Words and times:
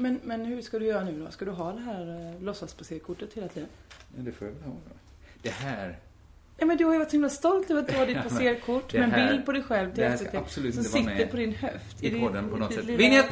Men, 0.00 0.20
men 0.24 0.44
hur 0.44 0.62
ska 0.62 0.78
du 0.78 0.86
göra 0.86 1.04
nu 1.04 1.20
då? 1.24 1.30
Ska 1.30 1.44
du 1.44 1.50
ha 1.50 1.72
det 1.72 1.80
här 1.80 2.32
eh, 2.36 2.42
låtsaspasserkortet 2.42 3.32
hela 3.34 3.48
tiden? 3.48 3.68
Ja, 4.16 4.22
det 4.22 4.32
får 4.32 4.46
jag 4.46 4.54
väl 4.54 4.62
ha 4.62 4.70
då. 4.72 4.94
Det 5.42 5.50
här, 5.50 5.98
Ja, 6.58 6.66
men 6.66 6.76
du 6.76 6.84
har 6.84 6.92
ju 6.92 6.98
varit 6.98 7.10
så 7.10 7.14
himla 7.16 7.28
stolt 7.30 7.70
över 7.70 7.80
att 7.82 7.88
du 7.88 7.96
har 7.96 8.06
ditt 8.06 8.16
det 8.92 8.98
med 8.98 9.18
en 9.20 9.28
bild 9.28 9.46
på 9.46 9.52
dig 9.52 9.62
själv 9.62 9.94
till 9.94 10.18
SVT 10.18 10.50
som 10.74 10.84
sitter 10.84 11.26
på 11.26 11.36
din 11.36 11.54
höft. 11.54 12.04
i 12.04 12.20
podden 12.20 12.48
på 12.48 12.56
något 12.56 12.74
sätt. 12.74 12.84
lilla- 12.84 13.24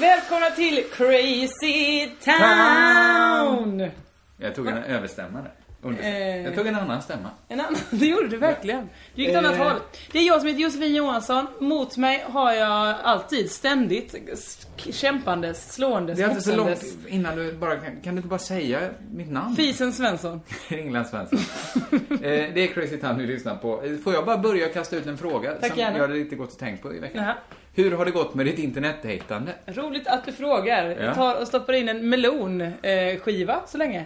Välkomna 0.00 0.50
till 0.50 0.84
Crazy 0.92 2.10
Town! 2.24 3.90
Jag 4.38 4.54
tog 4.54 4.68
en 4.68 4.76
överstämmare. 4.78 5.50
Under- 5.86 6.02
Eh. 6.04 6.42
Jag 6.44 6.54
tog 6.54 6.66
en 6.66 6.74
annan 6.74 7.02
stämma. 7.02 7.30
En 7.48 7.60
annan, 7.60 7.76
det 7.90 8.06
gjorde 8.06 8.28
du 8.28 8.36
verkligen. 8.36 8.88
Du 9.14 9.22
gick 9.22 9.30
åt 9.30 9.36
annat 9.36 9.52
Eh. 9.52 9.58
håll. 9.58 9.80
Det 10.12 10.18
är 10.18 10.22
jag 10.26 10.40
som 10.40 10.48
heter 10.48 10.60
Josefin 10.62 10.94
Johansson. 10.94 11.46
Mot 11.60 11.96
mig 11.96 12.24
har 12.28 12.52
jag 12.52 12.94
alltid, 13.02 13.50
ständigt, 13.50 14.14
kämpandes, 14.90 15.72
slåendes, 15.72 16.18
Det 16.18 16.24
är 16.24 16.28
inte 16.30 16.40
så 16.42 16.56
långt 16.56 16.84
innan 17.08 17.36
du 17.36 17.52
bara 17.52 17.76
kan, 17.76 18.00
kan 18.00 18.14
du 18.14 18.18
inte 18.18 18.28
bara 18.28 18.38
säga 18.38 18.80
mitt 19.14 19.30
namn? 19.30 19.56
Fisen 19.56 19.92
Svensson. 19.92 20.40
England 20.68 21.06
Svensson. 21.06 21.38
eh, 22.10 22.18
det 22.20 22.60
är 22.60 22.66
Crazy 22.66 22.96
Town 22.96 23.18
vi 23.18 23.26
lyssnar 23.26 23.56
på. 23.56 23.82
Eh, 23.84 23.96
Får 23.96 24.14
jag 24.14 24.24
bara 24.26 24.38
börja 24.38 24.68
kasta 24.68 24.96
ut 24.96 25.06
en 25.06 25.18
fråga 25.18 25.52
Tack, 25.54 25.70
som 25.70 25.78
gärna. 25.80 25.96
jag 25.98 26.08
hade 26.08 26.18
inte 26.20 26.36
gått 26.36 26.52
och 26.52 26.58
tänkt 26.58 26.82
på 26.82 26.94
i 26.94 26.98
veckan? 26.98 27.22
Jaha. 27.24 27.34
Hur 27.74 27.90
har 27.96 28.04
det 28.04 28.10
gått 28.10 28.34
med 28.34 28.46
ditt 28.46 28.58
internetdejtande? 28.58 29.52
Roligt 29.66 30.06
att 30.06 30.24
du 30.26 30.32
frågar. 30.32 30.84
Ja. 30.90 30.96
Jag 31.04 31.14
tar 31.14 31.40
och 31.40 31.48
stoppar 31.48 31.72
in 31.72 31.88
en 31.88 32.08
melonskiva 32.08 33.60
så 33.66 33.78
länge. 33.78 34.04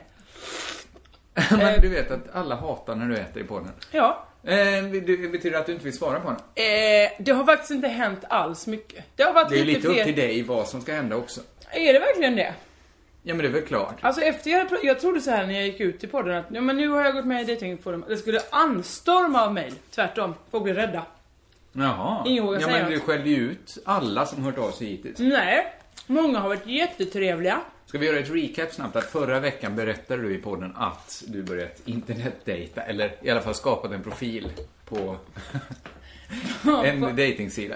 Men 1.50 1.81
du 1.81 1.89
vet 1.89 2.11
att 2.11 2.34
alla 2.34 2.55
hatar 2.55 2.95
när 2.95 3.06
du 3.06 3.17
äter 3.17 3.42
i 3.42 3.45
podden. 3.45 3.73
Ja. 3.91 4.27
Eh, 4.45 4.84
det 4.84 5.32
betyder 5.32 5.59
att 5.59 5.66
du 5.66 5.72
inte 5.72 5.84
vill 5.84 5.97
svara 5.99 6.21
på 6.21 6.28
den? 6.28 6.37
Eh, 6.65 7.10
det 7.19 7.32
har 7.32 7.44
faktiskt 7.44 7.71
inte 7.71 7.88
hänt 7.88 8.25
alls 8.28 8.66
mycket. 8.66 9.05
Det 9.16 9.22
har 9.22 9.32
varit 9.32 9.49
Det 9.49 9.60
är 9.60 9.65
lite, 9.65 9.78
lite 9.78 9.88
upp 9.88 9.94
fler... 9.94 10.05
till 10.05 10.16
dig 10.16 10.43
vad 10.43 10.69
som 10.69 10.81
ska 10.81 10.93
hända 10.94 11.16
också. 11.16 11.41
Är 11.71 11.93
det 11.93 11.99
verkligen 11.99 12.37
det? 12.37 12.55
Ja, 13.22 13.34
men 13.34 13.38
det 13.38 13.49
är 13.49 13.53
väl 13.53 13.62
klart. 13.62 13.94
Alltså 14.00 14.22
efter 14.22 14.50
jag, 14.50 14.69
jag 14.82 15.00
trodde 15.00 15.21
så 15.21 15.31
här 15.31 15.47
när 15.47 15.55
jag 15.55 15.65
gick 15.65 15.81
ut 15.81 16.05
i 16.05 16.06
podden 16.06 16.37
att 16.37 16.47
ja, 16.50 16.60
men 16.60 16.77
nu 16.77 16.88
har 16.88 17.05
jag 17.05 17.15
gått 17.15 17.25
med 17.25 17.43
i 17.43 17.44
dejtingforum. 17.44 18.05
Det 18.09 18.16
skulle 18.16 18.41
anstorma 18.50 19.43
av 19.43 19.55
mejl. 19.55 19.75
Tvärtom. 19.91 20.34
Folk 20.50 20.65
blir 20.65 20.75
rädda. 20.75 21.03
Jaha. 21.72 22.22
Ingen 22.26 22.47
vågar 22.47 22.60
ja, 22.60 22.66
säga 22.66 22.82
men 22.82 22.91
du 22.91 22.97
något. 22.97 23.06
skällde 23.06 23.31
ju 23.31 23.37
ut 23.50 23.78
alla 23.84 24.26
som 24.26 24.44
hört 24.44 24.59
av 24.59 24.71
sig 24.71 24.87
hittills. 24.87 25.19
Nej. 25.19 25.72
Många 26.06 26.38
har 26.38 26.49
varit 26.49 26.66
jättetrevliga. 26.66 27.60
Ska 27.91 27.99
vi 27.99 28.06
göra 28.06 28.19
ett 28.19 28.31
recap 28.31 28.73
snabbt? 28.73 28.97
Att 28.97 29.05
förra 29.05 29.41
veckan 29.41 29.77
berättade 29.77 30.23
du 30.23 30.34
i 30.34 30.39
podden 30.39 30.73
att 30.77 31.25
du 31.27 31.43
börjat 31.43 31.83
internetdejta, 31.84 32.83
eller 32.83 33.12
i 33.23 33.31
alla 33.31 33.41
fall 33.41 33.55
skapat 33.55 33.93
en 33.93 34.03
profil 34.03 34.49
på 34.84 35.17
en 36.84 37.17
dejtingsida. 37.17 37.75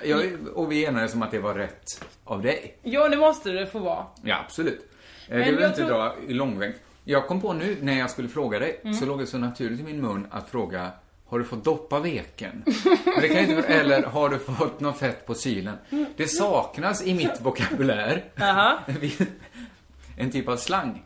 Och 0.54 0.72
vi 0.72 0.84
enades 0.84 1.14
om 1.14 1.22
att 1.22 1.30
det 1.30 1.38
var 1.38 1.54
rätt 1.54 2.04
av 2.24 2.42
dig. 2.42 2.76
Ja, 2.82 3.08
det 3.08 3.16
måste 3.16 3.50
det 3.50 3.66
få 3.66 3.78
vara. 3.78 4.06
Ja, 4.22 4.40
absolut. 4.44 4.80
Eh, 5.28 5.36
Men 5.36 5.38
det 5.38 5.50
vill 5.52 5.60
jag 5.60 5.70
inte 5.70 5.78
tror- 5.80 5.88
dra 5.90 6.14
i 6.28 6.32
långväg. 6.34 6.74
Jag 7.04 7.26
kom 7.28 7.40
på 7.40 7.52
nu, 7.52 7.76
när 7.80 7.98
jag 7.98 8.10
skulle 8.10 8.28
fråga 8.28 8.58
dig, 8.58 8.80
Mm. 8.84 8.94
så 8.94 9.06
låg 9.06 9.18
det 9.18 9.26
så 9.26 9.38
naturligt 9.38 9.80
i 9.80 9.82
min 9.82 10.00
mun 10.00 10.26
att 10.30 10.48
fråga 10.48 10.90
har 11.26 11.38
du 11.38 11.44
fått 11.44 11.64
doppa 11.64 12.00
veken? 12.00 12.62
Det 13.20 13.28
kan 13.28 13.38
inte, 13.38 13.62
eller 13.68 14.02
har 14.02 14.28
du 14.28 14.38
fått 14.38 14.80
något 14.80 14.98
fett 14.98 15.26
på 15.26 15.34
sylen? 15.34 15.76
Det 16.16 16.28
saknas 16.28 17.06
i 17.06 17.14
mitt 17.14 17.40
vokabulär. 17.40 18.24
en 20.16 20.30
typ 20.30 20.48
av 20.48 20.56
slang. 20.56 21.02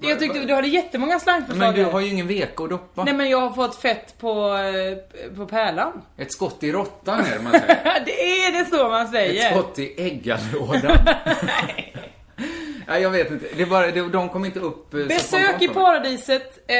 Jag 0.00 0.18
tyckte 0.18 0.38
du 0.38 0.54
hade 0.54 0.68
jättemånga 0.68 1.18
slangförslag. 1.18 1.58
Men 1.58 1.74
du 1.74 1.84
har 1.84 2.00
ju 2.00 2.08
ingen 2.08 2.26
veka 2.26 2.64
att 2.64 2.70
doppa. 2.70 3.04
Nej 3.04 3.14
men 3.14 3.30
jag 3.30 3.40
har 3.40 3.50
fått 3.50 3.76
fett 3.76 4.18
på, 4.18 4.56
eh, 4.56 5.36
på 5.36 5.46
pärlan. 5.46 6.02
Ett 6.16 6.32
skott 6.32 6.62
i 6.62 6.72
råttan 6.72 7.20
är 7.20 7.30
det 7.36 7.42
man 7.42 7.52
säger. 7.52 8.02
det 8.06 8.42
är 8.44 8.52
det 8.58 8.70
så 8.70 8.88
man 8.88 9.08
säger. 9.08 9.46
Ett 9.46 9.52
skott 9.52 9.78
i 9.78 9.94
äggalådan. 10.06 10.98
Nej, 12.88 13.02
jag 13.02 13.10
vet 13.10 13.30
inte. 13.30 13.46
Det 13.56 13.66
bara, 13.66 13.90
de 13.90 14.28
kom 14.28 14.44
inte 14.44 14.60
upp 14.60 14.94
eh, 14.94 15.06
Besök 15.06 15.62
i 15.62 15.68
paradiset. 15.68 16.70
Eh, 16.70 16.76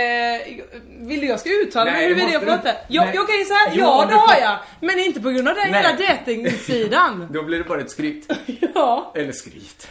vill 0.89 1.21
du 1.21 1.27
jag 1.27 1.41
ska 1.41 1.51
uttala 1.51 1.85
mig 1.85 1.95
Nej, 1.95 2.09
huruvida 2.09 2.33
jag 2.33 2.43
får 2.43 2.53
inte. 2.53 2.77
Jag, 2.89 3.07
Nej. 3.07 3.15
jag 3.15 3.29
kan 3.29 3.39
ju 3.39 3.45
säga 3.45 3.59
ja, 3.73 4.07
det 4.09 4.15
har 4.15 4.41
jag. 4.41 4.59
Men 4.81 4.99
inte 4.99 5.21
på 5.21 5.31
grund 5.31 5.49
av 5.49 5.55
den 5.55 5.71
Nej. 5.71 5.83
hela 5.83 6.15
datingsidan. 6.15 7.29
Då 7.33 7.43
blir 7.43 7.59
det 7.59 7.65
bara 7.65 7.81
ett 7.81 7.91
skryt. 7.91 8.33
ja, 8.75 9.13
Eller 9.15 9.33
skryt. 9.33 9.89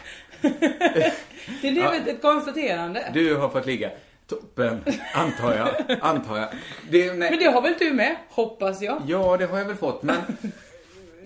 Det 1.62 1.68
är 1.68 1.74
Ja. 1.76 1.96
ett 1.96 2.22
konstaterande. 2.22 3.06
Du 3.14 3.36
har 3.36 3.50
fått 3.50 3.66
ligga. 3.66 3.90
Toppen, 4.28 4.84
antar 5.14 5.56
jag. 5.56 5.98
Antar 6.02 6.38
jag. 6.38 6.48
Det. 6.90 7.14
Men 7.14 7.40
det 7.40 7.46
har 7.46 7.62
väl 7.62 7.74
du 7.80 7.94
med? 7.94 8.16
Hoppas 8.30 8.82
jag. 8.82 9.02
Ja, 9.08 9.38
det 9.38 9.46
har 9.46 9.58
jag 9.58 9.66
väl 9.66 9.76
fått, 9.76 10.04
men... 10.04 10.16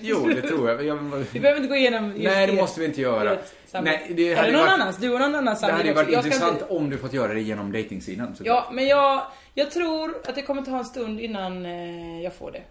Jo, 0.01 0.27
det 0.27 0.41
tror 0.41 0.69
jag. 0.69 0.85
jag 0.85 0.95
Vi 1.31 1.39
behöver 1.39 1.61
inte 1.61 1.69
gå 1.69 1.75
igenom 1.75 2.09
Nej, 2.17 2.47
det 2.47 2.53
måste 2.53 2.79
vi 2.79 2.85
inte 2.85 3.01
göra. 3.01 3.37
Nej, 3.81 4.05
det 4.09 4.35
det 4.35 4.51
någon 4.51 4.61
varit- 4.61 4.71
annans? 4.73 4.97
Du 4.97 5.13
och 5.13 5.19
någon 5.19 5.35
annan 5.35 5.55
Det 5.61 5.71
hade 5.71 5.93
varit 5.93 6.09
intressant 6.09 6.53
inte- 6.53 6.65
om 6.73 6.89
du 6.89 6.97
fått 6.97 7.13
göra 7.13 7.33
det 7.33 7.41
genom 7.41 7.71
dejtingsidan. 7.71 8.35
såklart. 8.35 8.63
Ja, 8.67 8.71
men 8.73 8.87
jag, 8.87 9.21
jag 9.53 9.71
tror 9.71 10.15
att 10.27 10.35
det 10.35 10.41
kommer 10.41 10.61
ta 10.61 10.77
en 10.77 10.85
stund 10.85 11.19
innan 11.19 11.65
eh, 11.65 12.21
jag 12.23 12.33
får 12.33 12.51
det. 12.51 12.61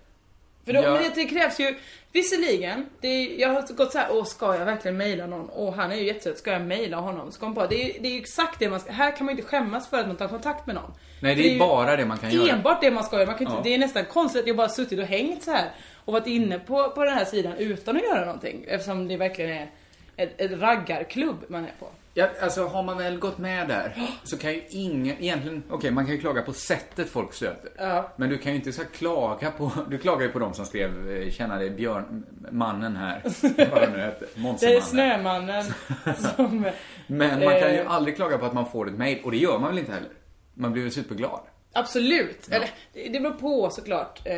För 0.69 0.75
då, 0.75 0.83
Ja. 0.83 1.01
det 1.15 1.25
krävs 1.25 1.61
ju, 1.61 1.75
visserligen, 2.13 2.87
det 3.01 3.09
är, 3.09 3.41
jag 3.41 3.49
har 3.49 3.75
gått 3.75 3.93
så 3.93 3.99
här, 3.99 4.09
åh 4.11 4.25
ska 4.25 4.57
jag 4.57 4.65
verkligen 4.65 4.97
mejla 4.97 5.27
någon? 5.27 5.51
Åh 5.55 5.75
han 5.75 5.93
är 5.93 5.97
ju 5.97 6.05
jättesöt, 6.07 6.39
ska 6.39 6.51
jag 6.53 6.63
mejla 6.63 6.97
honom? 6.97 7.31
Jag 7.41 7.55
på, 7.55 7.67
det 7.67 7.83
är, 7.83 8.03
det 8.03 8.09
är 8.09 8.13
ju 8.13 8.19
exakt 8.21 8.59
det 8.59 8.69
man 8.69 8.81
ska, 8.81 8.93
här 8.93 9.17
kan 9.17 9.27
man 9.27 9.37
inte 9.39 9.49
skämmas 9.49 9.89
för 9.91 9.99
att 10.01 10.07
man 10.07 10.17
tar 10.17 10.29
kontakt 10.29 10.67
med 10.67 10.75
någon. 10.75 10.91
Nej, 11.23 11.37
För 11.37 11.43
det 11.43 11.49
är 11.49 11.53
ju 11.53 11.59
bara 11.59 11.97
det 11.97 12.05
man 12.07 12.19
kan 12.19 12.31
göra. 12.31 12.49
Enbart 12.53 12.81
det 12.81 12.91
man 12.91 13.05
ska 13.05 13.17
göra, 13.17 13.27
man 13.27 13.35
kan 13.39 13.47
inte, 13.47 13.57
Ja. 13.59 13.63
det 13.65 13.75
är 13.75 13.79
nästan 13.79 14.05
konstigt 14.05 14.41
att 14.43 14.47
jag 14.49 14.57
bara 14.57 14.69
suttit 14.69 14.99
och 14.99 15.05
hängt 15.05 15.43
så 15.43 15.51
här 15.51 15.71
och 16.05 16.13
varit 16.13 16.27
inne 16.27 16.59
på, 16.59 16.91
på 16.91 17.05
den 17.05 17.15
här 17.15 17.25
sidan 17.25 17.53
utan 17.59 17.97
att 17.97 18.03
göra 18.03 18.25
någonting. 18.25 18.65
Eftersom 18.69 19.09
det 19.09 19.17
verkligen 19.17 19.51
är 19.51 19.71
ett, 20.17 20.41
ett 20.41 20.61
raggarklubb 20.61 21.45
man 21.49 21.65
är 21.65 21.73
på. 21.81 21.89
Ja, 22.19 22.29
alltså 22.41 22.67
har 22.67 22.83
man 22.83 22.99
väl 22.99 23.19
gått 23.19 23.39
med 23.39 23.69
där 23.69 23.97
så 24.25 24.39
kan 24.39 24.53
ju 24.53 24.63
ingen, 24.69 25.17
egentligen, 25.23 25.63
okej 25.71 25.91
man 25.91 26.05
kan 26.07 26.15
ju 26.15 26.21
klaga 26.21 26.43
på 26.43 26.53
sättet 26.53 27.09
folk 27.09 27.33
söter. 27.33 27.71
Ja. 27.79 28.13
Men 28.17 28.29
du 28.31 28.39
kan 28.39 28.53
ju 28.53 28.59
inte 28.59 28.73
så 28.73 28.83
klaga 28.85 29.51
på, 29.51 29.71
du 29.91 29.99
klagar 29.99 30.23
ju 30.27 30.33
på 30.33 30.39
de 30.39 30.55
som 30.55 30.65
skrev 30.67 31.11
eh, 31.11 31.31
Känna 31.31 31.59
dig 31.59 31.71
Björn, 31.71 32.27
mannen 32.51 32.97
här, 32.97 33.23
vad 33.71 33.83
det 33.83 33.91
nu 33.91 33.99
hette, 33.99 34.27
Det 34.61 34.75
är. 34.75 34.81
Snömannen 34.81 35.65
som... 36.37 36.67
Men 37.07 37.45
man 37.45 37.61
kan 37.61 37.73
ju 37.73 37.79
Eh. 37.79 37.91
aldrig 37.91 38.17
klaga 38.17 38.39
på 38.39 38.47
att 38.47 38.55
man 38.55 38.71
får 38.71 38.89
ett 38.89 38.99
mail, 38.99 39.19
och 39.25 39.31
det 39.31 39.37
gör 39.37 39.59
man 39.59 39.71
väl 39.71 39.79
inte 39.79 39.93
heller? 39.93 40.11
Man 40.55 40.73
blir 40.73 40.83
väl 40.83 40.93
superglad. 40.93 41.41
Absolut. 41.73 42.49
Eller, 42.51 42.71
det 42.93 43.21
beror 43.21 43.33
på 43.35 43.71
såklart. 43.71 44.21
Eh, 44.25 44.35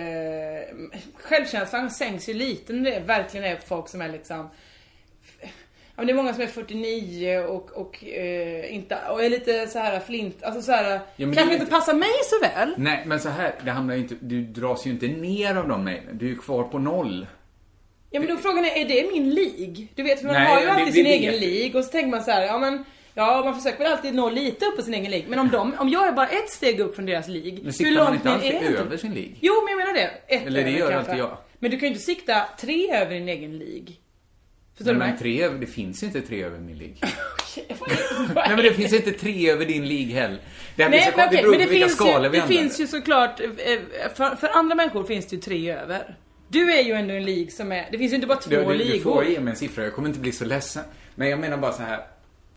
självkänslan 1.15 1.91
sänks 1.91 2.29
ju 2.29 2.35
lite 2.35 2.73
när 2.73 2.91
det 2.91 3.01
verkligen 3.01 3.47
är 3.47 3.57
folk 3.57 3.89
som 3.89 4.03
är 4.03 4.09
liksom 4.09 4.37
Ja, 4.39 4.51
men 6.01 6.07
det 6.07 6.13
är 6.13 6.15
många 6.15 6.35
som 6.35 6.43
är 6.43 6.47
49 6.47 7.39
och, 7.39 7.71
och, 7.71 8.05
eh, 8.05 8.75
inte, 8.75 8.99
och 9.11 9.25
är 9.25 9.31
lite 9.31 9.67
så 9.67 9.79
här 9.79 10.01
flint, 10.01 10.43
alltså 10.43 10.63
så 10.63 10.73
här, 10.73 11.01
Ja, 11.17 11.27
det 11.27 11.35
kanske 11.37 11.55
inte 11.55 11.67
passar 11.67 11.95
mig 11.95 12.09
så 12.25 12.41
väl. 12.41 12.75
Nej, 12.79 13.03
men 13.07 13.21
så 13.21 13.29
här, 13.29 13.55
det 13.65 13.71
handlar 13.71 13.95
ju 13.95 14.01
inte, 14.01 14.15
du 14.21 14.43
dras 14.43 14.87
ju 14.87 14.91
inte 14.91 15.07
ner 15.09 15.55
av 15.57 15.69
de 15.69 15.85
mejlen. 15.85 16.19
Du 16.19 16.31
är 16.33 16.37
kvar 16.37 16.63
på 16.63 16.79
noll. 16.79 17.27
Ja 18.11 18.21
men 18.21 18.29
då 18.29 18.37
frågan 18.37 18.65
är, 18.65 18.77
är 18.79 18.85
det 18.89 19.11
min 19.13 19.31
lig? 19.31 19.89
Du 19.95 20.03
vet, 20.03 20.19
för 20.19 20.27
man 20.27 20.35
Nej, 20.35 20.47
har 20.55 20.61
ju 20.61 20.67
det- 20.67 20.73
alltid 20.73 20.87
det 20.87 20.93
sin 20.93 21.05
vet 21.05 21.13
egen 21.21 21.37
lig 21.37 21.77
och 21.77 21.85
så 21.85 21.91
tänker 21.91 22.11
man 22.11 22.23
så 22.23 22.31
här, 22.31 22.43
ja 22.43 22.59
men 22.59 22.85
Ja, 23.15 23.43
man 23.45 23.55
försöker 23.55 23.79
väl 23.85 23.93
alltid 23.93 24.15
nå 24.15 24.31
lite 24.31 24.67
upp 24.67 24.77
på 24.77 24.83
sin 24.83 24.95
egen 24.95 25.11
lig. 25.11 25.25
Men 25.29 25.39
om, 25.39 25.49
de, 25.51 25.75
om 25.79 25.89
jag 25.89 26.07
är 26.09 26.13
bara 26.13 26.27
ett 26.29 26.51
steg 26.51 26.81
upp 26.81 26.95
från 26.97 27.07
deras 27.07 27.29
lig, 27.29 27.55
Men 27.55 27.65
hur 27.65 27.73
siktar 27.73 27.93
man 27.95 28.05
långt 28.07 28.15
inte 28.17 28.29
ner 28.29 28.35
alltid 28.35 28.53
är 28.53 28.71
inte? 28.71 28.83
över 28.83 28.97
sin 28.97 29.15
lig? 29.15 29.37
Jo, 29.41 29.53
men 29.65 29.71
jag 29.79 29.87
menar 29.87 29.93
det. 30.27 30.35
Ett 30.35 30.47
Eller 30.47 30.65
det 30.65 30.71
gör 30.71 30.91
kanske. 30.91 31.11
alltid 31.11 31.25
jag. 31.25 31.37
Men 31.59 31.71
du 31.71 31.77
kan 31.79 31.89
ju 31.89 31.93
inte 31.95 32.05
sikta 32.05 32.43
tre 32.61 32.95
över 32.97 33.15
din 33.15 33.29
egen 33.29 33.59
lig. 33.59 34.01
Förstår 34.81 34.95
Nej, 34.95 35.07
du 35.07 35.13
men 35.13 35.19
tre 35.19 35.49
det 35.49 35.67
finns 35.67 36.03
inte 36.03 36.21
tre 36.21 36.43
över 36.43 36.59
min 36.59 36.79
lig. 36.79 36.97
Vad 37.79 37.89
Nej 38.35 38.49
men 38.49 38.57
det 38.57 38.75
finns 38.75 38.93
inte 38.93 39.13
tre 39.13 39.51
över 39.51 39.65
din 39.67 39.89
lig 39.89 40.07
heller. 40.07 40.39
Det, 40.77 40.83
här 40.83 40.91
Nej, 40.91 41.01
så, 41.01 41.17
men 41.17 41.19
det 41.19 41.27
okej, 41.27 41.43
beror 41.43 41.51
men 41.51 41.61
på 41.61 41.65
det 41.65 41.71
vilka 41.71 41.87
finns, 41.89 42.01
ju, 42.01 42.05
skalor 42.05 42.29
vi 42.29 42.37
det 42.39 42.43
använder. 42.43 42.63
finns 42.63 42.81
ju 42.81 42.87
såklart, 42.87 43.41
eh, 43.41 43.47
för, 44.15 44.37
för 44.37 44.49
andra 44.49 44.75
människor 44.75 45.05
finns 45.05 45.27
det 45.27 45.37
ju 45.37 45.43
tre 45.43 45.71
över. 45.71 46.17
Du 46.49 46.73
är 46.73 46.83
ju 46.83 46.93
ändå 46.93 47.15
en 47.15 47.25
lig 47.25 47.53
som 47.53 47.73
är, 47.73 47.89
det 47.93 47.99
finns 47.99 48.13
ju 48.13 48.15
inte 48.15 48.27
bara 48.27 48.39
två 48.39 48.51
du, 48.51 48.57
du, 48.57 48.65
du 48.65 48.75
ligor. 48.75 49.13
får 49.13 49.25
ge 49.25 49.41
mig 49.41 49.51
en 49.51 49.57
siffra, 49.57 49.85
jag 49.85 49.95
kommer 49.95 50.09
inte 50.09 50.21
bli 50.21 50.33
så 50.33 50.45
ledsen. 50.45 50.83
Men 51.15 51.29
jag 51.29 51.39
menar 51.39 51.57
bara 51.57 51.73
så 51.73 51.83
här. 51.83 52.01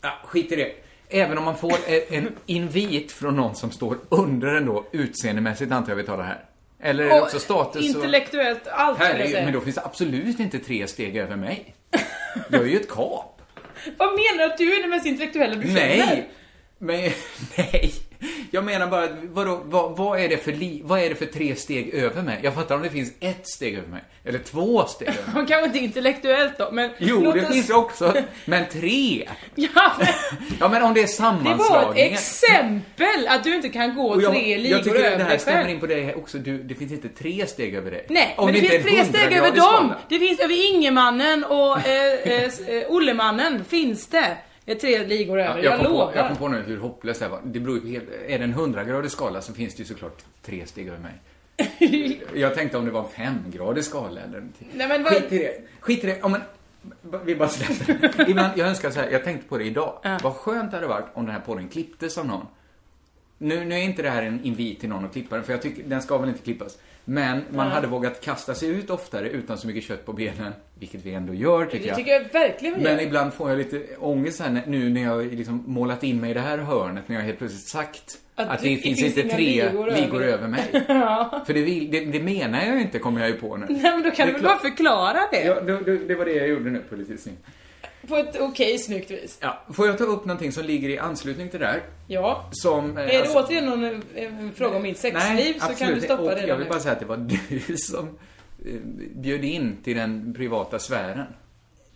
Ja, 0.00 0.18
skit 0.24 0.52
i 0.52 0.56
det. 0.56 0.72
Även 1.08 1.38
om 1.38 1.44
man 1.44 1.56
får 1.56 1.74
en, 2.10 2.28
invit 2.46 3.12
från 3.12 3.36
någon 3.36 3.54
som 3.54 3.70
står 3.70 3.98
under 4.08 4.54
en 4.54 4.66
då, 4.66 4.86
utseendemässigt 4.92 5.72
antar 5.72 5.92
jag 5.92 5.96
vi 5.96 6.02
talar 6.02 6.24
här. 6.24 6.44
Eller 6.82 7.04
är 7.04 7.08
det 7.08 7.14
Och 7.14 7.22
också 7.22 7.38
status 7.38 7.76
och... 7.76 7.82
Intellektuellt, 7.82 8.68
allt 8.68 8.98
säga. 8.98 9.44
men 9.44 9.52
då 9.52 9.60
finns 9.60 9.76
det 9.76 9.82
absolut 9.84 10.40
inte 10.40 10.58
tre 10.58 10.86
steg 10.86 11.16
över 11.16 11.36
mig. 11.36 11.74
Jag 12.50 12.62
är 12.62 12.66
ju 12.66 12.76
ett 12.76 12.88
kap. 12.88 13.42
Vad 13.96 14.08
menar 14.08 14.38
du 14.38 14.44
att 14.44 14.58
du 14.58 14.76
är 14.76 14.80
den 14.80 14.90
mest 14.90 15.06
intellektuella 15.06 15.54
du 15.54 15.62
känner? 15.62 15.96
Nej! 16.06 16.28
Men, 16.78 17.10
nej. 17.56 17.92
Jag 18.54 18.64
menar 18.64 18.86
bara, 18.86 19.08
vadå, 19.22 19.60
vad, 19.64 19.96
vad, 19.96 20.20
är 20.20 20.28
det 20.28 20.36
för 20.36 20.52
li, 20.52 20.80
vad 20.84 21.00
är 21.00 21.08
det 21.08 21.14
för 21.14 21.26
tre 21.26 21.56
steg 21.56 21.94
över 21.94 22.22
mig? 22.22 22.40
Jag 22.42 22.54
fattar 22.54 22.74
om 22.74 22.82
det 22.82 22.90
finns 22.90 23.12
ett 23.20 23.48
steg 23.48 23.74
över 23.74 23.88
mig. 23.88 24.00
Eller 24.24 24.38
två 24.38 24.86
steg 24.86 25.08
över 25.08 25.18
mig. 25.24 25.34
Man 25.34 25.46
kanske 25.46 25.66
inte 25.66 25.78
intellektuellt 25.78 26.58
då, 26.58 26.68
men 26.72 26.90
Jo, 26.98 27.32
det 27.32 27.42
oss... 27.42 27.52
finns 27.52 27.66
det 27.66 27.74
också. 27.74 28.14
Men 28.44 28.64
tre? 28.72 29.28
Ja, 29.54 29.92
men 29.98 30.06
Ja, 30.60 30.68
men 30.68 30.82
om 30.82 30.94
det 30.94 31.00
är 31.00 31.02
det 31.02 31.02
var 31.02 31.04
ett 31.04 31.10
sammanslagningar. 31.10 32.12
exempel 32.12 33.28
att 33.28 33.44
du 33.44 33.54
inte 33.54 33.68
kan 33.68 33.94
gå 33.94 34.22
jag, 34.22 34.32
tre 34.32 34.58
ligor 34.58 34.76
jag 34.76 34.84
tycker 34.84 34.98
över 34.98 35.18
det 35.18 35.22
här 35.24 35.30
dig 35.30 35.38
stämmer 35.38 35.58
själv. 35.58 35.70
in 35.70 35.80
på 35.80 35.86
dig 35.86 36.14
också. 36.14 36.38
Du, 36.38 36.62
det 36.62 36.74
finns 36.74 36.92
inte 36.92 37.08
tre 37.08 37.46
steg 37.46 37.74
över 37.74 37.90
dig. 37.90 38.06
Nej, 38.08 38.34
Om 38.38 38.44
men 38.44 38.54
det, 38.54 38.60
inte 38.60 38.70
finns 38.70 39.08
tre 39.10 39.18
steg 39.18 39.36
över 39.38 39.50
100-gradig 39.50 39.56
dem. 39.56 39.92
Det 40.08 40.18
finns 40.18 40.40
över 40.40 40.74
Ingemannen 40.74 41.44
och 41.44 41.88
eh, 41.88 42.14
eh, 42.24 42.44
eh, 42.44 42.90
Ollemannen 42.90 43.64
finns 43.64 44.06
det. 44.06 44.36
Det 44.64 44.72
är 44.72 44.76
tre 44.76 45.06
ligor 45.06 45.40
över, 45.40 45.58
Ja, 45.58 45.64
jag, 45.64 45.78
jag, 45.78 45.84
lovar. 45.84 46.12
på, 46.12 46.18
jag 46.18 46.28
kom 46.28 46.36
på 46.36 46.48
nu 46.48 46.62
hur 46.62 46.76
hopplöst 46.78 47.20
det 47.20 47.26
här 47.26 47.30
var. 47.32 47.40
Det 47.44 47.60
beror 47.60 47.80
på 47.80 47.86
är 48.28 48.38
det 48.38 48.44
en 48.44 48.54
100-gradig 48.54 49.08
skala 49.08 49.40
så 49.40 49.52
finns 49.54 49.74
det 49.74 49.78
ju 49.82 49.84
såklart 49.84 50.24
tre 50.42 50.66
steg 50.66 50.88
över 50.88 50.98
mig. 50.98 51.12
Jag 52.34 52.54
tänkte 52.54 52.78
om 52.78 52.84
det 52.84 52.90
var 52.90 53.00
en 53.04 53.08
femgradig 53.10 53.84
skala 53.84 54.20
eller 54.20 54.34
någonting. 54.38 54.68
Nej, 54.74 54.88
men 54.88 55.02
vad- 55.02 55.12
Skit 55.12 55.32
i 55.32 55.38
det. 55.38 55.60
Skit 55.80 56.04
i 56.04 56.06
det. 56.06 56.18
Ja, 56.22 56.28
men, 56.28 56.40
vi 57.24 57.36
bara 57.36 57.48
släpper. 57.48 58.28
Ibland, 58.30 58.52
jag 58.58 58.68
önskar 58.68 58.90
så 58.90 59.00
här, 59.00 59.10
jag 59.10 59.24
tänkte 59.24 59.48
på 59.48 59.58
det 59.58 59.64
idag. 59.64 59.98
Vad 60.22 60.32
skönt 60.32 60.70
det 60.70 60.76
hade 60.76 60.86
varit 60.86 61.06
om 61.14 61.26
den 61.26 61.34
här 61.34 61.42
podden 61.42 61.68
klipptes 61.68 62.18
av 62.18 62.26
någon. 62.26 62.46
Nu, 63.38 63.64
nu 63.64 63.74
är 63.74 63.78
inte 63.78 64.02
det 64.02 64.10
här 64.10 64.22
en 64.22 64.44
invit 64.44 64.80
till 64.80 64.88
någon 64.88 65.04
att 65.04 65.12
klippa 65.12 65.34
den, 65.36 65.44
för 65.44 65.52
jag 65.52 65.62
tycker 65.62 65.82
den 65.82 66.02
ska 66.02 66.18
väl 66.18 66.28
inte 66.28 66.42
klippas. 66.42 66.78
Men 67.04 67.42
man 67.50 67.70
hade 67.70 67.86
vågat 67.86 68.20
kasta 68.20 68.54
sig 68.54 68.68
ut 68.68 68.90
oftare 68.90 69.28
utan 69.30 69.58
så 69.58 69.66
mycket 69.66 69.84
kött 69.84 70.06
på 70.06 70.12
benen, 70.12 70.52
vilket 70.78 71.04
vi 71.06 71.14
ändå 71.14 71.34
gör 71.34 71.64
tycker 71.66 71.78
Det 71.78 71.86
jag. 71.86 71.96
tycker 71.96 72.12
jag 72.12 72.32
verkligen 72.32 72.74
vi 72.78 72.82
Men 72.82 72.92
gör. 72.96 73.02
ibland 73.02 73.34
får 73.34 73.50
jag 73.50 73.58
lite 73.58 73.82
ångest 73.98 74.40
här 74.40 74.50
när- 74.50 74.66
nu 74.66 74.88
när 74.90 75.02
jag 75.02 75.26
liksom 75.34 75.62
målat 75.66 76.02
in 76.02 76.20
mig 76.20 76.30
i 76.30 76.34
det 76.34 76.40
här 76.40 76.58
hörnet, 76.58 77.08
när 77.08 77.16
jag 77.16 77.22
helt 77.22 77.38
plötsligt 77.38 77.62
sagt 77.68 78.18
Att 78.34 78.48
att, 78.48 78.62
det 78.62 78.68
det 78.68 78.76
finns 78.76 79.00
finns 79.00 79.16
inte 79.16 79.20
inga 79.20 79.34
tre 79.34 79.44
ligor 79.70 79.90
ligor, 79.90 80.22
över. 80.22 80.32
över 80.32 80.48
mig. 80.48 80.64
För 81.46 81.54
det, 81.54 81.62
vill, 81.62 81.90
det, 81.90 82.00
det 82.04 82.20
menar 82.22 82.64
jag 82.66 82.74
ju 82.76 82.82
inte, 82.82 82.98
kommer 82.98 83.20
jag 83.20 83.30
ju 83.30 83.36
på 83.36 83.56
nu. 83.56 83.66
Nej 83.68 83.80
men 83.82 84.02
då 84.02 84.10
kan 84.10 84.26
Det 84.26 84.32
du 84.32 84.38
väl 84.38 84.42
bara 84.42 84.56
klart. 84.58 84.60
förklara 84.62 85.18
det? 85.30 85.44
Ja, 85.44 85.60
det, 85.60 85.80
det, 85.84 85.98
det 85.98 86.14
var 86.14 86.24
det 86.24 86.32
jag 86.32 86.48
gjorde 86.48 86.70
nu 86.70 86.78
på 86.90 86.96
lite 86.96 87.18
snyggt. 87.18 87.38
På 88.08 88.16
ett 88.16 88.40
okej 88.40 88.78
snyggt 88.78 89.10
vis. 89.10 89.38
Ja, 89.40 89.62
får 89.72 89.86
jag 89.86 89.98
ta 89.98 90.04
upp 90.04 90.24
någonting 90.24 90.52
som 90.52 90.64
ligger 90.64 90.88
i 90.88 90.98
anslutning 90.98 91.48
till 91.48 91.60
det 91.60 91.66
där? 91.66 91.82
Ja. 92.06 92.48
Som... 92.52 92.98
eh, 92.98 93.04
Är 93.04 93.08
det 93.08 93.20
alltså- 93.20 93.38
återigen 93.38 93.64
någon 93.66 93.84
en, 93.84 94.02
en 94.14 94.52
fråga 94.52 94.76
om 94.76 94.82
mitt 94.82 94.98
sexliv 94.98 95.34
Nej, 95.34 95.60
så 95.60 95.74
kan 95.84 95.94
du 95.94 96.00
stoppa 96.00 96.22
och 96.22 96.28
det 96.30 96.34
Jag 96.36 96.42
redan 96.44 96.58
vill 96.58 96.66
nu. 96.66 96.70
bara 96.70 96.80
säga 96.80 96.92
att 96.92 97.00
det 97.00 97.06
var 97.06 97.16
du 97.68 97.76
som 97.76 98.04
eh, 98.66 98.74
bjöd 99.14 99.44
in 99.44 99.76
till 99.84 99.96
den 99.96 100.34
privata 100.36 100.78
sfären. 100.78 101.26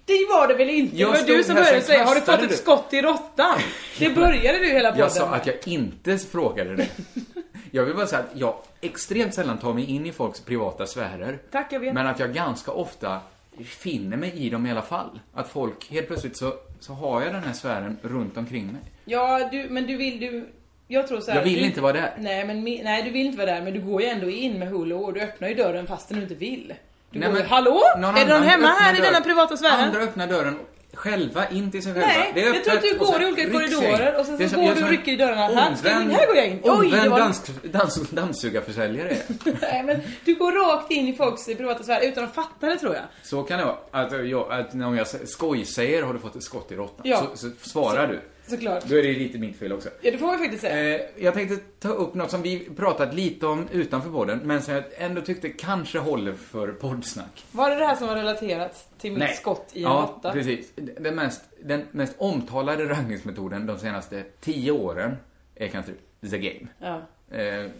Det 0.05 0.27
var 0.31 0.49
det 0.49 0.55
väl 0.55 0.69
inte? 0.71 0.97
Det 0.97 1.01
Jag 1.03 1.09
var 1.09 1.27
du 1.27 1.45
som 1.45 1.55
började 1.55 1.81
säga, 1.81 2.05
har 2.05 2.15
du 2.15 2.21
fått 2.21 2.43
ett 2.43 2.49
du." 2.49 2.57
skott 2.57 2.87
i 2.93 3.03
råttan? 3.03 3.59
Det 3.99 4.11
började 4.15 4.59
du 4.59 4.67
hela 4.67 4.89
podden 4.91 5.01
Jag 5.05 5.13
sa 5.13 5.27
att 5.27 5.47
jag 5.47 5.57
inte 5.65 6.19
frågade 6.19 6.77
det. 6.77 6.89
Jag 7.71 7.85
vill 7.85 7.95
bara 7.95 8.07
säga 8.07 8.21
att 8.21 8.41
jag 8.41 8.55
extremt 8.81 9.35
sällan 9.35 9.59
tar 9.59 9.75
mig 9.75 9.85
in 9.91 10.07
i 10.07 10.13
folks 10.13 10.41
privata 10.41 10.87
sfärer. 10.87 11.39
Tack, 11.51 11.73
jag 11.73 11.81
vet. 11.81 11.95
Men 11.95 12.07
att 12.07 12.19
jag 12.21 12.35
ganska 12.35 12.71
ofta 12.71 13.21
finner 13.65 14.17
mig 14.17 14.33
i 14.37 14.51
dem 14.51 14.67
i 14.67 14.71
alla 14.71 14.83
fall. 14.83 15.21
Att 15.35 15.49
folk, 15.49 15.91
helt 15.91 16.07
plötsligt 16.07 16.37
så, 16.37 16.53
så 16.81 16.93
har 16.93 17.23
jag 17.23 17.33
den 17.35 17.43
här 17.43 17.53
sfären 17.53 17.97
runt 18.03 18.37
omkring 18.37 18.67
mig. 18.67 18.81
Ja, 19.05 19.49
du, 19.53 19.67
men 19.71 19.87
du 19.87 19.97
vill 19.97 20.21
du... 20.21 20.49
Jag 20.91 21.09
tror 21.09 21.21
så 21.21 21.31
här, 21.31 21.39
Jag 21.39 21.45
vill 21.45 21.59
du, 21.59 21.65
inte 21.65 21.81
vara 21.81 21.93
där. 21.93 22.15
Nej, 22.19 22.47
men 22.47 22.65
nej, 22.65 23.03
du 23.03 23.11
vill 23.11 23.27
inte 23.27 23.39
vara 23.39 23.51
där, 23.55 23.63
men 23.63 23.73
du 23.73 23.81
går 23.81 24.03
ju 24.03 24.09
ändå 24.09 24.31
in 24.31 24.59
med 24.59 24.69
hull 24.69 24.93
och 24.93 24.99
hår. 24.99 25.13
Du 25.13 25.21
öppnar 25.21 25.49
ju 25.49 25.55
dörren 25.55 25.87
fastän 25.87 26.17
du 26.17 26.23
inte 26.23 26.35
vill. 26.35 26.75
Du 27.11 27.19
Nej, 27.19 27.29
går 27.29 27.37
ju, 27.37 27.43
men 27.43 27.51
hallå? 27.51 27.81
någon 27.99 28.17
är 28.17 28.27
det 28.27 28.35
någon 28.35 28.43
hemma 28.49 28.67
här 28.67 28.95
i 28.95 28.97
dörren. 28.99 29.13
denna 29.13 29.25
privata 29.25 29.57
sfären? 29.57 29.81
Andra 29.85 30.01
öppnar 30.01 30.27
dörren 30.27 30.59
själva 30.95 31.49
in 31.49 31.71
till 31.71 31.83
sig 31.83 31.93
själva. 31.95 32.07
Nej, 32.09 32.31
det 32.35 32.43
är 32.43 32.55
jag 32.55 32.65
tror 32.65 32.73
att 32.77 32.85
öppet 32.85 32.99
du 32.99 32.99
går 32.99 33.23
i 33.23 33.27
olika 33.27 33.51
korridorer 33.51 34.21
och 34.21 34.27
sen 34.27 34.39
så 34.39 34.49
som- 34.49 34.65
går 34.65 34.75
du 34.75 34.85
och 34.85 34.91
rycker 34.91 35.13
i 35.13 35.17
dörrarna. 35.17 35.69
Omvänd- 35.69 36.11
här 36.13 36.27
går 36.27 36.37
jag 36.37 36.47
in. 36.49 36.61
Omvänd 36.63 37.11
var- 37.11 37.19
dans, 37.19 37.43
dans, 37.63 38.11
dammsugarförsäljare. 38.11 39.17
Nej, 39.61 39.83
men 39.83 40.01
du 40.25 40.35
går 40.35 40.53
rakt 40.53 40.91
in 40.91 41.09
i 41.09 41.15
folks 41.17 41.47
privata 41.47 41.83
sfär 41.83 42.01
utan 42.01 42.25
att 42.25 42.35
fatta 42.35 42.67
det 42.67 42.77
tror 42.79 42.95
jag. 42.95 43.05
Så 43.23 43.43
kan 43.43 43.59
det 43.59 43.65
vara. 43.65 43.77
Att, 43.91 44.29
jag, 44.29 44.53
att 44.53 44.75
när 44.75 44.95
jag 44.97 45.07
skoj 45.29 45.65
säger 45.65 46.03
har 46.03 46.13
du 46.13 46.19
fått 46.19 46.37
ett 46.37 46.43
skott 46.43 46.73
i 46.73 46.75
råttan. 46.77 47.01
Ja. 47.05 47.23
Så, 47.35 47.49
så 47.51 47.69
svarar 47.71 48.07
du. 48.07 48.21
Såklart. 48.49 48.85
Då 48.85 48.99
är 48.99 49.03
det 49.03 49.13
lite 49.13 49.39
mitt 49.39 49.59
fel 49.59 49.73
också. 49.73 49.89
Ja, 50.03 50.11
det 50.11 50.19
får 50.19 50.27
man 50.27 50.35
ju 50.35 50.43
faktiskt 50.43 50.63
säga. 50.63 50.99
Eh, 50.99 51.07
jag 51.17 51.35
tänkte 51.35 51.57
ta 51.57 51.89
upp 51.89 52.15
något 52.15 52.31
som 52.31 52.43
vi 52.43 52.69
pratat 52.77 53.15
lite 53.15 53.47
om 53.47 53.69
utanför 53.73 54.11
podden, 54.11 54.41
men 54.45 54.63
som 54.63 54.75
jag 54.75 54.85
ändå 54.97 55.21
tyckte 55.21 55.49
kanske 55.49 55.99
håller 55.99 56.33
för 56.33 56.69
poddsnack. 56.69 57.45
Var 57.53 57.71
det 57.71 57.77
det 57.77 57.87
här 57.87 57.97
som 57.97 58.09
var 58.09 58.15
relaterat 58.15 58.89
till 58.99 59.13
mitt 59.13 59.37
skott 59.37 59.71
i 59.73 59.85
en 59.85 59.91
ja, 59.91 60.15
råtta? 60.17 60.33
precis. 60.33 60.73
Den 60.77 61.15
mest, 61.15 61.43
den 61.63 61.83
mest 61.91 62.15
omtalade 62.19 62.89
raggningsmetoden 62.89 63.67
de 63.67 63.79
senaste 63.79 64.25
tio 64.41 64.73
åren 64.73 65.17
är 65.55 65.69
kanske 65.69 65.93
The 66.31 66.39
Game. 66.39 66.69
Ja. 66.79 67.03
Eh, 67.37 67.71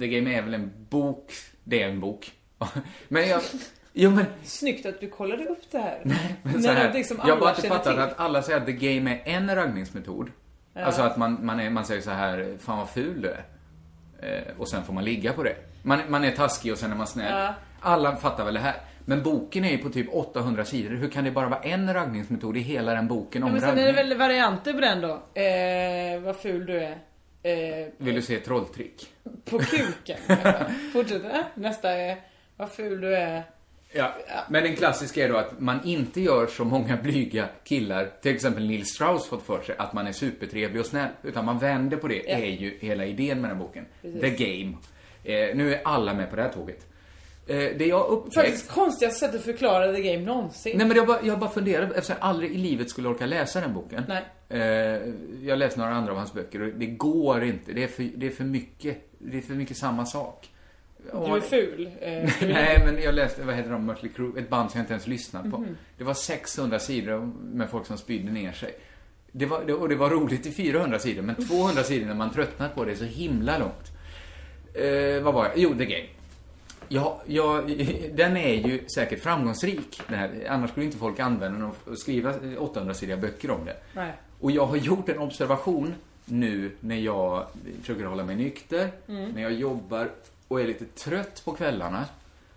The 0.00 0.08
Game 0.08 0.34
är 0.34 0.42
väl 0.42 0.54
en 0.54 0.70
bok, 0.88 1.32
det 1.64 1.82
är 1.82 1.88
en 1.88 2.00
bok. 2.00 2.32
men 3.08 3.28
jag, 3.28 3.42
jo 4.00 4.10
men 4.10 4.24
Snyggt 4.42 4.86
att 4.86 5.00
du 5.00 5.08
kollade 5.08 5.44
upp 5.44 5.70
det 5.70 5.78
här. 5.78 6.00
Men 6.04 6.52
När 6.52 6.60
så 6.60 6.68
här, 6.68 6.74
någonting 6.78 7.04
som 7.04 7.20
jag 7.26 7.38
bara 7.40 7.50
inte 7.50 7.68
fattat 7.68 7.98
att 7.98 8.20
alla 8.20 8.42
säger 8.42 8.60
att 8.60 8.66
the 8.66 8.72
game 8.72 9.10
är 9.10 9.20
en 9.24 9.54
raggningsmetod. 9.54 10.30
Alltså 10.74 11.02
att 11.02 11.16
man, 11.16 11.46
man, 11.46 11.60
är, 11.60 11.70
man 11.70 11.84
säger 11.84 12.00
så 12.00 12.10
här, 12.10 12.56
fan 12.60 12.78
vad 12.78 12.88
ful 12.90 13.22
du 13.22 13.28
är. 13.28 13.44
Eh, 14.22 14.42
och 14.58 14.68
sen 14.68 14.84
får 14.84 14.92
man 14.92 15.04
ligga 15.04 15.32
på 15.32 15.42
det. 15.42 15.56
Man, 15.82 16.00
man 16.08 16.24
är 16.24 16.30
taskig 16.30 16.72
och 16.72 16.78
sen 16.78 16.92
är 16.92 16.96
man 16.96 17.06
snäll. 17.06 17.32
Ja. 17.32 17.54
Alla 17.80 18.16
fattar 18.16 18.44
väl 18.44 18.54
det 18.54 18.60
här. 18.60 18.74
Men 19.04 19.22
boken 19.22 19.64
är 19.64 19.70
ju 19.70 19.78
på 19.78 19.88
typ 19.90 20.06
800 20.14 20.64
sidor. 20.64 20.90
Hur 20.96 21.08
kan 21.08 21.24
det 21.24 21.30
bara 21.30 21.48
vara 21.48 21.60
en 21.60 21.94
raggningsmetod 21.94 22.56
i 22.56 22.60
hela 22.60 22.94
den 22.94 23.08
boken 23.08 23.42
Ja, 23.42 23.46
om 23.46 23.52
men 23.52 23.60
sen 23.60 23.70
är 23.70 23.74
raggning? 23.76 23.94
det 23.94 24.02
väl 24.08 24.18
varianter 24.18 24.72
på 24.72 24.80
den 24.80 25.00
då. 25.00 25.40
Eh, 25.40 26.20
vad 26.20 26.36
ful 26.36 26.66
du 26.66 26.78
är. 26.82 26.98
Eh, 27.42 27.86
Vill 27.96 28.14
du 28.14 28.22
se 28.22 28.38
trolltrick? 28.38 29.06
på 29.50 29.58
kuken. 29.58 30.18
kanske. 30.26 30.64
Fortsätter. 30.92 31.44
Nästa 31.54 31.90
är, 31.90 32.16
vad 32.56 32.70
ful 32.70 33.00
du 33.00 33.16
är. 33.16 33.42
Ja. 33.92 34.14
Men 34.48 34.62
den 34.62 34.76
klassiska 34.76 35.24
är 35.24 35.28
då 35.28 35.36
att 35.36 35.60
man 35.60 35.78
inte 35.84 36.20
gör 36.20 36.46
som 36.46 36.68
många 36.68 36.96
blyga 36.96 37.48
killar, 37.64 38.10
till 38.22 38.34
exempel 38.34 38.66
Neil 38.66 38.86
Strauss 38.86 39.26
fått 39.26 39.42
för 39.42 39.62
sig, 39.62 39.74
att 39.78 39.92
man 39.92 40.06
är 40.06 40.12
supertrevlig 40.12 40.80
och 40.80 40.86
snäll. 40.86 41.08
Utan 41.22 41.44
man 41.44 41.58
vänder 41.58 41.96
på 41.96 42.08
det, 42.08 42.22
Ja. 42.26 42.36
är 42.38 42.46
ju 42.46 42.78
hela 42.80 43.04
idén 43.04 43.40
med 43.40 43.50
den 43.50 43.56
här 43.58 43.64
boken. 43.64 43.86
Precis. 44.02 44.20
The 44.20 44.30
Game. 44.44 44.76
Eh, 45.24 45.56
nu 45.56 45.74
är 45.74 45.80
alla 45.84 46.14
med 46.14 46.30
på 46.30 46.36
det 46.36 46.42
här 46.42 46.52
tåget. 46.52 46.86
Eh, 47.46 47.56
det 47.56 47.86
jag 47.86 48.06
upptäckt... 48.08 48.34
Faktiskt 48.34 48.68
konstigaste 48.70 49.18
sättet 49.20 49.38
att 49.38 49.44
förklara 49.44 49.92
the 49.94 50.02
game 50.02 50.24
någonsin. 50.24 50.78
Nej 50.78 50.86
men 50.86 50.96
jag 50.96 51.06
bara, 51.06 51.18
jag 51.22 51.38
bara 51.38 51.50
funderade, 51.50 51.94
eftersom 51.94 52.16
jag 52.20 52.28
aldrig 52.28 52.50
i 52.50 52.58
livet 52.58 52.90
skulle 52.90 53.08
orka 53.08 53.26
läsa 53.26 53.60
den 53.60 53.74
boken. 53.74 54.04
Nej. 54.08 54.24
Eh, 54.48 55.12
jag 55.42 55.58
läste 55.58 55.80
några 55.80 55.92
andra 55.94 56.12
av 56.12 56.18
hans 56.18 56.32
böcker 56.32 56.62
och 56.62 56.68
det 56.68 56.86
går 56.86 57.44
inte. 57.44 57.72
Det 57.72 57.82
är 57.84 57.88
för, 57.88 58.02
det 58.16 58.26
är 58.26 58.30
för 58.30 58.44
mycket. 58.44 58.96
Det 59.18 59.38
är 59.38 59.42
för 59.42 59.54
mycket 59.54 59.76
samma 59.76 60.06
sak. 60.06 60.48
Du 61.12 61.36
är 61.36 61.40
ful. 61.40 61.90
Eh, 62.00 62.30
Nej, 62.48 62.82
men 62.84 63.02
jag 63.02 63.14
läste, 63.14 63.42
vad 63.42 63.54
heter 63.54 63.70
de, 63.70 63.86
Mötley 63.86 64.10
Crüe, 64.16 64.38
ett 64.38 64.48
band 64.48 64.70
som 64.70 64.78
jag 64.78 64.82
inte 64.82 64.92
ens 64.92 65.06
lyssnat 65.06 65.50
på. 65.50 65.58
Mhm. 65.58 65.76
Det 65.98 66.04
var 66.04 66.14
600 66.14 66.78
sidor 66.78 67.32
med 67.52 67.70
folk 67.70 67.86
som 67.86 67.98
spydde 67.98 68.32
ner 68.32 68.52
sig. 68.52 68.74
Det 69.32 69.46
var, 69.46 69.64
det, 69.64 69.72
och 69.74 69.88
det 69.88 69.96
var 69.96 70.10
roligt 70.10 70.46
i 70.46 70.52
400 70.52 70.98
sidor, 70.98 71.22
men 71.22 71.34
200 71.48 71.82
sidor 71.82 72.06
när 72.06 72.14
man 72.14 72.30
tröttnat 72.30 72.74
på 72.74 72.84
det 72.84 72.92
är 72.92 72.96
så 72.96 73.04
himla 73.04 73.58
långt. 73.58 73.92
Eh, 74.74 75.22
vad 75.22 75.34
var 75.34 75.44
jag? 75.44 75.52
Jo, 75.58 75.74
The 75.78 75.84
Game. 75.84 76.06
Ja, 76.88 77.22
ja, 77.26 77.62
den 78.12 78.36
är 78.36 78.54
ju 78.68 78.88
säkert 78.94 79.22
framgångsrik. 79.22 80.00
Den 80.08 80.18
här. 80.18 80.46
Annars 80.48 80.70
skulle 80.70 80.86
inte 80.86 80.98
folk 80.98 81.18
använda 81.20 81.58
den 81.58 81.72
och 81.86 81.98
skriva 81.98 82.32
800-sidiga 82.32 83.16
böcker 83.16 83.50
om 83.50 83.64
det. 83.64 83.76
Nej. 83.94 84.12
Och 84.40 84.50
jag 84.50 84.66
har 84.66 84.76
gjort 84.76 85.08
en 85.08 85.18
observation 85.18 85.94
nu 86.24 86.70
när 86.80 86.96
jag 86.96 87.46
försöker 87.80 88.04
hålla 88.04 88.24
mig 88.24 88.36
nykter, 88.36 88.90
Mm. 89.08 89.30
när 89.30 89.42
jag 89.42 89.52
jobbar 89.52 90.08
och 90.48 90.60
är 90.60 90.66
lite 90.66 90.84
trött 90.84 91.42
på 91.44 91.52
kvällarna. 91.52 92.04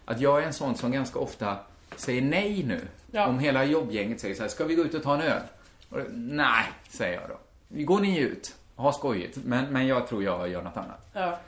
Att 0.05 0.21
jag 0.21 0.41
är 0.41 0.47
en 0.47 0.53
sån 0.53 0.75
som 0.75 0.91
ganska 0.91 1.19
ofta 1.19 1.57
säger 1.95 2.21
nej 2.21 2.63
nu. 2.63 2.81
Ja. 3.11 3.27
Om 3.27 3.39
hela 3.39 3.65
jobbgänget 3.65 4.19
säger 4.19 4.35
så 4.35 4.41
här, 4.41 4.49
ska 4.49 4.65
vi 4.65 4.75
gå 4.75 4.83
ut 4.83 4.93
och 4.93 5.03
ta 5.03 5.15
en 5.15 5.21
öl? 5.21 5.41
Och, 5.89 5.99
nej, 6.13 6.65
säger 6.89 7.13
jag 7.13 7.29
då. 7.29 7.83
går 7.83 7.99
ni 7.99 8.19
ut, 8.19 8.55
ha 8.75 8.93
skojigt, 8.93 9.37
men, 9.43 9.73
men 9.73 9.87
jag 9.87 10.07
tror 10.07 10.23
jag 10.23 10.49
gör 10.49 10.61
något 10.61 10.77
annat. 10.77 11.09
Ja. 11.13 11.39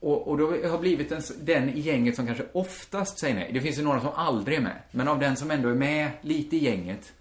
Och, 0.00 0.28
och 0.28 0.38
då 0.38 0.46
har 0.50 0.56
jag 0.56 0.80
blivit 0.80 1.12
en, 1.12 1.22
den 1.40 1.68
i 1.68 1.80
gänget 1.80 2.16
som 2.16 2.26
kanske 2.26 2.44
oftast 2.52 3.18
säger 3.18 3.34
nej. 3.34 3.50
Det 3.52 3.60
finns 3.60 3.78
ju 3.78 3.82
några 3.82 4.00
som 4.00 4.10
aldrig 4.14 4.58
är 4.58 4.62
med. 4.62 4.76
Men 4.90 5.08
av 5.08 5.18
den 5.18 5.36
som 5.36 5.50
ändå 5.50 5.68
är 5.68 5.74
med 5.74 6.10
lite 6.20 6.56
i 6.56 6.64
gänget 6.64 7.12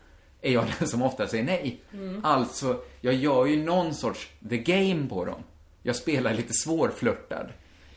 är 0.42 0.52
jag 0.52 0.66
den 0.80 0.88
som 0.88 1.02
ofta 1.02 1.28
säger 1.28 1.44
nej. 1.44 1.80
Alltså, 2.24 2.82
jag 3.02 3.14
gör 3.14 3.46
ju 3.46 3.64
någon 3.64 3.94
sorts 3.94 4.30
the 4.50 4.58
game 4.58 5.08
på 5.10 5.26
dem. 5.26 5.44
Jag 5.84 5.96
spelar 5.96 6.34
lite 6.34 6.54
svårflörtad. 6.54 7.48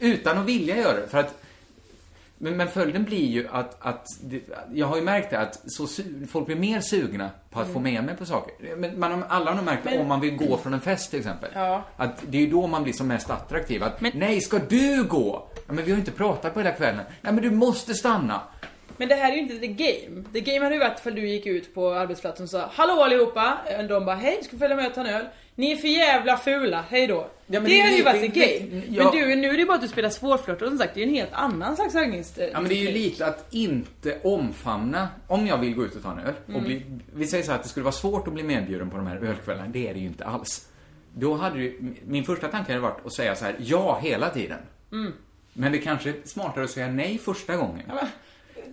Utan 0.00 0.38
att 0.38 0.46
vilja 0.46 0.76
göra 0.76 1.00
det. 1.00 1.08
För 1.08 1.18
att 1.18 1.42
men, 2.42 2.56
men 2.56 2.68
följden 2.68 3.04
blir 3.04 3.26
ju 3.26 3.48
att, 3.52 3.76
att 3.86 4.06
det, 4.22 4.40
jag 4.72 4.86
har 4.86 4.96
ju 4.96 5.02
märkt 5.02 5.30
det 5.30 5.38
att 5.38 5.60
så, 5.66 5.86
folk 6.28 6.46
blir 6.46 6.56
mer 6.56 6.80
sugna 6.80 7.30
på 7.50 7.60
att 7.60 7.72
få 7.72 7.78
med 7.78 8.04
mig 8.04 8.16
på 8.16 8.26
saker. 8.26 8.76
Men 8.76 8.98
man, 9.00 9.24
alla 9.28 9.50
har 9.50 9.56
nog 9.56 9.64
märkt 9.64 9.84
det 9.84 9.98
om 9.98 10.08
man 10.08 10.20
vill 10.20 10.36
gå 10.36 10.56
från 10.56 10.74
en 10.74 10.80
fest 10.80 11.10
till 11.10 11.18
exempel. 11.18 11.50
Ja. 11.54 11.84
Att 11.96 12.22
det 12.28 12.38
är 12.38 12.42
ju 12.42 12.50
då 12.50 12.66
man 12.66 12.82
blir 12.82 12.92
som 12.92 13.08
mest 13.08 13.30
attraktiv. 13.30 13.82
Att, 13.82 14.00
nej, 14.14 14.40
ska 14.40 14.58
du 14.58 15.04
gå? 15.04 15.48
Ja, 15.66 15.72
men 15.72 15.76
vi 15.84 15.90
har 15.90 15.96
ju 15.96 16.00
inte 16.00 16.10
pratat 16.12 16.54
på 16.54 16.60
hela 16.60 16.72
kvällen. 16.72 17.04
Nej, 17.20 17.32
men 17.32 17.42
du 17.42 17.50
måste 17.50 17.94
stanna. 17.94 18.40
Men 18.96 19.08
det 19.08 19.14
här 19.14 19.32
är 19.32 19.36
ju 19.36 19.40
inte 19.42 19.58
the 19.58 19.66
game. 19.66 20.24
The 20.32 20.40
game 20.40 20.64
hade 20.64 20.74
ju 20.74 20.80
varit 20.80 20.98
ifall 21.00 21.14
du 21.14 21.28
gick 21.28 21.46
ut 21.46 21.74
på 21.74 21.94
arbetsplatsen 21.94 22.44
och 22.44 22.50
sa 22.50 22.70
Hallå 22.72 23.02
allihopa! 23.02 23.58
Eh, 23.66 23.84
De 23.84 24.04
bara 24.04 24.16
hej, 24.16 24.38
ska 24.44 24.58
följa 24.58 24.76
med 24.76 24.86
och 24.86 24.94
ta 24.94 25.00
en 25.00 25.06
öl? 25.06 25.24
Ni 25.54 25.72
är 25.72 25.76
för 25.76 25.88
jävla 25.88 26.36
fula, 26.36 26.84
hej 26.90 27.06
då. 27.06 27.30
Ja, 27.46 27.60
det, 27.60 27.66
det- 27.66 27.80
hade 27.80 27.96
ju 27.96 28.02
varit 28.02 28.34
game. 28.34 28.82
ja. 28.88 29.04
Men 29.04 29.12
du, 29.28 29.36
nu 29.36 29.48
är 29.48 29.52
det 29.52 29.58
ju 29.58 29.66
bara 29.66 29.74
att 29.74 29.82
du 29.82 29.88
spelar 29.88 30.10
svårflörtad 30.10 30.64
och 30.64 30.70
som 30.70 30.78
sagt 30.78 30.94
det 30.94 31.00
är 31.00 31.04
ju 31.04 31.08
en 31.08 31.14
helt 31.14 31.32
annan 31.32 31.76
slags 31.76 31.94
raggnings... 31.94 32.38
Ja, 32.52 32.60
men 32.60 32.68
det 32.68 32.74
är 32.74 32.82
ju 32.86 32.92
lite 32.92 33.26
att 33.26 33.46
inte 33.54 34.18
omfamna, 34.24 35.08
om 35.26 35.46
jag 35.46 35.58
vill 35.58 35.74
gå 35.74 35.84
ut 35.84 35.96
och 35.96 36.02
ta 36.02 36.12
en 36.12 36.18
öl 36.18 36.34
och 36.54 36.62
bli, 36.62 36.82
vi 37.14 37.26
säger 37.26 37.44
så 37.44 37.50
här 37.50 37.58
att 37.58 37.62
det 37.64 37.68
skulle 37.68 37.84
vara 37.84 37.92
svårt 37.92 38.28
att 38.28 38.34
bli 38.34 38.42
medbjuden 38.42 38.90
på 38.90 38.96
de 38.96 39.06
här 39.06 39.16
ölkvällarna, 39.16 39.68
det 39.68 39.88
är 39.88 39.94
det 39.94 40.00
ju 40.00 40.06
inte 40.06 40.24
alls. 40.24 40.68
Då 41.14 41.34
hade 41.36 41.58
ju, 41.58 41.94
min 42.06 42.24
första 42.24 42.48
tanke 42.48 42.72
hade 42.72 42.82
varit 42.82 43.06
att 43.06 43.12
säga 43.14 43.36
så 43.36 43.44
här, 43.44 43.56
ja 43.58 43.98
hela 44.02 44.28
tiden. 44.30 44.58
Men 45.52 45.72
det 45.72 45.78
kanske 45.78 46.10
är 46.10 46.14
smartare 46.24 46.64
att 46.64 46.70
säga 46.70 46.88
nej 46.88 47.18
första 47.18 47.56
gången. 47.56 47.82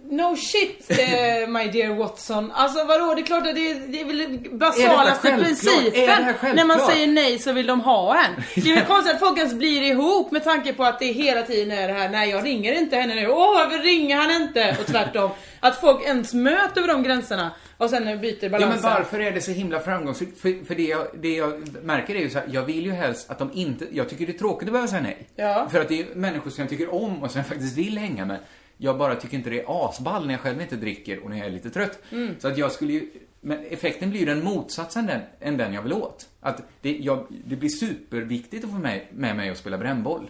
No 0.10 0.36
shit 0.36 0.92
eh, 0.92 1.48
my 1.50 1.68
dear 1.68 1.96
Watson. 1.96 2.52
Alltså 2.52 2.84
vadå, 2.86 3.14
det 3.16 3.22
är 3.22 3.26
klart 3.26 3.48
att 3.48 3.56
det 3.56 3.72
är, 3.72 3.76
det 3.88 4.02
är 4.02 4.06
väl 4.06 4.40
basalaste 4.58 5.32
principen. 5.38 6.56
När 6.56 6.66
man 6.66 6.80
säger 6.80 7.08
nej 7.08 7.40
så 7.40 7.52
vill 7.52 7.68
de 7.68 7.82
ha 7.82 8.24
en. 8.26 8.32
Det 8.64 8.72
är 8.72 8.76
väl 8.76 8.86
konstigt 8.86 9.14
att 9.14 9.20
folk 9.20 9.38
ens 9.38 9.54
blir 9.54 9.82
ihop 9.82 10.32
med 10.32 10.44
tanke 10.44 10.74
på 10.74 10.84
att 10.84 11.00
det 11.00 11.06
hela 11.06 11.42
tiden 11.42 11.78
är 11.78 11.88
det 11.88 11.94
här, 11.94 12.10
nej 12.10 12.30
jag 12.30 12.46
ringer 12.46 12.74
inte 12.74 12.96
henne 12.96 13.16
nu, 13.16 13.28
åh 13.28 13.54
varför 13.54 13.80
ringer 13.80 14.18
han 14.18 14.32
inte? 14.42 14.78
Och 14.80 14.86
tvärtom. 14.86 15.30
Att 15.60 15.82
folk 15.82 16.04
ens 16.06 16.34
möter 16.34 16.82
över 16.82 16.88
de 16.94 17.04
gränserna 17.04 17.52
och 17.78 17.90
sen 17.90 18.22
byter 18.22 18.38
Ja, 18.42 18.50
balansen. 18.50 18.82
men 18.82 18.94
varför 18.94 19.20
är 19.20 19.32
det 19.32 19.42
så 19.42 19.52
himla 19.52 19.80
framgångsrikt? 19.80 20.42
För, 20.42 20.66
för 20.66 20.76
det, 20.76 20.84
jag, 20.84 21.08
det 21.22 21.36
jag 21.36 21.68
märker 21.84 22.16
är 22.16 22.20
ju 22.20 22.30
så 22.30 22.40
här, 22.40 22.48
jag 22.52 22.62
vill 22.62 22.86
ju 22.86 22.92
helst 22.92 23.30
att 23.32 23.40
de 23.40 23.52
inte, 23.54 23.86
jag 23.92 24.10
tycker 24.10 24.26
det 24.26 24.32
är 24.32 24.38
tråkigt 24.38 24.68
att 24.68 24.74
behöva 24.74 24.88
säga 24.88 25.02
nej. 25.02 25.28
Ja. 25.36 25.68
För 25.72 25.82
att 25.82 25.88
det 25.90 26.02
är 26.02 26.06
människor 26.16 26.52
som 26.52 26.62
jag 26.62 26.70
tycker 26.70 26.94
om 26.94 27.24
och 27.24 27.32
som 27.32 27.40
jag 27.40 27.48
faktiskt 27.48 27.78
vill 27.78 27.98
hänga 27.98 28.26
med. 28.26 28.38
Jag 28.78 28.98
bara 28.98 29.16
tycker 29.16 29.38
inte 29.38 29.50
det 29.50 29.62
är 29.62 29.86
asball 29.86 30.26
när 30.28 30.34
jag 30.34 30.42
själv 30.42 30.62
inte 30.62 30.76
dricker 30.76 31.24
och 31.24 31.30
när 31.30 31.38
jag 31.38 31.48
är 31.48 31.52
lite 31.52 31.70
trött. 31.70 32.00
Så 32.40 32.48
att 32.48 32.58
jag 32.58 32.72
skulle 32.72 32.94
ju, 32.94 33.10
men 33.42 33.66
effekten 33.66 34.10
blir 34.10 34.20
ju 34.20 34.26
den 34.26 34.44
motsatsen 34.44 35.06
den, 35.06 35.22
än 35.40 35.58
den 35.58 35.74
jag 35.74 35.82
vill 35.82 35.94
åt. 35.94 36.28
Att 36.40 36.62
det, 36.82 36.98
jag, 36.98 37.26
det 37.46 37.56
blir 37.56 37.70
superviktigt 37.70 38.66
att 38.66 38.72
få 38.72 38.78
med, 38.78 39.02
med 39.12 39.36
mig 39.36 39.52
och 39.52 39.58
spela 39.58 39.78
brännboll. 39.78 40.30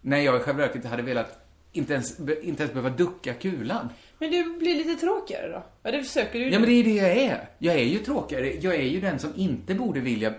När 0.00 0.18
jag 0.18 0.36
i 0.36 0.38
själva 0.38 0.62
verket 0.66 0.84
hade 0.84 1.02
velat 1.02 1.44
inte 1.72 1.92
ens, 1.92 2.18
inte 2.20 2.62
ens 2.62 2.72
behöva 2.72 2.90
ducka 2.90 3.34
kulan. 3.34 3.88
Men 4.18 4.30
du 4.30 4.58
blir 4.58 4.74
lite 4.74 4.94
tråkigare 4.94 5.48
då? 5.52 5.62
Ja 5.82 5.90
det 5.90 6.04
försöker 6.04 6.38
du 6.38 6.48
Ja, 6.48 6.58
men 6.58 6.68
det 6.68 6.74
är 6.74 6.84
det 6.84 6.90
jag 6.90 7.16
är. 7.16 7.48
Jag 7.58 7.74
är 7.74 7.84
ju 7.84 7.98
tråkigare. 7.98 8.52
Jag 8.60 8.74
är 8.74 8.82
ju 8.82 9.00
den 9.00 9.18
som 9.18 9.32
inte 9.36 9.74
borde 9.74 10.00
vilja, 10.00 10.34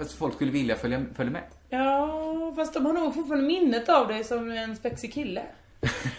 att 0.00 0.12
folk 0.12 0.34
skulle 0.34 0.50
vilja 0.50 0.76
följa, 0.76 1.04
följa 1.16 1.32
med. 1.32 1.42
Ja, 1.68 2.52
fast 2.56 2.74
de 2.74 2.86
har 2.86 2.92
nog 2.92 3.14
fortfarande 3.14 3.46
minnet 3.46 3.88
av 3.88 4.08
dig 4.08 4.24
som 4.24 4.50
en 4.50 4.76
spexig 4.76 5.12
kille. 5.14 5.42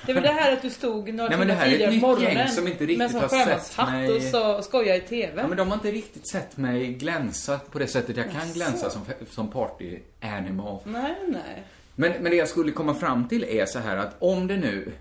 Det 0.06 0.14
väl 0.14 0.24
det 0.24 0.30
här 0.30 0.54
att 0.54 0.62
du 0.62 0.70
stod 0.70 1.14
några 1.14 1.30
Nej, 1.30 1.38
men 1.40 1.48
det 1.48 1.54
här 1.54 1.68
är 1.68 1.80
ett 1.88 1.94
nytt 1.94 2.02
morgonen 2.02 2.34
gäng 2.34 2.48
som 2.48 2.68
inte 2.68 2.86
riktigt 2.86 3.14
har 3.14 3.28
sett 3.28 3.78
mig- 3.78 4.58
och 4.58 4.64
så 4.64 4.84
i 4.84 5.00
TV. 5.00 5.42
Ja, 5.42 5.48
men 5.48 5.58
de 5.58 5.68
har 5.68 5.74
inte 5.76 5.92
riktigt 5.92 6.30
sett 6.30 6.58
mig 6.58 6.88
glänsa 6.94 7.60
på 7.72 7.80
det 7.80 7.88
sättet 7.88 8.18
jag 8.18 8.32
kan 8.32 8.54
glänsa 8.54 8.90
som, 8.90 9.02
som 9.30 9.52
party 9.52 10.00
animal. 10.22 10.80
Nej, 10.86 11.16
nej. 11.28 11.64
Men, 11.96 12.12
men 12.12 12.24
det 12.24 12.36
jag 12.36 12.48
skulle 12.50 12.72
komma 12.72 12.94
fram 12.94 13.28
till 13.28 13.44
är 13.44 13.66
så 13.66 13.80
här 13.80 13.98
att 13.98 14.16
om 14.20 14.48
det 14.48 14.58
nu, 14.58 14.92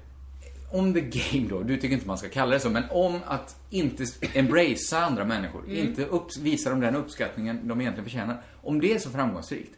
om 0.72 0.94
the 0.94 1.00
game 1.00 1.48
då, 1.48 1.62
du 1.62 1.76
tycker 1.76 1.94
inte 1.94 2.06
man 2.06 2.18
ska 2.18 2.28
kalla 2.28 2.54
det 2.54 2.60
så, 2.60 2.70
men 2.70 2.84
om 2.90 3.20
att 3.26 3.56
inte 3.70 4.04
embracea 4.34 4.98
andra 4.98 5.24
människor, 5.24 5.70
inte 5.70 6.04
upp, 6.04 6.36
visa 6.40 6.70
dem 6.70 6.80
den 6.80 6.96
uppskattningen 6.96 7.68
de 7.68 7.80
egentligen 7.80 8.04
förtjänar. 8.04 8.42
Om 8.62 8.80
det 8.80 8.92
är 8.92 8.98
så 8.98 9.10
framgångsrikt, 9.10 9.74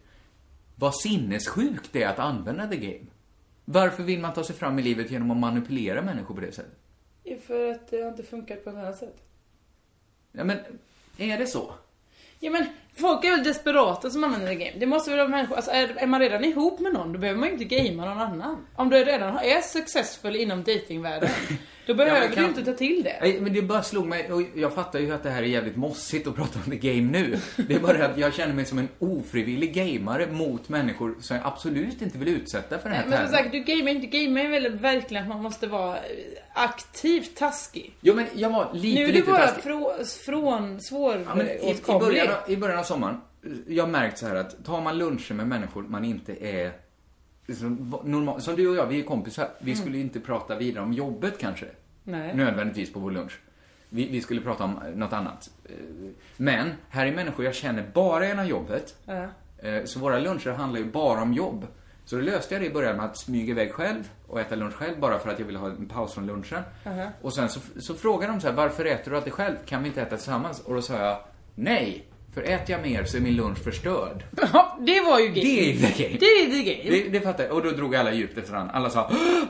vad 0.75 0.95
sinnessjukt 0.95 1.89
det 1.93 2.03
är 2.03 2.09
att 2.09 2.19
använda 2.19 2.67
the 2.67 2.77
game. 2.77 3.07
Varför 3.69 4.03
vill 4.03 4.21
man 4.21 4.35
ta 4.35 4.45
sig 4.45 4.57
fram 4.57 4.79
i 4.79 4.83
livet 4.83 5.11
genom 5.11 5.31
att 5.31 5.37
manipulera 5.37 6.03
människor 6.03 6.35
på 6.35 6.41
det 6.41 6.53
sättet? 6.53 6.79
För 7.47 7.71
att 7.71 7.91
det 7.91 8.03
har 8.03 8.09
inte 8.09 8.23
funkat 8.23 8.65
på 8.65 8.71
ett 8.71 8.77
annat 8.77 8.99
sätt. 8.99 9.23
Ja, 10.33 10.45
men 10.45 10.59
är 11.17 11.39
det 11.39 11.47
så? 11.47 11.75
Ja 12.41 12.51
men 12.51 12.67
folk 13.01 13.25
är 13.25 13.31
väl 13.31 13.45
desperata 13.45 14.11
som 14.11 14.25
använder 14.25 14.49
det 14.49 14.55
game. 14.55 14.77
Det 14.79 14.87
måste 14.87 15.11
väl 15.11 15.19
vara 15.19 15.29
människor, 15.29 15.57
alltså 15.57 15.71
är, 15.71 15.95
är 15.97 16.07
man 16.07 16.21
redan 16.21 16.45
ihop 16.45 16.81
med 16.81 16.93
någon 16.93 17.13
då 17.13 17.19
behöver 17.19 17.41
man 17.41 17.49
ju 17.49 17.53
inte 17.55 17.65
gamea 17.65 18.05
någon 18.05 18.19
annan. 18.21 18.67
Om 18.77 18.91
du 18.91 19.05
redan 19.05 19.39
är 19.39 19.61
successful 19.61 20.37
inom 20.37 20.63
datingvärlden 20.65 21.31
då 21.87 21.95
behöver 21.95 22.21
men 22.21 22.33
kan- 22.33 22.43
du 22.43 22.49
inte 22.49 22.65
ta 22.65 22.73
till 22.73 23.03
det. 23.03 23.17
Nej, 23.21 23.41
men 23.41 23.53
det 23.53 23.63
bara 23.63 23.83
slog 23.83 24.07
mig, 24.07 24.33
och 24.33 24.43
jag 24.55 24.73
fattar 24.75 24.99
ju 24.99 25.15
att 25.15 25.23
det 25.23 25.31
här 25.31 25.43
är 25.43 25.47
jävligt 25.47 25.77
mossigt 25.77 26.27
att 26.27 26.37
prata 26.37 26.59
om 26.65 26.71
the 26.71 26.77
game 26.95 27.11
nu. 27.13 27.39
Det 27.57 27.75
är 27.75 27.79
bara 27.81 28.05
att 28.07 28.19
jag 28.19 28.35
känner 28.35 28.55
mig 28.55 28.65
som 28.65 28.79
en 28.79 28.89
ofrivillig 28.99 29.75
gamare 29.75 30.27
mot 30.27 30.69
människor 30.69 31.15
som 31.21 31.37
jag 31.37 31.47
absolut 31.47 32.03
inte 32.03 32.19
vill 32.19 32.29
utsätta 32.29 32.79
för 32.79 32.89
den 32.89 32.99
här 32.99 33.07
Men 33.07 33.27
som 33.29 33.37
sagt, 33.37 33.53
du 33.53 33.61
gamear 33.61 33.89
inte, 33.95 34.07
gamear 34.07 34.45
är 34.45 34.51
väl 34.51 34.79
verkligen 34.79 35.23
att 35.23 35.29
man 35.29 35.43
måste 35.43 35.67
vara 35.67 35.99
aktivt 36.55 37.37
taskig. 37.37 37.93
Jo, 38.01 38.15
men 38.15 38.27
jag 38.35 38.51
var 38.51 38.71
lite, 38.75 39.01
Nu 39.01 39.03
är 39.03 39.07
du 39.07 39.13
lite 39.13 39.31
bara 39.31 39.47
taskig. 39.47 39.63
frå, 39.63 39.93
från 40.27 40.81
Ja, 40.91 41.35
men 41.35 41.47
i, 41.49 41.53
i, 41.53 41.59
svåråtkomlig. 41.59 42.01
början, 42.01 42.29
av- 42.45 42.51
I 42.51 42.57
början 42.57 42.79
av 42.79 42.83
sommaren, 42.87 43.21
jag 43.67 43.85
har 43.85 43.91
märkt 43.91 44.19
så 44.19 44.27
här 44.27 44.35
att 44.35 44.65
tar 44.65 44.81
man 44.81 44.99
luncher 44.99 45.35
med 45.35 45.47
människor 45.49 45.83
man 45.83 46.05
inte 46.05 46.47
är 46.47 46.73
liksom, 47.47 47.95
normal, 48.05 48.41
som 48.41 48.57
du 48.57 48.69
och 48.69 48.77
jag, 48.77 48.87
vi 48.87 49.01
är 49.01 49.05
kompisar. 49.05 49.49
Vi 49.59 49.73
Mm. 49.73 49.83
skulle 49.85 49.99
inte 49.99 50.21
prata 50.21 50.57
vidare 50.57 50.85
om 50.85 50.93
jobbet 50.93 51.39
kanske. 51.39 51.67
Nej. 52.05 52.35
Nödvändigtvis 52.37 52.93
på 52.93 53.01
vår 53.01 53.11
lunch. 53.11 53.41
Vi, 53.89 54.09
vi 54.09 54.21
skulle 54.21 54.41
prata 54.41 54.65
om 54.65 54.79
något 54.95 55.13
annat. 55.13 55.51
Eh, 55.65 55.71
Men, 56.37 56.71
här 56.89 57.07
är 57.07 57.13
människor 57.15 57.45
jag 57.45 57.55
känner 57.55 57.91
bara 57.95 58.27
genom 58.27 58.47
jobbet. 58.47 58.95
Eh, 59.59 59.85
Så 59.85 59.99
våra 60.01 60.19
luncher 60.19 60.51
handlar 60.51 60.81
ju 60.81 60.87
bara 60.91 61.23
om 61.23 61.33
jobb. 61.33 61.67
Så 62.05 62.17
då 62.17 62.23
löste 62.23 62.55
jag 62.55 62.63
det 62.63 62.67
i 62.67 62.71
början 62.73 62.97
med 62.97 63.05
att 63.05 63.19
smyga 63.19 63.51
iväg 63.51 63.73
själv 63.73 64.11
och 64.27 64.41
äta 64.41 64.55
lunch 64.55 64.75
själv 64.75 65.01
bara 65.01 65.19
för 65.19 65.31
att 65.31 65.39
jag 65.39 65.47
ville 65.47 65.59
ha 65.59 65.69
en 65.69 65.89
paus 65.89 66.15
från 66.15 66.27
lunchen. 66.27 66.63
Och 67.23 67.35
sen 67.35 67.49
så, 67.49 67.61
så 67.81 67.95
frågade 67.95 68.33
de 68.33 68.41
så 68.41 68.47
här, 68.49 68.55
varför 68.55 68.85
äter 68.85 69.11
du 69.11 69.17
alltid 69.17 69.33
själv? 69.33 69.57
Kan 69.67 69.83
vi 69.83 69.89
inte 69.89 70.03
äta 70.03 70.17
tillsammans? 70.17 70.61
Och 70.61 70.75
då 70.75 70.83
sa 70.83 70.95
jag, 70.95 71.19
nej. 71.55 72.05
För 72.37 72.43
äter 72.43 72.71
jag 72.71 72.83
mer 72.83 73.05
så 73.05 73.17
är 73.17 73.21
min 73.21 73.37
lunch 73.37 73.59
förstörd. 73.65 74.25
Ja, 74.53 74.79
det 74.81 75.01
var 75.01 75.19
ju 75.21 75.27
game. 75.27 75.41
Det 75.41 75.71
är 75.71 75.77
the 75.77 76.03
game. 76.05 76.17
Det 76.21 76.27
är 76.27 76.51
the 76.51 76.75
game. 76.75 76.91
Det, 76.91 77.09
det 77.09 77.21
fattar 77.21 77.45
jag. 77.45 77.53
Och 77.53 77.63
då 77.63 77.71
drog 77.71 77.97
alla 77.97 78.13
djupt 78.13 78.39
efter 78.39 78.53
varandra. 78.53 78.75
Alla 78.75 78.91
sa, 78.91 79.09
"Åh! 79.11 79.43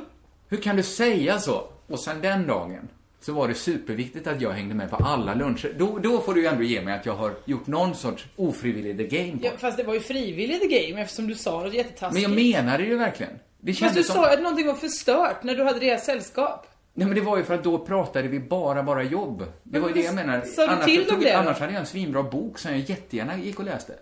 hur 0.48 0.56
kan 0.56 0.76
du 0.76 0.82
säga 0.82 1.38
så? 1.38 1.64
Och 1.86 2.00
sen 2.00 2.20
den 2.20 2.46
dagen 2.46 2.88
så 3.20 3.32
var 3.32 3.48
det 3.48 3.54
superviktigt 3.54 4.26
att 4.26 4.40
jag 4.40 4.50
hängde 4.50 4.74
med 4.74 4.90
på 4.90 4.96
alla 4.96 5.34
luncher. 5.34 5.74
Då, 5.78 5.98
då 5.98 6.20
får 6.20 6.34
du 6.34 6.40
ju 6.40 6.46
ändå 6.46 6.62
ge 6.62 6.82
mig 6.82 6.94
att 6.94 7.06
jag 7.06 7.14
har 7.14 7.32
gjort 7.44 7.66
någon 7.66 7.94
sorts 7.94 8.26
ofrivillig 8.36 8.96
the 9.10 9.18
game. 9.18 9.38
Ja, 9.42 9.50
fast 9.58 9.76
det 9.76 9.82
var 9.84 9.94
ju 9.94 10.00
frivilligt 10.00 10.60
the 10.60 10.88
game 10.88 11.02
eftersom 11.02 11.26
du 11.26 11.34
sa 11.34 11.62
något 11.62 11.74
jättetaskigt. 11.74 12.28
Men 12.28 12.36
jag 12.36 12.60
menade 12.62 12.82
det 12.82 12.88
ju 12.88 12.96
verkligen. 12.96 13.32
Det 13.60 13.72
Fast 13.74 13.94
du 13.94 14.02
som... 14.02 14.14
sa 14.14 14.32
att 14.32 14.40
någonting 14.42 14.66
var 14.66 14.74
förstört 14.74 15.42
när 15.42 15.54
du 15.56 15.62
hade 15.64 15.78
deras 15.80 16.04
sällskap. 16.04 16.66
Nej 16.98 17.06
men 17.06 17.14
det 17.14 17.20
var 17.20 17.36
ju 17.36 17.44
för 17.44 17.54
att 17.54 17.64
då 17.64 17.78
pratade 17.78 18.28
vi 18.28 18.40
bara, 18.40 18.82
bara 18.82 19.02
jobb. 19.02 19.44
Det 19.62 19.78
var 19.78 19.88
ju 19.88 19.94
det 19.94 20.00
jag 20.00 20.14
menar. 20.14 20.40
Sa 20.40 20.66
du 20.66 20.72
annars, 20.72 20.84
till 20.84 21.06
dem 21.06 21.20
det 21.20 21.32
annars 21.32 21.58
hade 21.58 21.72
jag 21.72 21.80
en 21.80 21.86
svinbra 21.86 22.22
bok 22.22 22.58
som 22.58 22.70
jag 22.70 22.80
jättegärna 22.80 23.38
gick 23.38 23.58
och 23.58 23.64
läste. 23.64 23.94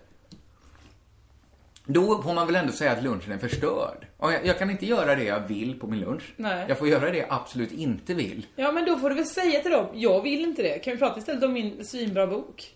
Då 1.85 2.21
får 2.21 2.33
man 2.33 2.47
väl 2.47 2.55
ändå 2.55 2.71
säga 2.71 2.91
att 2.91 3.03
lunchen 3.03 3.31
är 3.31 3.37
förstörd. 3.37 4.07
Jag, 4.19 4.45
jag 4.45 4.59
kan 4.59 4.69
inte 4.69 4.85
göra 4.85 5.15
det 5.15 5.23
jag 5.23 5.39
vill 5.47 5.79
på 5.79 5.87
min 5.87 5.99
lunch. 5.99 6.33
Nej. 6.37 6.65
Jag 6.67 6.77
får 6.77 6.87
göra 6.87 7.11
det 7.11 7.17
jag 7.17 7.27
absolut 7.29 7.71
inte 7.71 8.13
vill. 8.13 8.45
Ja 8.55 8.71
men 8.71 8.85
då 8.85 8.97
får 8.97 9.09
du 9.09 9.15
väl 9.15 9.25
säga 9.25 9.59
till 9.59 9.71
dem, 9.71 9.87
jag 9.93 10.21
vill 10.21 10.43
inte 10.43 10.61
det. 10.61 10.79
Kan 10.79 10.93
vi 10.93 10.99
prata 10.99 11.19
istället 11.19 11.43
om 11.43 11.53
min 11.53 11.85
svinbra 11.85 12.27
bok? 12.27 12.75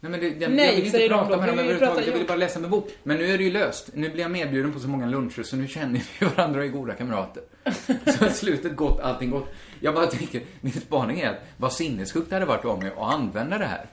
Nej, 0.00 0.10
men 0.10 0.20
det, 0.20 0.30
den, 0.30 0.56
Nej, 0.56 0.66
jag 0.66 0.74
vill 0.74 0.84
inte 0.86 0.98
de 0.98 1.08
prata 1.08 1.30
då. 1.30 1.36
med 1.36 1.48
dem 1.48 1.58
överhuvudtaget. 1.58 2.06
Jag 2.06 2.14
vill 2.14 2.26
bara 2.26 2.36
läsa 2.36 2.60
min 2.60 2.70
bok. 2.70 2.88
Men 3.02 3.16
nu 3.16 3.32
är 3.32 3.38
det 3.38 3.44
ju 3.44 3.52
löst. 3.52 3.90
Nu 3.94 4.10
blir 4.10 4.22
jag 4.22 4.30
medbjuden 4.30 4.72
på 4.72 4.80
så 4.80 4.88
många 4.88 5.06
luncher 5.06 5.42
så 5.42 5.56
nu 5.56 5.68
känner 5.68 6.02
vi 6.20 6.26
varandra 6.26 6.60
och 6.60 6.66
är 6.66 6.70
goda 6.70 6.94
kamrater. 6.94 7.42
så 8.18 8.30
slutet 8.30 8.76
gott, 8.76 9.00
allting 9.00 9.30
gott. 9.30 9.48
Jag 9.80 9.94
bara 9.94 10.06
tänker, 10.06 10.42
min 10.60 10.72
spaning 10.72 11.20
är 11.20 11.30
att 11.30 11.38
vad 11.56 11.72
sinnessjukt 11.72 12.30
det 12.30 12.36
hade 12.36 12.46
varit 12.46 12.64
av 12.64 12.82
mig 12.82 12.92
att 12.96 13.14
använda 13.14 13.58
det 13.58 13.64
här. 13.64 13.86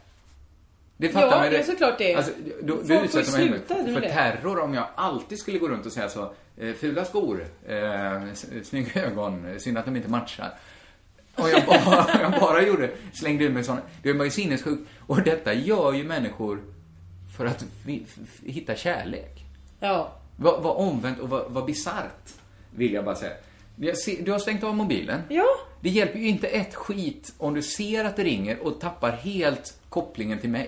Det 0.98 1.10
fattar 1.10 1.28
Ja, 1.28 1.38
man 1.38 1.52
det 1.52 1.58
är 1.58 1.64
såklart 1.64 1.98
det. 1.98 2.16
Alltså, 2.16 2.32
då, 2.62 2.74
ju 2.74 3.00
utsätter 3.00 3.32
mig 3.32 3.48
sluta 3.48 3.76
för, 3.76 4.02
terror 4.02 4.60
om 4.60 4.74
jag 4.74 4.88
alltid 4.96 5.40
skulle 5.40 5.60
gå 5.60 5.68
runt 5.68 5.86
och 5.86 5.92
säga 5.92 6.10
så. 6.10 6.34
Eh, 6.58 6.74
fula 6.74 7.06
skor, 7.06 7.46
eh, 7.68 8.22
snygga 8.64 9.06
ögon, 9.06 9.60
synd 9.60 9.78
att 9.78 9.86
de 9.86 9.96
inte 9.96 10.10
matchar. 10.10 10.54
Och 11.36 11.50
jag 11.50 11.66
bara, 11.66 12.08
jag 12.22 12.32
bara 12.32 12.62
gjorde, 12.62 12.90
slängde 13.14 13.44
ur 13.46 13.50
mig 13.50 13.64
sån. 13.64 13.78
Det 14.04 14.14
var 14.14 14.26
ju 14.26 14.32
sinnessjukt. 14.32 14.90
Och 15.08 15.22
detta 15.22 15.54
gör 15.54 15.94
ju 15.94 16.04
människor 16.04 16.60
för 17.38 17.46
att 17.46 17.66
hitta 18.46 18.76
kärlek. 18.76 19.46
Ja. 19.80 20.16
Vad, 20.38 20.64
vad 20.64 20.76
omvänt 20.78 21.20
och 21.20 21.30
vad, 21.30 21.46
vad 21.52 21.66
bisarrt, 21.66 22.30
vill 22.76 22.94
jag 22.94 23.06
bara 23.06 23.16
säga. 23.16 23.34
Du 24.20 24.32
har 24.32 24.40
stängt 24.40 24.64
av 24.64 24.76
mobilen. 24.76 25.22
Ja. 25.30 25.46
Det 25.82 25.90
hjälper 25.90 26.20
ju 26.20 26.28
inte 26.28 26.48
ett 26.48 26.76
skit 26.76 27.34
om 27.38 27.54
du 27.54 27.62
ser 27.62 28.06
att 28.06 28.16
det 28.16 28.24
ringer 28.24 28.60
och 28.60 28.80
tappar 28.80 29.12
helt 29.12 29.80
kopplingen 29.90 30.40
till 30.40 30.50
mig. 30.50 30.68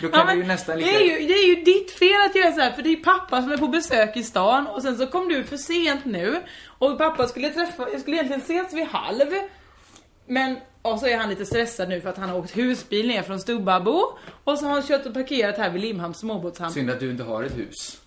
Då 0.00 0.08
kan 0.08 0.26
Ja, 0.28 0.34
du 0.34 0.40
ju 0.40 0.46
nästan 0.46 0.78
lika... 0.78 0.90
det, 0.90 0.96
är 0.96 1.20
ju, 1.20 1.26
det 1.26 1.32
är 1.34 1.48
ju 1.56 1.64
ditt 1.64 1.90
fel 1.90 2.20
att 2.30 2.34
göra 2.36 2.52
så 2.52 2.60
här 2.60 2.72
för 2.72 2.82
det 2.82 2.90
är 2.90 2.96
pappa 2.96 3.42
som 3.42 3.52
är 3.52 3.56
på 3.56 3.68
besök 3.68 4.16
i 4.16 4.22
stan 4.22 4.66
och 4.66 4.82
sen 4.82 4.96
så 4.98 5.06
kom 5.06 5.28
du 5.28 5.44
för 5.44 5.56
sent 5.56 6.04
nu 6.04 6.42
och 6.66 6.98
pappa 6.98 7.26
skulle 7.28 7.50
träffa, 7.50 7.88
jag 7.92 8.00
skulle 8.00 8.16
egentligen 8.16 8.40
ses 8.42 8.72
vid 8.74 8.86
halv. 8.86 9.26
Men, 10.30 10.56
och 10.82 10.98
så 10.98 11.06
är 11.06 11.16
han 11.16 11.28
lite 11.28 11.46
stressad 11.46 11.88
nu 11.88 12.00
för 12.00 12.08
att 12.08 12.16
han 12.16 12.28
har 12.28 12.38
åkt 12.38 12.56
husbil 12.56 13.08
ner 13.08 13.22
från 13.22 13.40
Stubbabo 13.40 14.18
och 14.44 14.58
så 14.58 14.64
har 14.64 14.72
han 14.72 14.82
kört 14.82 15.06
och 15.06 15.14
parkerat 15.14 15.56
här 15.56 15.70
vid 15.70 15.82
Limhamns 15.82 16.18
småbåtshamn. 16.18 16.72
Synd 16.72 16.90
att 16.90 17.00
du 17.00 17.10
inte 17.10 17.22
har 17.22 17.42
ett 17.42 17.58
hus. 17.58 18.00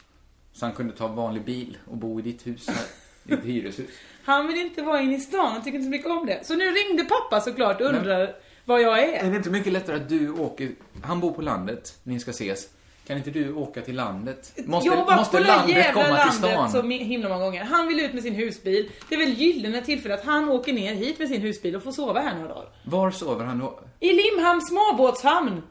Så 0.53 0.65
han 0.65 0.75
kunde 0.75 0.94
ta 0.94 1.10
en 1.10 1.15
vanlig 1.15 1.44
bil 1.44 1.77
och 1.86 1.98
bo 1.98 2.20
i 2.20 2.22
ditt 2.22 2.48
hus 2.48 2.68
här. 2.68 2.86
Ditt 3.24 3.46
hyreshus. 3.46 3.89
Han 4.24 4.48
vill 4.48 4.58
inte 4.58 4.82
vara 4.82 5.01
inne 5.01 5.15
i 5.15 5.20
stan, 5.20 5.51
han 5.51 5.63
tycker 5.63 5.77
inte 5.77 5.86
så 5.86 5.89
mycket 5.89 6.08
om 6.08 6.25
det. 6.25 6.48
Så 6.48 6.56
nu 6.56 6.72
ringde 6.72 7.03
pappa 7.03 7.42
såklart 7.42 7.82
och 7.82 7.88
undrar 7.88 8.36
vad 8.65 8.82
jag 8.82 9.03
är. 9.03 9.25
Är 9.25 9.30
det 9.30 9.38
inte 9.38 9.50
mycket 9.50 9.74
lättare 9.74 9.96
att 9.96 10.10
du 10.10 10.30
åker... 10.30 10.72
Han 11.03 11.20
bor 11.20 11.32
på 11.32 11.42
landet, 11.42 12.00
ni 12.03 12.20
ska 12.20 12.32
ses. 12.32 12.68
Kan 13.07 13.17
inte 13.17 13.31
du 13.31 13.53
åka 13.53 13.81
till 13.81 13.95
landet? 13.95 14.53
Måste, 14.65 14.89
jag 14.89 14.95
har 14.95 15.05
varit 15.05 15.17
måste 15.17 15.38
på 15.38 15.43
det 15.43 15.48
landet 15.50 15.75
jävla 15.75 15.93
komma 15.93 16.05
till 16.05 16.41
landet 16.41 16.72
stan? 16.72 16.72
så 16.72 16.81
himla 16.81 17.29
många 17.29 17.43
gånger. 17.43 17.63
Han 17.63 17.88
vill 17.88 18.00
ut 18.00 18.13
med 18.13 18.24
sin 18.24 18.36
husbil. 18.36 18.89
Det 19.10 19.15
är 19.15 19.19
väl 19.19 19.33
gyllene 19.33 19.81
tillfälle 19.81 20.13
att 20.13 20.25
han 20.25 20.50
åker 20.50 20.74
ner 20.74 20.93
hit 20.93 21.19
med 21.19 21.27
sin 21.27 21.41
husbil 21.41 21.75
och 21.75 21.83
får 21.83 21.91
sova 21.91 22.19
här 22.19 22.36
några 22.36 22.48
dagar. 22.48 22.69
Var 22.83 23.12
sover 23.12 23.45
han 23.45 23.60
då? 23.60 23.79
I 24.00 24.13
Limhamns 24.13 24.69
småbåtshamn. 24.69 25.62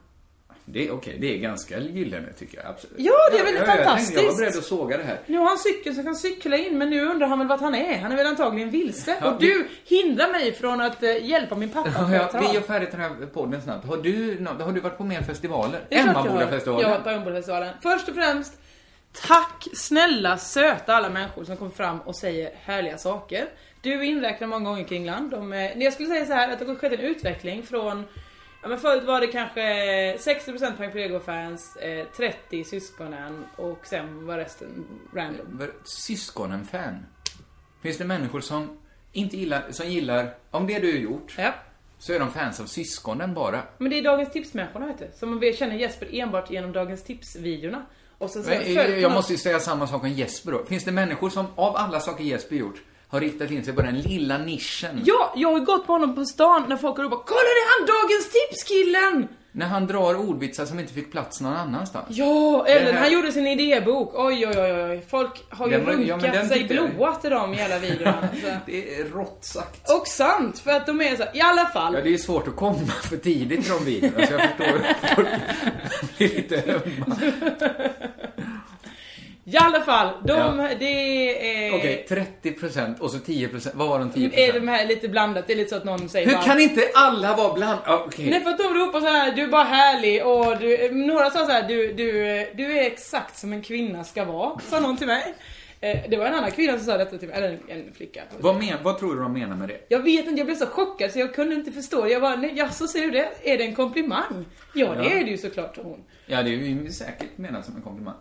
Det 0.65 0.91
okej, 0.91 1.17
det 1.21 1.33
är 1.33 1.37
ganska 1.37 1.79
gyllene 1.79 2.33
tycker 2.33 2.57
jag. 2.57 2.65
Absolut. 2.65 2.95
Ja, 2.97 3.13
det 3.31 3.39
är 3.39 3.43
väl 3.43 3.55
jag, 3.55 3.63
jag, 3.63 3.69
jag, 3.69 3.85
fantastiskt. 3.85 4.21
Jag 4.21 4.31
var 4.31 4.37
beredd 4.37 4.57
att 4.57 4.63
såga 4.63 4.97
det 4.97 5.03
här. 5.03 5.19
Nu 5.27 5.37
har 5.37 5.45
han 5.45 5.57
cykel 5.57 5.95
så 5.95 6.03
kan 6.03 6.15
cykla 6.15 6.57
in 6.57 6.77
men 6.77 6.89
nu 6.89 7.05
undrar 7.05 7.27
han 7.27 7.39
väl 7.39 7.47
vart 7.47 7.61
han 7.61 7.75
är. 7.75 7.97
Han 7.97 8.11
är 8.11 8.15
väl 8.15 8.27
antagligen 8.27 8.69
vilse. 8.69 9.17
Ja, 9.21 9.31
och 9.31 9.39
du 9.39 9.67
hindrar 9.85 10.31
mig 10.31 10.53
från 10.53 10.81
att 10.81 11.03
eh, 11.03 11.25
hjälpa 11.25 11.55
min 11.55 11.69
pappa 11.69 11.89
Ja, 11.95 12.29
ja, 12.33 12.39
vi 12.41 12.53
gör 12.53 12.61
färdigt 12.61 12.91
den 12.91 12.99
här 12.99 13.09
podden 13.33 13.61
snabbt. 13.61 13.87
Har 13.87 13.97
du, 13.97 14.45
har 14.59 14.71
du 14.71 14.79
varit 14.79 14.97
på 14.97 15.03
mer 15.03 15.21
festivaler? 15.21 15.81
Emmabodafestivalen? 15.89 16.81
Jag 16.81 16.87
har 16.87 16.95
varit 16.95 17.03
på 17.03 17.09
Emmabodafestivalen. 17.09 17.73
Först 17.81 18.09
och 18.09 18.15
främst, 18.15 18.53
tack 19.27 19.67
snälla 19.73 20.37
söta 20.37 20.95
alla 20.95 21.09
människor 21.09 21.43
som 21.43 21.57
kommer 21.57 21.71
fram 21.71 21.99
och 21.99 22.15
säger 22.15 22.51
härliga 22.55 22.97
saker. 22.97 23.47
Du 23.81 23.93
är 23.93 24.03
inräknad 24.03 24.49
många 24.49 24.69
gånger 24.69 24.83
kring 24.83 25.05
land. 25.05 25.31
De, 25.31 25.53
eh, 25.53 25.77
jag 25.77 25.93
skulle 25.93 26.09
säga 26.09 26.25
så 26.25 26.33
här 26.33 26.53
att 26.53 26.59
det 26.59 26.65
har 26.65 26.75
skett 26.75 26.93
en 26.93 26.99
utveckling 26.99 27.63
från 27.63 28.05
Ja 28.63 28.69
men 28.69 28.77
förut 28.77 29.03
var 29.03 29.21
det 29.21 29.27
kanske 29.27 29.61
60% 30.17 30.77
Pang 30.77 30.91
Prego-fans, 30.91 31.75
eh, 31.75 32.05
30 32.17 32.63
syskonen 32.63 33.45
och 33.55 33.79
sen 33.87 34.25
var 34.25 34.37
resten 34.37 34.85
random. 35.13 35.61
Syskonen-fan? 35.83 37.05
Finns 37.81 37.97
det 37.97 38.05
människor 38.05 38.41
som 38.41 38.77
inte 39.11 39.37
gillar, 39.37 39.71
som 39.71 39.87
gillar, 39.89 40.35
om 40.51 40.67
det 40.67 40.79
du 40.79 40.91
har 40.91 40.99
gjort, 40.99 41.35
Ja. 41.37 41.53
så 41.99 42.13
är 42.13 42.19
de 42.19 42.31
fans 42.31 42.59
av 42.59 42.65
syskonen 42.65 43.33
bara. 43.33 43.61
Men 43.77 43.89
det 43.89 43.97
är 43.99 44.03
Dagens 44.03 44.31
Tips-människorna 44.31 44.87
vet 44.87 44.99
du. 44.99 45.07
Som 45.19 45.39
vi 45.39 45.53
känner 45.53 45.75
Jesper 45.75 46.07
enbart 46.15 46.51
genom 46.51 46.71
Dagens 46.73 47.03
Tips-videorna. 47.03 47.85
Och 48.17 48.29
sen 48.29 48.43
så 48.43 48.49
Men, 48.49 48.73
jag, 48.73 48.99
jag 48.99 49.11
måste 49.11 49.33
ju 49.33 49.37
säga 49.39 49.59
samma 49.59 49.87
sak 49.87 50.03
om 50.03 50.09
Jesper 50.09 50.51
då. 50.51 50.65
Finns 50.65 50.83
det 50.83 50.91
människor 50.91 51.29
som, 51.29 51.45
av 51.55 51.75
alla 51.75 51.99
saker 51.99 52.23
Jesper 52.23 52.55
gjort, 52.55 52.81
har 53.13 53.19
riktat 53.21 53.51
in 53.51 53.65
sig 53.65 53.73
på 53.73 53.81
den 53.81 53.99
lilla 53.99 54.37
nischen? 54.37 55.01
Ja, 55.05 55.33
jag 55.35 55.49
har 55.51 55.59
ju 55.59 55.65
gått 55.65 55.87
på 55.87 55.93
honom 55.93 56.15
på 56.15 56.25
stan 56.25 56.65
när 56.69 56.77
folk 56.77 56.97
har 56.97 57.03
ropat 57.03 57.23
Kolla 57.25 57.39
det 57.39 57.63
är 57.63 57.79
han 57.79 57.87
Dagens 57.87 58.29
Tips-killen! 58.29 59.27
När 59.55 59.65
han 59.65 59.87
drar 59.87 60.15
ordvitsar 60.15 60.65
som 60.65 60.79
inte 60.79 60.93
fick 60.93 61.11
plats 61.11 61.41
någon 61.41 61.53
annanstans. 61.53 62.05
Ja, 62.09 62.65
eller 62.67 62.85
när 62.85 62.93
här- 62.93 62.99
han 62.99 63.11
gjorde 63.11 63.31
sin 63.31 63.47
idébok. 63.47 64.13
Oj, 64.15 64.47
oj, 64.47 64.57
oj, 64.57 64.83
oj. 64.83 65.05
Folk 65.09 65.43
har 65.49 65.67
ju 65.67 65.73
ja, 65.73 65.79
runkat 65.79 66.33
den 66.33 66.49
sig 66.49 66.63
blåa 66.63 67.15
till 67.15 67.29
de 67.29 67.53
jävla 67.53 67.79
videorna. 67.79 68.17
alltså. 68.31 68.47
Det 68.65 68.95
är 68.99 69.05
rått 69.05 69.37
sagt. 69.41 69.91
Och 69.91 70.07
sant, 70.07 70.59
för 70.59 70.71
att 70.71 70.85
de 70.85 71.01
är 71.01 71.15
så 71.15 71.23
i 71.33 71.41
alla 71.41 71.65
fall. 71.65 71.93
Ja, 71.93 72.01
det 72.01 72.13
är 72.13 72.17
svårt 72.17 72.47
att 72.47 72.55
komma 72.55 72.93
för 73.03 73.17
tidigt 73.17 73.63
till 73.63 73.73
de 73.73 73.85
videorna, 73.85 74.27
så 74.27 74.33
jag 74.33 74.41
förstår 74.41 74.77
att 74.77 75.09
folk 75.15 75.27
blir 76.17 76.27
lite 76.29 76.63
ömma. 76.73 77.15
I 79.45 79.57
alla 79.57 79.81
fall, 79.81 80.09
de, 80.25 80.33
Ja. 80.59 80.69
det 80.79 81.67
är... 81.67 81.75
Okej, 81.75 82.05
30% 82.43 82.99
och 82.99 83.11
så 83.11 83.17
10%. 83.17 83.71
Vad 83.73 83.87
var 83.89 83.99
de 83.99 84.11
10%? 84.11 84.31
Är 84.33 84.53
de 84.53 84.67
här 84.67 84.85
lite 84.87 85.07
blandat? 85.09 85.47
Det 85.47 85.53
är 85.53 85.57
lite 85.57 85.69
så 85.69 85.75
att 85.75 85.83
någon 85.83 86.09
säger 86.09 86.27
Hur 86.27 86.33
bara- 86.33 86.43
kan 86.43 86.59
inte 86.59 86.81
alla 86.95 87.35
vara 87.35 87.53
bland... 87.53 87.79
Ja, 87.85 88.03
Okej. 88.07 88.29
Nej 88.29 88.41
för 88.43 88.49
att 88.49 88.57
de 88.57 88.63
ropar 88.73 88.99
så 88.99 89.07
här, 89.07 89.31
du 89.31 89.41
är 89.43 89.47
bara 89.47 89.63
härlig 89.63 90.25
och 90.25 90.57
du, 90.59 90.91
några 90.91 91.29
sa 91.29 91.45
så 91.45 91.51
här, 91.51 91.67
du, 91.67 91.93
du, 91.93 92.13
du 92.55 92.77
är 92.77 92.83
exakt 92.83 93.37
som 93.37 93.53
en 93.53 93.61
kvinna 93.61 94.03
ska 94.03 94.25
vara, 94.25 94.59
sa 94.59 94.79
någon 94.79 94.97
till 94.97 95.07
mig. 95.07 95.33
Eh, 95.81 95.97
Det 96.09 96.17
var 96.17 96.25
en 96.25 96.33
annan 96.33 96.51
kvinna 96.51 96.77
som 96.77 96.85
sa 96.85 96.97
detta 96.97 97.17
till 97.17 97.27
mig, 97.27 97.37
eller 97.37 97.59
en, 97.67 97.93
flicka. 97.93 98.21
Vad, 98.39 98.55
men, 98.55 98.83
vad 98.83 98.99
tror 98.99 99.15
du 99.15 99.21
de 99.21 99.33
menar 99.33 99.55
med 99.55 99.69
det? 99.69 99.77
Jag 99.89 99.99
vet 99.99 100.25
inte, 100.27 100.39
jag 100.39 100.45
blev 100.45 100.55
så 100.55 100.65
chockad 100.65 101.11
så 101.11 101.19
jag 101.19 101.33
kunde 101.35 101.55
inte 101.55 101.71
förstå. 101.71 102.07
Jag 102.07 102.21
bara, 102.21 102.35
nej, 102.35 102.53
ja, 102.55 102.69
så 102.69 102.87
ser 102.87 103.01
du 103.01 103.11
det? 103.11 103.29
Är 103.43 103.57
det 103.57 103.63
en 103.63 103.75
komplimang? 103.75 104.45
Ja, 104.73 104.87
det 104.93 105.03
Ja. 105.03 105.09
är 105.09 105.23
det 105.23 105.29
ju 105.31 105.37
såklart, 105.37 105.75
sa 105.75 105.81
hon. 105.81 106.03
Ja, 106.25 106.43
det 106.43 106.49
är 106.49 106.53
ju 106.53 106.91
säkert 106.91 107.37
menat 107.37 107.65
som 107.65 107.75
en 107.75 107.81
komplimang. 107.81 108.15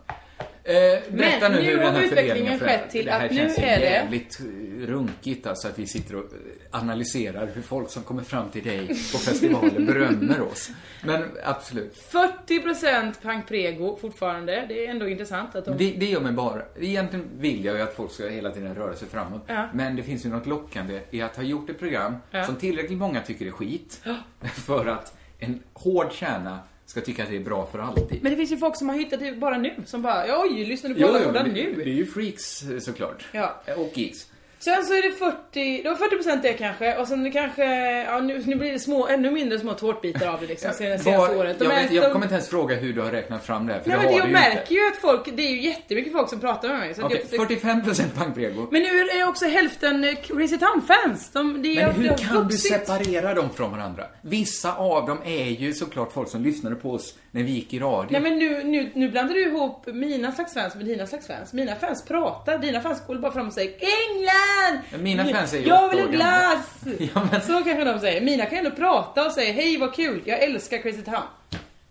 Eh, 0.65 0.75
berätta 1.13 1.49
Men 1.49 1.53
nu 1.53 1.61
hur 1.71 1.77
har 1.79 1.85
den 1.85 1.95
här 1.95 2.03
utvecklingen 2.03 2.59
skett 2.59 2.91
till 2.91 3.05
Det 3.07 3.11
här 3.13 3.25
att 3.25 3.31
nu 3.31 3.37
känns 3.37 3.59
är 3.59 3.63
det- 3.63 3.85
jävligt 3.91 4.41
runkigt 4.81 5.47
alltså 5.47 5.69
att 5.69 5.79
vi 5.79 5.87
sitter 5.87 6.17
och 6.17 6.25
eh, 6.25 6.81
analyserar 6.81 7.51
hur 7.55 7.63
folk 7.63 7.91
som 7.91 8.03
kommer 8.03 8.23
fram 8.23 8.51
till 8.51 8.63
dig 8.65 8.87
på 8.89 9.19
festivalen 9.19 9.87
berömmer 9.87 10.41
oss. 10.43 10.71
Men 11.05 11.25
absolut. 11.45 11.97
40% 12.13 13.13
Pang 13.23 13.43
Prego 13.49 13.97
fortfarande. 14.01 14.65
Det 14.69 14.87
är 14.87 14.91
ändå 14.91 15.09
intressant 15.09 15.55
att 15.55 15.65
de... 15.65 15.77
Det, 15.77 15.91
det 15.91 16.07
gör 16.07 16.21
mig 16.21 16.33
bara... 16.33 16.63
Egentligen 16.81 17.27
vill 17.39 17.65
jag 17.65 17.77
ju 17.77 17.83
att 17.83 17.95
folk 17.97 18.13
ska 18.13 18.29
hela 18.29 18.51
tiden 18.51 18.75
röra 18.75 18.97
sig 18.97 19.09
framåt. 19.09 19.43
Ja. 19.47 19.69
Men 19.75 19.97
det 19.97 20.03
finns 20.03 20.27
ju 20.27 20.31
något 20.31 20.47
lockande 20.47 21.01
i 21.11 21.23
att 21.23 21.37
ha 21.37 21.43
gjort 21.43 21.71
ett 21.71 21.79
program 21.79 22.17
Ja. 22.31 22.45
som 22.45 22.57
tillräckligt 22.57 22.99
många 22.99 23.21
tycker 23.21 23.47
är 23.47 23.51
skit. 23.51 24.01
För 24.55 24.87
att 24.87 25.17
en 25.39 25.63
hård 25.75 26.13
kärna 26.13 26.59
ska 26.87 27.01
tycka 27.01 27.23
att 27.23 27.29
det 27.31 27.37
är 27.37 27.41
bra 27.41 27.67
för 27.73 27.79
alltid. 27.79 28.23
Men 28.23 28.33
det 28.33 28.37
finns 28.37 28.53
ju 28.53 28.57
folk 28.57 28.77
som 28.77 28.89
har 28.89 28.97
hittat 28.97 29.21
det 29.21 29.33
bara 29.33 29.59
nu. 29.59 29.73
Som 29.87 30.03
bara, 30.03 30.41
oj, 30.43 30.65
lyssnar 30.65 30.89
du 30.89 30.95
på 30.95 31.01
Jo, 31.01 31.09
alla 31.09 31.21
jo, 31.25 31.53
nu? 31.53 31.75
det 31.77 31.91
är 31.91 31.95
ju 31.95 32.07
freaks 32.07 32.63
eh, 32.63 32.79
såklart. 32.79 33.25
Ja. 33.33 33.61
Och 33.77 33.99
geeks. 33.99 34.27
Sen 34.65 34.85
så 34.85 34.93
är 34.95 35.03
det 35.03 35.13
40, 35.17 35.83
det 35.83 35.89
var 35.89 35.97
40% 35.97 36.43
det 36.43 36.53
kanske 36.53 36.97
och 36.97 37.09
sen 37.09 37.33
kanske, 37.33 37.65
ja 38.03 38.21
nu, 38.21 38.43
nu 38.47 38.57
blir 38.57 38.73
det 38.73 38.79
små, 38.79 39.07
ännu 39.09 39.31
mindre 39.31 39.59
små 39.59 39.73
tårtbitar 39.75 40.27
av 40.27 40.41
det 40.41 40.47
liksom 40.47 40.73
senaste 40.73 41.11
Var- 41.11 41.37
året. 41.37 41.59
De 41.59 41.65
jag, 41.65 41.71
vet, 41.83 41.93
jag 41.93 42.05
de- 42.05 42.13
kommer 42.13 42.27
inte 42.27 42.35
ens 42.35 42.49
fråga 42.49 42.75
hur 42.77 42.93
du 42.93 43.01
har 43.01 43.11
räknat 43.11 43.47
fram 43.47 43.67
det 43.67 43.73
här, 43.73 43.81
för 43.81 43.89
Nej 43.89 43.99
det 43.99 44.05
men 44.05 44.13
har 44.13 44.19
jag 44.19 44.27
du 44.27 44.29
ju 44.31 44.33
märker 44.35 44.61
inte. 44.61 44.75
ju 44.75 44.87
att 44.89 44.97
folk, 44.97 45.29
det 45.37 45.43
är 45.43 45.51
ju 45.51 45.61
jättemycket 45.63 46.13
folk 46.13 46.29
som 46.31 46.41
pratar 46.41 46.69
med 46.69 46.79
mig. 46.79 46.95
Så 46.95 47.03
Okej, 47.05 47.27
jag, 47.31 47.41
45% 47.51 48.03
pangprego. 48.19 48.67
men 48.71 48.83
nu 48.83 48.89
är 48.89 49.19
det 49.19 49.25
också 49.25 49.45
hälften 49.47 50.05
eh, 50.05 50.15
Crazy 50.15 50.59
Town-fans. 50.59 51.31
De, 51.33 51.63
det, 51.63 51.75
Men 51.75 51.91
hur 51.95 52.17
kan 52.17 52.37
du 52.37 52.43
vuxit. 52.43 52.61
separera 52.87 53.35
dem 53.35 53.49
från 53.55 53.71
varandra? 53.73 54.05
Vissa 54.23 54.75
av 54.75 55.07
dem 55.07 55.19
är 55.25 55.45
ju 55.45 55.73
såklart 55.75 56.13
folk 56.13 56.29
som 56.29 56.43
lyssnade 56.43 56.77
på 56.77 56.91
oss 56.93 57.15
när 57.35 57.43
vi 57.43 57.51
gick 57.51 57.75
i 57.75 57.79
radio. 57.79 58.09
Nej 58.11 58.21
men 58.21 58.39
nu, 58.39 58.65
nu, 58.65 58.91
nu 58.95 59.09
blandar 59.09 59.35
du 59.35 59.43
ihop 59.49 59.87
mina 59.87 60.33
slags 60.33 60.55
fans 60.55 60.75
med 60.75 60.85
dina 60.87 61.07
slags 61.07 61.27
fans. 61.27 61.53
Mina 61.53 61.75
fans 61.77 62.05
pratar, 62.05 62.59
dina 62.59 62.81
fans 62.81 63.03
går 63.07 63.15
bara 63.19 63.33
fram 63.33 63.47
och 63.47 63.53
säger 63.53 63.71
England! 63.73 64.83
Men 64.93 65.03
mina 65.03 65.25
fans 65.25 65.55
är 65.55 65.59
ju 65.59 65.65
Jag 65.69 65.89
vill 65.89 65.99
gamla. 65.99 66.13
glass! 66.17 66.67
Ja, 67.15 67.29
men- 67.33 67.41
Så 67.41 67.53
kanske 67.65 67.85
de 67.85 68.01
säger. 68.01 68.21
Mina 68.21 68.47
kan 68.47 68.59
ändå 68.59 68.71
prata 68.71 69.27
och 69.27 69.33
säga 69.33 69.53
hej 69.53 69.77
vad 69.79 69.95
kul, 69.95 70.23
jag 70.25 70.43
älskar 70.43 70.79
Crazy 70.79 71.03
Town. 71.03 71.23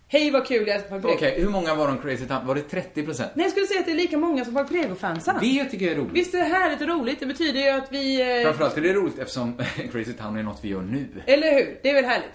Hej 0.08 0.30
vad 0.30 0.46
kul, 0.46 0.68
jag 0.68 0.76
älskar 0.76 1.00
Prego. 1.00 1.14
Okej, 1.14 1.34
hur 1.40 1.48
många 1.48 1.74
var 1.74 1.86
de 1.88 1.98
crazy 1.98 2.26
town? 2.26 2.46
Var 2.46 2.54
det 2.54 2.60
30%? 2.94 3.18
Nej 3.34 3.44
jag 3.44 3.50
skulle 3.50 3.66
säga 3.66 3.80
att 3.80 3.86
det 3.86 3.92
är 3.92 3.96
lika 3.96 4.18
många 4.18 4.44
som 4.44 4.54
Pang 4.54 4.66
Prego-fansen. 4.68 5.34
Det 5.40 5.64
tycker 5.64 5.84
jag 5.86 5.94
är 5.94 5.98
roligt. 5.98 6.12
Visst 6.12 6.34
är 6.34 6.38
det 6.38 6.44
härligt 6.44 6.80
och 6.80 6.88
roligt? 6.88 7.20
Det 7.20 7.26
betyder 7.26 7.60
ju 7.60 7.68
att 7.68 7.92
vi... 7.92 8.20
Eh, 8.38 8.44
Framförallt 8.44 8.76
är 8.76 8.80
det 8.80 8.92
roligt 8.92 9.18
eftersom 9.18 9.56
Crazy 9.92 10.12
Town 10.12 10.36
är 10.36 10.42
något 10.42 10.58
vi 10.62 10.68
gör 10.68 10.80
nu. 10.82 11.06
eller 11.26 11.52
hur? 11.54 11.78
Det 11.82 11.90
är 11.90 11.94
väl 11.94 12.04
härligt. 12.04 12.32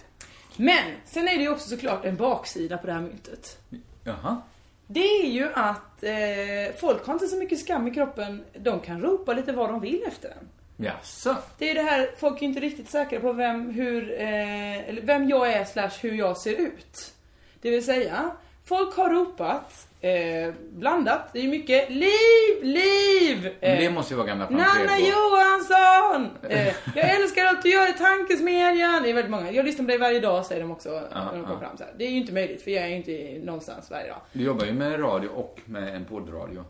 Men, 0.58 0.91
sen 1.06 1.28
är 1.28 1.36
det 1.36 1.41
ju 1.41 1.50
också 1.50 1.70
såklart 1.70 2.06
en 2.06 2.15
baksida 2.15 2.78
på 2.78 2.88
det 2.88 2.93
här 2.93 3.02
myntet. 3.02 3.58
Jaha. 4.04 4.41
Det 4.88 5.00
är 5.00 5.28
ju 5.28 5.54
att 5.54 6.04
eh, 6.04 6.76
folk 6.80 7.06
har 7.06 7.13
inte 7.13 7.28
så 7.28 7.38
mycket 7.38 7.60
skam 7.60 7.88
i 7.88 7.91
kroppen. 7.91 8.43
De 8.54 8.80
kan 8.80 9.02
ropa 9.02 9.34
lite 9.34 9.52
vad 9.52 9.70
de 9.70 9.80
vill 9.80 10.04
efter 10.08 10.30
den. 10.30 10.48
Jaså? 10.88 11.36
Det 11.58 11.70
är 11.70 11.76
det 11.76 11.82
här, 11.82 12.10
folk 12.17 12.41
är 12.41 12.46
inte 12.46 12.60
riktigt 12.60 12.89
säkra 12.89 13.20
på 13.20 13.34
vem, 13.34 13.70
hur, 13.70 14.22
eh, 14.22 14.96
vem 15.04 15.30
jag 15.30 15.54
är 15.54 15.65
slash 15.65 15.91
hur 16.02 16.13
jag 16.13 16.38
ser 16.38 16.54
ut. 16.54 17.13
Det 17.62 17.70
vill 17.70 17.86
säga, 17.86 18.32
folk 18.65 18.96
har 18.96 19.10
ropat 19.10 19.87
eh, 20.02 20.54
blandat. 20.70 21.30
Det 21.34 21.40
är 21.40 21.48
mycket 21.48 21.90
liv, 21.90 22.64
liv! 22.64 23.56
Men 23.62 23.72
Eh, 23.72 23.80
det 23.80 23.90
måste 23.90 24.14
ju 24.14 24.18
vara 24.18 24.28
gamla 24.28 24.50
Nanna. 24.50 24.98
Johansson! 25.00 26.38
Eh, 26.50 26.68
jag 26.96 27.16
älskar 27.16 27.46
allt 27.46 27.64
du 27.64 27.70
gör 27.70 27.90
i 27.90 27.94
tankesmedjan. 27.94 29.04
Det 29.04 29.10
är 29.10 29.14
väldigt 29.14 29.32
många. 29.32 29.52
Jag 29.52 29.66
lyssnar 29.66 29.86
på 29.86 29.90
dig 29.90 29.98
varje 29.98 30.20
dag 30.20 30.46
säger 30.46 30.62
de 30.62 30.72
också 30.72 30.90
när 30.90 31.26
de 31.26 31.30
kommer 31.44 31.54
ja. 31.54 31.60
fram 31.60 31.78
så 31.78 31.84
här. 31.84 31.94
Det 31.98 32.06
är 32.06 32.10
ju 32.10 32.18
inte 32.18 32.34
möjligt 32.34 32.62
för 32.64 32.72
jag 32.72 32.84
är 32.84 32.88
ju 32.88 32.96
inte 32.96 33.46
någonstans 33.46 33.92
varje 33.92 34.08
dag. 34.08 34.18
Du 34.34 34.44
jobbar 34.44 34.66
ju 34.66 34.74
med 34.74 35.00
radio 35.04 35.28
och 35.30 35.60
med 35.66 35.96
en 35.96 36.06
poddradio. 36.06 36.64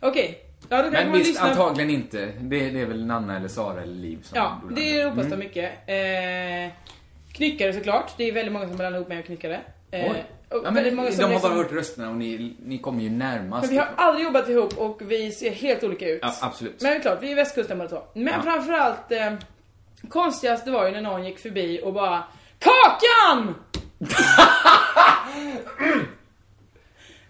Okej. 0.00 0.44
Ja, 0.68 0.76
då 0.76 0.82
kan 0.82 0.92
Men 0.92 1.08
man 1.08 1.18
visst, 1.18 1.30
lyssna. 1.30 1.48
antagligen 1.48 1.90
inte. 1.90 2.26
Det, 2.40 2.70
det 2.70 2.80
är 2.80 2.86
väl 2.86 3.06
Nanna 3.06 3.36
eller 3.36 3.48
Sara 3.48 3.82
eller 3.82 3.94
Liv 3.94 4.18
som 4.22 4.36
Ja, 4.38 4.60
det 4.76 5.04
ropas 5.04 5.26
Mm. 5.26 5.38
mycket. 5.38 5.72
Eh, 5.86 6.72
knyckare 7.32 7.72
såklart. 7.72 8.12
Det 8.16 8.24
är 8.28 8.32
väldigt 8.32 8.52
många 8.52 8.66
som 8.68 8.76
blandar 8.76 8.98
ihop 8.98 9.08
mig 9.08 9.18
och 9.18 9.24
knyckare. 9.24 9.60
Eh, 9.90 10.10
Oj. 10.10 10.24
Ja, 10.50 10.70
men 10.70 10.94
många 10.96 11.08
de 11.10 11.16
som 11.16 11.24
har 11.24 11.30
liksom- 11.30 11.50
bara 11.50 11.62
hört 11.62 11.72
rösterna 11.72 12.08
och 12.10 12.16
ni, 12.16 12.56
ni 12.64 12.78
kommer 12.78 13.02
ju 13.02 13.10
närmast. 13.10 13.62
Men 13.66 13.70
vi 13.70 13.78
har 13.78 13.88
aldrig 13.96 14.24
jobbat 14.24 14.48
ihop 14.48 14.78
och 14.78 15.00
vi 15.04 15.32
ser 15.32 15.50
helt 15.50 15.84
olika 15.84 16.08
ut. 16.08 16.18
Ja, 16.22 16.34
absolut. 16.40 16.82
Men 16.82 16.90
det 16.90 16.96
är 16.96 17.00
klart, 17.00 17.18
vi 17.22 17.32
är 17.32 17.36
västkusten 17.36 17.78
båda 17.78 17.90
två. 17.90 18.02
Men 18.14 18.26
Ja. 18.26 18.42
framförallt, 18.42 19.12
eh, 19.12 19.32
konstigast 20.08 20.64
det 20.64 20.70
var 20.70 20.86
ju 20.86 20.92
när 20.92 21.00
någon 21.00 21.24
gick 21.24 21.38
förbi 21.38 21.80
och 21.84 21.92
bara 21.92 22.24
KAKAN! 22.58 23.54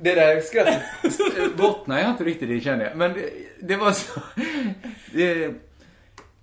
Det 0.00 0.14
där 0.14 0.40
skrattet 0.40 1.56
bottnar 1.56 1.98
jag 2.00 2.10
inte 2.10 2.24
riktigt 2.24 2.50
i 2.50 2.60
kände 2.60 2.84
jag. 2.84 2.96
Men 2.96 3.12
det, 3.12 3.30
det 3.62 3.76
var 3.76 3.92
så... 3.92 4.20
Det, 5.12 5.34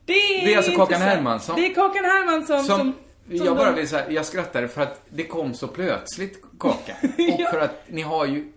Det 0.05 0.13
är, 0.13 0.45
Det 0.45 0.53
är 0.53 0.57
alltså 0.57 0.71
Kakan. 0.75 1.01
Hermansson. 1.01 1.55
Det 1.55 1.65
är 1.67 1.73
Kakan 1.73 2.05
Hermansson 2.05 2.63
som, 2.63 2.77
som 2.79 2.93
jag 3.29 3.57
bara 3.57 3.71
vill 3.71 3.87
säga, 3.89 4.11
jag 4.11 4.25
skrattade 4.25 4.67
för 4.67 4.81
att 4.81 5.01
det 5.09 5.23
kom 5.23 5.53
så 5.53 5.67
plötsligt, 5.67 6.41
Kakan. 6.59 6.95
Och 7.01 7.39
Ja. 7.41 7.49
för 7.51 7.59
att 7.59 7.83
ni 7.87 8.01
har 8.01 8.25
ju... 8.25 8.51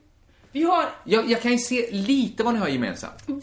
Vi 0.52 0.62
har... 0.62 0.84
Jag, 1.04 1.30
jag 1.30 1.42
kan 1.42 1.52
ju 1.52 1.58
se 1.58 1.88
lite 1.90 2.42
vad 2.44 2.54
ni 2.54 2.60
har 2.60 2.68
gemensamt. 2.68 3.22
Vad, 3.26 3.42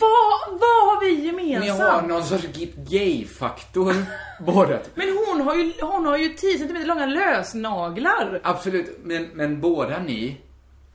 vad 0.49 0.59
har 0.61 1.05
vi 1.05 1.15
Ni 1.17 1.25
gemensamt? 1.25 1.79
har 1.79 2.01
någon 2.01 2.23
sorts 2.23 2.47
gay-faktor, 2.89 3.93
båda. 4.45 4.79
Men 4.95 5.17
hon 5.27 5.41
har 5.41 5.55
ju, 5.55 5.73
hon 5.81 6.05
har 6.05 6.17
ju 6.17 6.29
10 6.33 6.57
cm 6.57 6.87
långa 6.87 7.05
lösnaglar. 7.05 8.39
Absolut, 8.43 8.97
men, 9.03 9.23
men 9.33 9.61
båda 9.61 9.99
ni, 9.99 10.37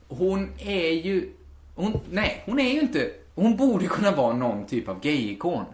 hon 0.07 0.49
är 0.59 0.89
ju... 0.91 1.29
Hon, 1.75 1.99
nej, 2.11 2.43
hon 2.45 2.59
är 2.59 2.69
ju 2.73 2.79
inte... 2.79 3.11
Hon 3.35 3.57
borde 3.57 3.85
kunna 3.87 4.11
vara 4.11 4.33
någon 4.33 4.65
typ 4.65 4.87
av 4.89 4.99
gay-ikon. 5.01 5.65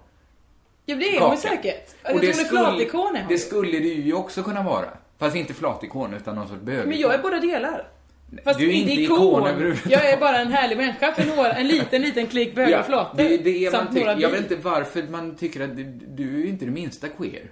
Ja, 0.89 0.95
det 0.95 1.17
är 1.17 1.21
hon 1.21 1.37
säkert. 1.37 1.95
Och 2.03 2.09
Jag 2.11 2.21
det 2.21 2.33
skulle, 2.33 2.85
det 3.29 3.37
skulle 3.37 3.79
du 3.79 3.93
ju 3.93 4.13
också 4.13 4.43
kunna 4.43 4.63
vara. 4.63 4.89
Fast 5.19 5.35
inte 5.35 5.53
flatikon, 5.53 6.13
utan 6.13 6.35
någon 6.35 6.47
sorts 6.47 6.61
bögikon. 6.61 6.89
Men 6.89 6.99
jag 6.99 7.13
är 7.13 7.17
båda 7.17 7.39
delar. 7.39 7.87
Fast 8.43 8.59
Du 8.59 8.69
är 8.69 8.73
inte 8.73 8.91
ikon 8.91 9.47
överhuvudtaget. 9.47 9.91
Jag 9.91 10.09
är 10.11 10.17
bara 10.17 10.37
en 10.37 10.51
härlig 10.51 10.77
människa 10.77 11.13
för 11.13 11.35
några, 11.35 11.51
en 11.51 11.67
liten, 11.67 12.01
liten 12.01 12.27
klick 12.27 12.55
bögar 12.55 12.79
och 12.79 12.85
flator. 12.85 13.17
det 13.17 13.33
är 13.33 13.37
det 13.37 13.71
man 13.71 13.93
tycker. 13.93 14.17
Jag 14.17 14.29
vet 14.29 14.39
inte 14.39 14.55
varför 14.55 15.03
man 15.03 15.35
tycker 15.35 15.61
att 15.61 15.77
du, 15.77 15.83
du 16.07 16.43
är 16.43 16.47
inte 16.47 16.65
det 16.65 16.71
minsta 16.71 17.07
queer. 17.07 17.51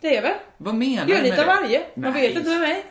Det 0.00 0.16
är 0.16 0.22
väl? 0.22 0.34
Vad 0.56 0.74
menar 0.74 1.06
du 1.06 1.22
lite 1.22 1.28
med 1.28 1.40
av 1.40 1.46
det? 1.46 1.62
varje. 1.62 1.82
Man 1.94 2.12
Nej. 2.12 2.28
vet 2.28 2.36
inte 2.36 2.50
med 2.50 2.60
mig. 2.60 2.84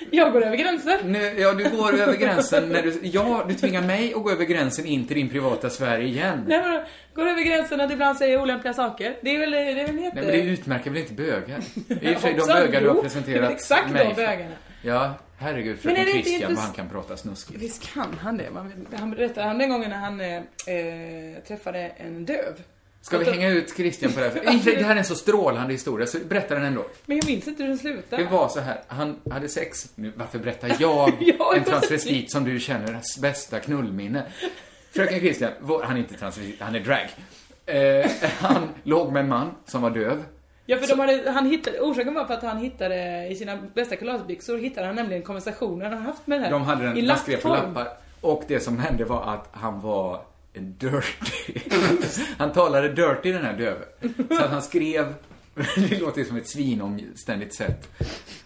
jag 0.10 0.32
går 0.32 0.44
över 0.44 0.56
gränser. 0.56 0.98
Nu, 1.04 1.18
ja, 1.18 1.52
du 1.52 1.70
går 1.70 2.00
över 2.00 2.16
gränsen 2.16 2.68
när 2.68 2.82
du... 2.82 3.00
Ja, 3.02 3.44
du 3.48 3.54
tvingar 3.54 3.82
mig 3.82 4.14
att 4.14 4.22
gå 4.22 4.30
över 4.30 4.44
gränsen 4.44 4.86
in 4.86 5.06
till 5.06 5.16
din 5.16 5.28
privata 5.28 5.70
sfär 5.70 5.98
igen. 5.98 6.44
Nej, 6.46 6.60
men, 6.60 6.82
går 7.14 7.26
över 7.26 7.42
gränsen 7.42 7.80
att 7.80 7.92
ibland 7.92 8.18
säger 8.18 8.42
olämpliga 8.42 8.74
saker. 8.74 9.16
Det 9.22 9.34
är 9.34 9.38
väl, 9.38 9.50
det 9.50 9.58
är 9.58 9.86
väl 9.86 9.98
jätte... 9.98 10.16
Nej, 10.16 10.24
men 10.24 10.26
det 10.26 10.42
utmärker 10.42 10.90
väl 10.90 11.00
inte 11.00 11.12
bögar? 11.12 11.58
I 11.88 12.14
och 12.14 12.20
för 12.20 12.20
sig, 12.28 12.34
de 12.34 12.46
bögar 12.46 12.80
du 12.80 12.88
har 12.88 12.94
det 12.94 13.02
presenterat 13.02 13.50
exakt 13.50 13.86
de 13.86 13.92
mig 13.92 14.14
för. 14.14 14.26
bögarna. 14.26 14.54
Ja, 14.82 15.14
herregud, 15.38 15.78
fröken 15.80 16.04
det 16.04 16.10
inte 16.10 16.28
Christian, 16.28 16.54
vad 16.54 16.64
han 16.64 16.74
kan 16.74 16.88
prata 16.88 17.16
snuskigt. 17.16 17.62
Visst 17.62 17.94
kan 17.94 18.18
han 18.20 18.36
det? 18.36 18.50
Man, 18.50 18.86
han 18.98 19.10
berättade 19.10 19.46
han 19.46 19.58
den 19.58 19.70
gången 19.70 19.90
när 19.90 19.98
han 19.98 20.20
eh, 20.20 20.36
eh, 20.36 21.42
träffade 21.46 21.78
en 21.78 22.24
döv. 22.24 22.54
Ska 23.02 23.18
vi 23.18 23.24
hänga 23.24 23.48
ut 23.48 23.76
Christian 23.76 24.12
på 24.12 24.20
det 24.20 24.28
här? 24.28 24.74
Det 24.76 24.84
här 24.84 24.94
är 24.94 24.98
en 24.98 25.04
så 25.04 25.14
strålande 25.14 25.72
historia, 25.72 26.06
så 26.06 26.18
berätta 26.28 26.54
den 26.54 26.64
ändå. 26.64 26.86
Men 27.06 27.16
jag 27.16 27.26
minns 27.26 27.48
inte 27.48 27.62
hur 27.62 27.68
den 27.68 27.78
slutade. 27.78 28.22
Det 28.22 28.30
var 28.30 28.48
så 28.48 28.60
här, 28.60 28.80
han 28.86 29.20
hade 29.30 29.48
sex, 29.48 29.92
nu, 29.94 30.12
varför 30.16 30.38
berättar 30.38 30.76
jag, 30.78 31.12
Ja, 31.38 31.54
en 31.56 31.64
transvestit 31.64 32.32
som 32.32 32.44
du 32.44 32.60
känner 32.60 33.20
bästa 33.20 33.60
knullminne? 33.60 34.22
Fröken 34.90 35.20
Christian, 35.20 35.50
vår, 35.60 35.82
han 35.82 35.96
är 35.96 36.00
inte 36.00 36.14
transvestit, 36.14 36.60
han 36.60 36.74
är 36.74 36.80
drag. 36.80 37.08
Eh, 37.66 38.10
han 38.38 38.68
låg 38.82 39.12
med 39.12 39.20
en 39.22 39.28
man 39.28 39.50
som 39.66 39.82
var 39.82 39.90
döv. 39.90 40.24
Ja, 40.66 40.78
för 40.78 40.88
de 40.88 40.98
hade, 41.00 41.30
han 41.30 41.46
hittade, 41.46 41.80
orsaken 41.80 42.14
var 42.14 42.24
för 42.24 42.34
att 42.34 42.42
han 42.42 42.58
hittade 42.58 43.26
i 43.30 43.34
sina 43.34 43.58
bästa 43.74 43.96
kalasbyxor 43.96 44.58
hittade 44.58 44.86
han 44.86 44.96
nämligen 44.96 45.22
konversationer 45.22 45.90
han 45.90 46.02
haft 46.02 46.26
med 46.26 46.36
den 46.38 46.44
här. 46.44 46.50
De 46.50 46.62
hade 46.62 46.84
den, 46.84 46.96
i 46.96 47.06
de 47.06 47.16
skrev 47.16 47.40
på 47.40 47.48
lappar. 47.48 47.88
Och 48.20 48.44
det 48.48 48.60
som 48.60 48.78
hände 48.78 49.04
var 49.04 49.34
att 49.34 49.48
han 49.52 49.80
var 49.80 50.20
dirty. 50.60 51.60
han 52.38 52.52
talade 52.52 52.88
dirty 52.88 53.32
den 53.32 53.44
här 53.44 53.58
döve. 53.58 53.84
Så 54.28 54.42
att 54.42 54.50
han 54.50 54.62
skrev, 54.62 55.14
det 55.76 56.00
låter 56.00 56.18
ju 56.18 56.24
som 56.24 56.36
ett 56.36 56.48
svinomständigt 56.48 57.54
sätt. 57.54 57.88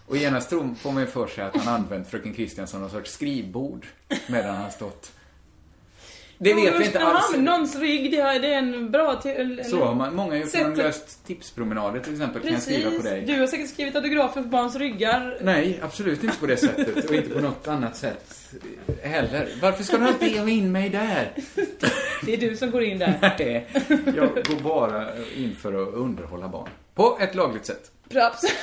Och 0.05 0.17
genast 0.17 0.49
får 0.49 0.91
man 0.91 1.03
ju 1.03 1.07
för 1.07 1.27
sig 1.27 1.43
att 1.43 1.55
han 1.55 1.75
använt 1.75 2.07
fröken 2.07 2.33
Kristiansson 2.33 2.67
som 2.71 2.81
någon 2.81 2.89
sorts 2.89 3.11
skrivbord 3.11 3.85
medan 4.27 4.55
han 4.55 4.71
stått. 4.71 5.11
Det 6.39 6.53
vet 6.53 6.79
vi 6.79 6.85
inte 6.85 6.99
alls. 6.99 7.35
Någons 7.37 7.75
rygg, 7.75 8.11
det 8.11 8.19
är 8.19 8.43
en 8.43 8.91
bra... 8.91 9.15
Till, 9.15 9.61
Så 9.65 9.93
man, 9.93 10.15
många 10.15 10.31
har 10.31 10.37
gjort 10.37 10.53
när 10.53 10.63
de 10.63 10.75
löst 10.75 11.25
tipspromenader 11.25 11.99
till 11.99 12.13
exempel, 12.13 12.41
kan 12.41 12.51
jag 12.51 12.61
skriva 12.61 12.91
på 12.91 13.03
dig. 13.03 13.23
Du 13.27 13.39
har 13.39 13.47
säkert 13.47 13.69
skrivit 13.69 13.95
autografer 13.95 14.41
på 14.41 14.47
barns 14.47 14.75
ryggar. 14.75 15.37
Nej, 15.41 15.79
absolut 15.83 16.23
inte 16.23 16.37
på 16.37 16.45
det 16.45 16.57
sättet. 16.57 17.09
Och 17.09 17.15
inte 17.15 17.29
på 17.29 17.39
något 17.39 17.67
annat 17.67 17.95
sätt 17.97 18.53
heller. 19.03 19.49
Varför 19.61 19.83
ska 19.83 19.97
du 19.97 20.05
alltid 20.05 20.39
ha 20.39 20.49
in 20.49 20.71
mig 20.71 20.89
där? 20.89 21.31
Det 22.25 22.33
är 22.33 22.37
du 22.37 22.55
som 22.55 22.71
går 22.71 22.83
in 22.83 22.99
där. 22.99 23.17
Nej, 23.39 23.67
jag 24.15 24.29
går 24.29 24.63
bara 24.63 25.07
in 25.35 25.55
för 25.55 25.81
att 25.83 25.93
underhålla 25.93 26.47
barn. 26.47 26.69
På 26.95 27.17
ett 27.21 27.35
lagligt 27.35 27.65
sätt. 27.65 27.91
Praps. 28.09 28.43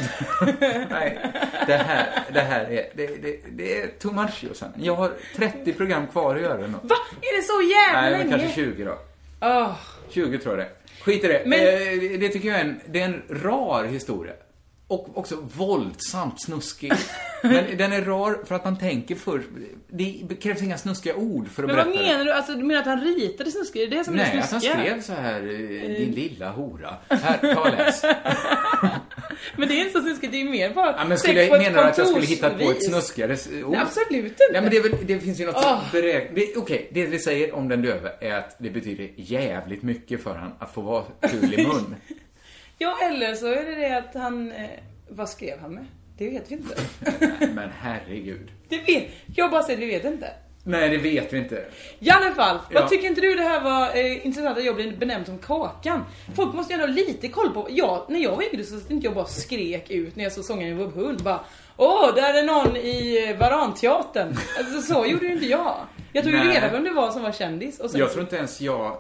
Nej, 0.91 1.19
det 1.67 1.77
här, 1.77 2.07
det 2.33 2.41
här 2.41 2.61
är, 2.65 2.87
det, 2.95 3.07
det, 3.23 3.39
det 3.51 3.81
är 3.83 3.87
too 3.89 4.13
much 4.13 4.45
Jossan. 4.45 4.73
Jag 4.77 4.95
har 4.95 5.13
30 5.37 5.73
program 5.73 6.07
kvar 6.07 6.35
att 6.37 6.43
göra 6.43 6.57
nu. 6.67 6.67
Va? 6.83 6.97
Är 7.21 7.37
det 7.37 7.43
så 7.43 7.63
jävla 7.63 8.01
Nej, 8.01 8.11
men 8.11 8.21
länge? 8.21 8.43
kanske 8.43 8.55
20 8.61 8.85
då. 8.85 8.99
Åh. 9.41 9.73
20 10.11 10.39
tror 10.39 10.59
jag 10.59 10.67
det 10.67 10.71
Skit 11.03 11.25
i 11.25 11.29
det. 11.29 11.43
Men- 11.47 11.61
Eh, 11.61 12.19
det 12.21 12.29
tycker 12.29 12.49
jag 12.49 12.57
är 12.61 12.65
en, 12.65 12.81
det 12.87 13.01
är 13.01 13.05
en 13.05 13.23
rar 13.29 13.85
historia. 13.85 14.33
Och 14.95 15.19
också 15.19 15.37
våldsamt 15.57 16.43
snuskig. 16.43 16.93
Men 17.43 17.65
den 17.79 17.93
är 17.93 18.03
rar 18.03 18.39
för 18.45 18.55
att 18.55 18.65
man 18.65 18.79
tänker 18.79 19.15
först. 19.15 19.47
Det 19.89 20.37
krävs 20.43 20.63
inga 20.63 20.79
snuskiga 20.79 21.15
ord 21.17 21.49
för 21.49 21.63
att 21.63 21.67
Men 21.67 21.77
berätta 21.77 21.91
vad 21.91 21.99
det. 21.99 22.03
menar 22.13 22.25
du? 22.25 22.33
Alltså, 22.33 22.53
du 22.55 22.63
menar 22.65 22.81
att 22.81 22.87
han 22.87 23.01
ritade 23.01 23.51
snuskigt? 23.51 23.87
Är 23.87 23.91
det 23.91 23.97
det 23.99 24.05
som 24.05 24.15
Nej, 24.15 24.31
är 24.35 24.39
att 24.41 24.51
han 24.51 24.61
snuskiga? 24.61 24.85
skrev 24.85 25.01
så 25.01 25.13
här, 25.13 25.41
eh, 25.41 25.97
din 25.99 26.13
lilla 26.13 26.51
hora. 26.51 26.95
Här, 27.09 27.55
ta 27.55 27.61
och 27.61 27.71
läs. 27.71 28.03
Men 29.57 29.69
det 29.69 29.75
är 29.75 29.79
inte 29.87 29.93
så 29.93 30.01
snuskigt, 30.01 30.33
det 30.33 30.41
är 30.41 30.45
mer 30.45 30.75
bara 30.75 30.95
Ja, 30.99 31.05
men 31.05 31.19
skulle 31.19 31.43
jag, 31.45 31.63
menar 31.63 31.83
du 31.83 31.89
att 31.89 31.99
jag 31.99 32.07
skulle 32.09 32.27
hitta 32.27 32.51
på 32.51 32.71
ett 32.71 32.85
snuskigare 32.85 33.33
ord? 33.65 33.73
Nej, 33.73 33.81
absolut 33.81 34.25
inte. 34.25 34.37
Nej, 34.53 34.61
men 34.63 34.71
det, 34.71 34.81
väl, 34.81 34.93
det 35.07 35.19
finns 35.21 35.41
ju 35.41 35.47
något 35.47 35.55
Åh. 35.59 35.83
beräk... 35.93 36.31
det- 36.35 36.57
Okej, 36.57 36.91
det 36.95 37.07
vi 37.07 37.19
säger 37.19 37.55
om 37.55 37.69
den 37.69 37.83
döve 37.83 38.13
är 38.21 38.35
att 38.35 38.57
det 38.59 38.71
betyder 38.71 39.09
jävligt 39.17 39.83
mycket 39.83 40.23
för 40.23 40.35
han 40.35 40.53
att 40.59 40.75
få 40.75 40.81
vara 40.81 41.05
kul 41.31 41.55
i 41.55 41.67
mun. 41.67 41.95
Ja, 42.79 42.99
eller 43.03 43.35
så 43.35 43.47
är 43.47 43.65
det 43.65 43.75
det 43.75 43.99
att 43.99 44.15
han... 44.15 44.53
Eh, 44.53 44.69
vad 45.09 45.29
skrev 45.29 45.59
han 45.61 45.75
med? 45.75 45.87
Det 46.19 46.29
vet 46.29 46.51
vi 46.51 46.55
inte. 46.55 46.77
Men 47.55 47.71
herregud. 47.81 48.51
Det 48.69 48.79
vet... 48.79 49.05
Jag 49.37 49.51
bara 49.51 49.63
säger, 49.63 49.79
vi 49.79 49.87
vet 49.87 50.05
inte. 50.05 50.31
Nej, 50.67 50.89
det 50.89 50.97
vet 50.99 51.33
vi 51.33 51.39
inte. 51.39 51.65
I 51.99 52.11
alla 52.11 52.35
fall, 52.35 52.59
Ja. 52.71 52.81
vad 52.81 52.91
tycker 52.91 53.07
inte 53.07 53.21
du 53.21 53.35
det 53.35 53.43
här 53.43 53.61
var 53.61 53.97
eh, 53.97 54.27
intressant 54.27 54.59
att 54.59 54.65
jag 54.65 54.75
blev 54.77 54.99
benämnd 54.99 55.27
som 55.27 55.39
Kakan? 55.39 56.05
Folk 56.37 56.55
måste 56.55 56.73
ju 56.75 56.81
ändå 56.81 56.87
ha 56.93 56.95
lite 56.95 57.29
koll 57.29 57.51
på, 57.51 57.67
ja, 57.71 58.07
när 58.09 58.21
jag 58.21 58.37
var 58.37 58.43
yngre 58.53 58.65
så 58.65 58.75
inte 58.89 59.07
jag 59.07 59.15
bara 59.15 59.25
skrek 59.27 59.91
ut 59.91 60.17
när 60.17 60.25
jag 60.25 60.33
såg 60.33 60.45
sångaren 60.45 60.73
i 60.73 60.75
Våbb 60.75 60.95
Hund 60.95 61.23
bara 61.23 61.41
Åh, 61.77 62.15
där 62.15 62.35
är 62.35 62.43
någon 62.43 62.77
i 62.77 63.29
eh, 63.31 63.39
Varanteatern. 63.39 64.37
Alltså 64.59 64.93
så 64.95 65.07
gjorde 65.07 65.27
ju 65.27 65.33
inte 65.33 65.47
jag. 65.47 65.77
Jag 66.13 66.25
tog 66.25 66.33
ju 66.33 66.39
reda 66.39 66.69
på 66.69 66.75
vem 66.75 66.85
det 66.85 66.91
var 66.93 67.11
som 67.11 67.23
var 67.23 67.33
kändis. 67.33 67.81
Och 67.81 67.91
sen 67.91 68.01
Jag 68.01 68.11
tror 68.13 68.23
inte 68.23 68.37
ens 68.37 68.61
jag... 68.61 68.97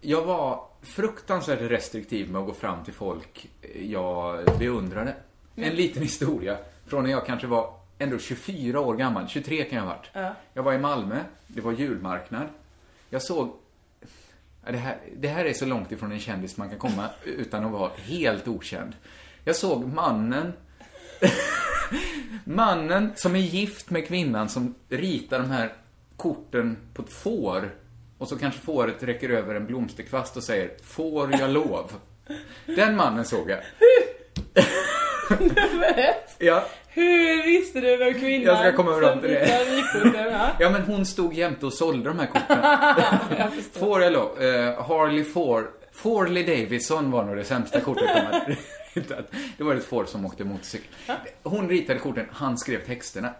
Jag 0.00 0.22
var 0.22 0.60
fruktansvärt 0.84 1.60
restriktiv 1.60 2.30
med 2.30 2.40
att 2.40 2.46
gå 2.46 2.54
fram 2.54 2.84
till 2.84 2.94
folk 2.94 3.50
jag 3.82 4.44
beundrade. 4.58 5.14
En 5.54 5.74
liten 5.74 6.02
historia 6.02 6.58
från 6.86 7.04
när 7.04 7.10
jag 7.10 7.26
kanske 7.26 7.46
var 7.46 7.74
ändå 7.98 8.18
24 8.18 8.80
år 8.80 8.96
gammal. 8.96 9.28
23 9.28 9.64
kan 9.64 9.76
jag 9.78 9.84
ha 9.84 9.94
varit. 9.94 10.10
Ja. 10.12 10.34
Jag 10.54 10.62
var 10.62 10.72
i 10.72 10.78
Malmö. 10.78 11.20
Det 11.46 11.60
var 11.60 11.72
julmarknad. 11.72 12.46
Jag 13.10 13.22
såg... 13.22 13.56
Det 14.70 14.76
här, 14.76 14.98
det 15.16 15.28
här 15.28 15.44
är 15.44 15.52
så 15.52 15.66
långt 15.66 15.92
ifrån 15.92 16.12
en 16.12 16.20
kändis 16.20 16.56
man 16.56 16.68
kan 16.68 16.78
komma 16.78 17.08
utan 17.24 17.64
att 17.64 17.72
vara 17.72 17.90
helt 17.96 18.48
okänd. 18.48 18.92
Jag 19.44 19.56
såg 19.56 19.86
mannen 19.86 20.52
Mannen 22.44 23.12
som 23.16 23.36
är 23.36 23.40
gift 23.40 23.90
med 23.90 24.06
kvinnan 24.06 24.48
som 24.48 24.74
ritar 24.88 25.38
de 25.38 25.50
här 25.50 25.72
korten 26.16 26.76
på 26.94 27.02
ett 27.02 27.12
får. 27.12 27.74
Och 28.18 28.28
så 28.28 28.38
kanske 28.38 28.60
fåret 28.60 29.02
räcker 29.02 29.28
över 29.28 29.54
en 29.54 29.66
blomsterkvast 29.66 30.36
och 30.36 30.44
säger 30.44 30.70
Får 30.84 31.32
jag 31.40 31.50
lov? 31.50 31.92
Den 32.66 32.96
mannen 32.96 33.24
såg 33.24 33.50
jag. 33.50 33.58
Ja, 36.38 36.64
Hur 36.88 37.42
visste 37.46 37.80
du 37.80 37.96
vem 37.96 38.14
kvinnan 38.14 38.42
Jag 38.42 38.58
ska 38.58 38.72
komma 38.76 38.98
fram 38.98 39.20
till 39.20 39.30
det. 39.30 40.54
ja 40.60 40.70
men 40.70 40.82
hon 40.82 41.06
stod 41.06 41.34
jämte 41.34 41.66
och 41.66 41.72
sålde 41.72 42.08
de 42.08 42.18
här 42.18 42.26
korten. 42.26 43.50
Får 43.72 44.02
jag 44.02 44.12
lov? 44.12 44.42
Eh, 44.42 44.84
Harley 44.84 45.24
Ford. 45.24 45.64
Forley 45.92 46.42
Davidson 46.42 47.10
var 47.10 47.24
nog 47.24 47.36
det 47.36 47.44
sämsta 47.44 47.80
kortet 47.80 48.08
de 48.14 48.20
hade 48.20 48.56
ritat. 48.94 49.26
Det 49.56 49.64
var 49.64 49.74
ett 49.74 49.84
får 49.84 50.04
som 50.04 50.26
åkte 50.26 50.44
motorcykel. 50.44 50.88
Hon 51.42 51.68
ritade 51.68 51.98
korten, 51.98 52.26
han 52.32 52.58
skrev 52.58 52.86
texterna. 52.86 53.30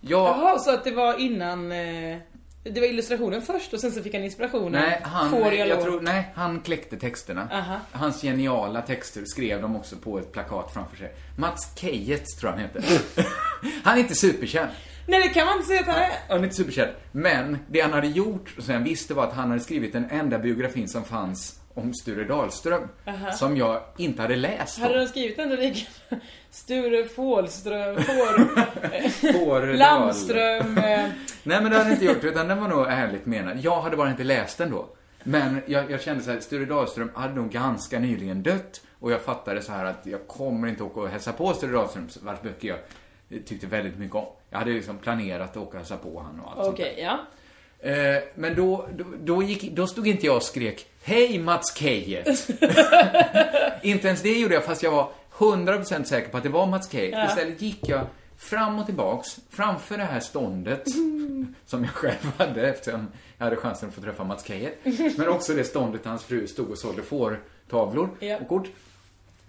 Jag, 0.00 0.20
Jaha, 0.20 0.58
så 0.58 0.70
att 0.74 0.84
det 0.84 0.90
var 0.90 1.20
innan... 1.20 1.72
Eh, 1.72 2.16
Det 2.62 2.80
var 2.80 2.86
illustrationen 2.86 3.42
först 3.42 3.72
och 3.72 3.80
sen 3.80 3.92
så 3.92 4.02
fick 4.02 4.14
han 4.14 4.24
inspirationen. 4.24 4.72
Nej, 4.82 5.00
han, 5.02 5.30
Får 5.30 5.52
jag, 5.52 5.68
jag 5.68 5.80
tror, 5.80 6.00
nej, 6.00 6.32
han 6.34 6.60
kläckte 6.60 6.96
texterna. 6.96 7.48
Aha. 7.52 7.80
Hans 7.92 8.22
geniala 8.22 8.82
texter 8.82 9.22
skrev 9.26 9.62
de 9.62 9.76
också 9.76 9.96
på 9.96 10.18
ett 10.18 10.32
plakat 10.32 10.74
framför 10.74 10.96
sig. 10.96 11.12
Mats 11.36 11.72
Keyets 11.76 12.36
tror 12.36 12.50
han 12.50 12.58
heter. 12.58 12.84
han 13.84 13.94
är 13.96 14.00
inte 14.00 14.14
superkänd. 14.14 14.70
Nej, 15.06 15.22
det 15.22 15.28
kan 15.28 15.46
man 15.46 15.56
inte 15.56 15.68
säga 15.68 15.80
att 15.80 15.86
han 15.86 15.96
är. 15.96 16.10
Han 16.28 16.38
är 16.38 16.44
inte 16.44 16.56
superkänd. 16.56 16.90
Men 17.12 17.58
det 17.68 17.80
han 17.80 17.92
hade 17.92 18.06
gjort, 18.06 18.54
och 18.58 18.64
sen 18.64 18.84
visste 18.84 19.14
var 19.14 19.26
att 19.26 19.34
han 19.34 19.48
hade 19.48 19.60
skrivit 19.60 19.92
den 19.92 20.10
enda 20.10 20.38
biografin 20.38 20.88
som 20.88 21.04
fanns 21.04 21.59
om 21.74 21.94
Sture 21.94 22.24
Dahlström. 22.24 22.88
Som 23.34 23.56
jag 23.56 23.80
inte 23.96 24.22
hade 24.22 24.36
läst. 24.36 24.78
Hade 24.78 24.98
de 24.98 25.06
skrivit 25.06 25.38
ändå 25.38 25.56
lika? 25.56 25.86
Sture 26.50 27.04
Fålström, 27.04 27.96
Får... 28.02 29.66
Landström... 29.76 30.78
eh, 30.78 31.08
Nej 31.42 31.62
men 31.62 31.70
det 31.70 31.76
hade 31.76 31.88
jag 31.90 31.92
inte 31.92 32.04
gjort, 32.04 32.24
utan 32.24 32.48
den 32.48 32.60
var 32.60 32.68
nog 32.68 32.86
ärligt 32.88 33.26
menad. 33.26 33.58
Jag 33.62 33.80
hade 33.80 33.96
bara 33.96 34.10
inte 34.10 34.24
läst 34.24 34.58
den 34.58 34.70
då. 34.70 34.86
Men 35.24 35.62
jag, 35.66 35.90
jag 35.90 36.00
kände 36.02 36.22
så 36.22 36.30
här, 36.30 36.40
Sture 36.40 36.64
Dahlström 36.64 37.10
hade 37.14 37.34
nog 37.34 37.50
ganska 37.50 37.98
nyligen 37.98 38.42
dött. 38.42 38.80
Och 38.98 39.12
jag 39.12 39.20
fattade 39.20 39.62
så 39.62 39.72
här 39.72 39.84
att 39.84 40.06
jag 40.06 40.26
kommer 40.28 40.68
inte 40.68 40.82
åka 40.82 41.00
och 41.00 41.08
hälsa 41.08 41.32
på 41.32 41.52
Sture 41.52 41.72
Dahlström, 41.72 42.08
vars 42.22 42.40
böcker 42.42 42.68
jag 42.68 42.78
tyckte 43.46 43.66
väldigt 43.66 43.98
mycket 43.98 44.16
om. 44.16 44.26
Jag 44.50 44.58
hade 44.58 44.70
liksom 44.70 44.98
planerat 44.98 45.50
att 45.50 45.56
åka 45.56 45.68
och 45.68 45.74
hälsa 45.74 45.96
på 45.96 46.18
honom 46.18 46.40
och 46.40 46.52
allt. 46.52 46.68
Okej, 46.68 46.94
ja. 47.02 47.18
Eh, 47.82 48.22
men 48.34 48.54
då, 48.56 48.88
då, 48.96 49.04
då, 49.24 49.42
gick, 49.42 49.72
då 49.72 49.86
stod 49.86 50.08
inte 50.08 50.26
jag 50.26 50.36
och 50.36 50.42
skrek 50.42 50.86
Hej 51.02 51.38
Mats 51.38 51.76
Keyet! 51.76 52.26
inte 53.82 54.06
ens 54.08 54.22
det 54.22 54.38
gjorde 54.38 54.54
jag 54.54 54.64
fast 54.64 54.82
jag 54.82 54.90
var 54.90 55.08
100% 55.38 56.04
säker 56.04 56.28
på 56.30 56.36
att 56.36 56.42
det 56.42 56.48
var 56.48 56.66
Mats 56.66 56.92
Keyet. 56.92 57.28
Istället 57.30 57.62
gick 57.62 57.88
jag 57.88 58.06
fram 58.36 58.78
och 58.78 58.86
tillbaks 58.86 59.28
framför 59.50 59.98
det 59.98 60.04
här 60.04 60.20
ståndet 60.20 60.84
som 61.66 61.84
jag 61.84 61.92
själv 61.92 62.32
hade 62.38 62.68
eftersom 62.68 63.08
jag 63.38 63.44
hade 63.44 63.56
chansen 63.56 63.88
att 63.88 63.94
få 63.94 64.00
träffa 64.00 64.24
Mats 64.24 64.46
Keyet. 64.46 64.78
Men 65.16 65.28
också 65.28 65.54
det 65.54 65.64
ståndet 65.64 66.04
hans 66.04 66.24
fru 66.24 66.46
stod 66.46 66.70
och 66.70 66.78
sålde 66.78 67.02
fårtavlor 67.02 68.10
Ja. 68.20 68.36
och 68.40 68.48
kort. 68.48 68.68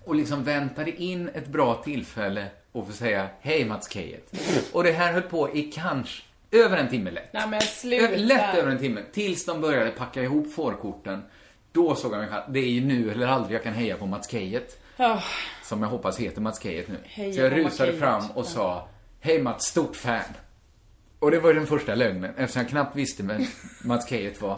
Och 0.06 0.16
liksom 0.16 0.44
väntade 0.44 0.92
in 1.02 1.30
ett 1.34 1.48
bra 1.48 1.76
tillfälle 1.84 2.46
och 2.72 2.88
få 2.88 2.94
säga 2.94 3.28
Hej 3.42 3.66
Mats 3.66 3.92
Keyet. 3.94 4.34
Och 4.72 4.84
det 4.84 4.92
här 4.92 5.14
höll 5.14 5.22
på 5.22 5.56
i 5.56 5.62
kanske 5.64 6.24
över 6.52 6.78
en 6.78 6.90
timme 6.90 7.12
lätt. 7.12 7.34
Nej 7.34 7.48
men 7.48 7.62
sluta. 7.62 8.16
Lätt 8.16 8.56
över 8.56 8.72
en 8.72 8.78
timme. 8.78 9.02
Tills 9.12 9.46
de 9.46 9.62
började 9.62 9.92
packa 9.92 10.24
ihop 10.24 10.54
fårkorten. 10.54 11.24
Då 11.72 11.96
såg 11.96 12.14
jag 12.14 12.34
att 12.34 12.54
det 12.54 12.60
är 12.60 12.70
ju 12.70 12.82
nu 12.82 13.12
eller 13.12 13.28
aldrig 13.28 13.56
jag 13.56 13.64
kan 13.64 13.74
heja 13.74 13.98
på 13.98 14.06
Mats 14.06 14.30
Keyet. 14.32 14.82
Ja. 14.98 15.24
Som 15.64 15.82
jag 15.82 15.90
hoppas 15.90 16.20
heter 16.20 16.42
Mats 16.42 16.64
Keyet 16.64 16.88
nu. 16.88 16.98
Heja 17.04 17.34
så 17.34 17.40
jag 17.40 17.58
rusade 17.58 17.98
fram 17.98 18.24
och 18.32 18.46
sa 18.46 18.88
Hej 19.20 19.42
Mats, 19.42 19.66
stort 19.66 19.96
fan. 19.96 20.22
Och 21.20 21.32
det 21.32 21.40
var 21.40 21.50
ju 21.50 21.56
den 21.56 21.68
första 21.68 21.96
lögnen 21.96 22.34
eftersom 22.38 22.62
jag 22.62 22.70
knappt 22.70 22.96
visste 22.96 23.24
vem 23.24 23.42
Mats 23.84 24.10
Keyet 24.10 24.42
var. 24.42 24.56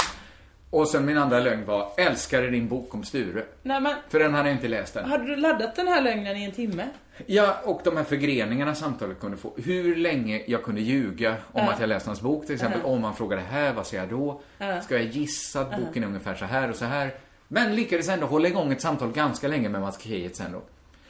Och 0.73 0.87
sen 0.87 1.05
min 1.05 1.17
andra 1.17 1.39
lögn 1.39 1.65
var 1.65 1.91
Älskade 1.97 2.49
din 2.49 2.67
bok 2.67 2.93
om 2.93 3.03
Sture. 3.03 3.43
Nej 3.63 3.81
men, 3.81 3.95
För 4.09 4.19
den 4.19 4.33
hade 4.33 4.49
jag 4.49 4.55
inte 4.55 4.67
läst 4.67 4.95
än. 4.95 5.05
hade 5.05 5.25
du 5.25 5.35
laddat 5.35 5.75
den 5.75 5.87
här 5.87 6.01
lögnen 6.01 6.37
i 6.37 6.43
en 6.43 6.51
timme? 6.51 6.87
Ja, 7.25 7.57
och 7.63 7.81
de 7.83 7.97
här 7.97 8.03
förgreningarna 8.03 8.75
samtalet 8.75 9.19
kunde 9.19 9.37
få. 9.37 9.53
Hur 9.57 9.95
länge 9.95 10.41
jag 10.47 10.63
kunde 10.63 10.81
ljuga 10.81 11.35
om 11.51 11.67
att 11.67 11.79
jag 11.79 11.89
läst 11.89 12.05
hans 12.05 12.21
bok. 12.21 12.45
Till 12.45 12.55
exempel 12.55 12.81
om 12.83 13.01
man 13.01 13.15
frågade 13.15 13.41
här, 13.41 13.73
vad 13.73 13.87
säger 13.87 14.03
jag 14.03 14.09
då? 14.11 14.41
Ska 14.83 14.95
jag 14.95 15.05
gissa 15.05 15.61
att 15.61 15.69
boken 15.81 16.03
är 16.03 16.07
ungefär 16.07 16.35
så 16.35 16.45
här 16.45 16.69
och 16.69 16.75
så 16.75 16.85
här? 16.85 17.13
Men 17.47 17.75
lyckades 17.75 18.09
ändå 18.09 18.25
hålla 18.27 18.47
igång 18.47 18.71
ett 18.71 18.81
samtal 18.81 19.11
ganska 19.11 19.47
länge 19.47 19.69
med 19.69 19.81
Mats 19.81 20.01
Keyet 20.01 20.35
sen 20.35 20.51
då. 20.51 20.61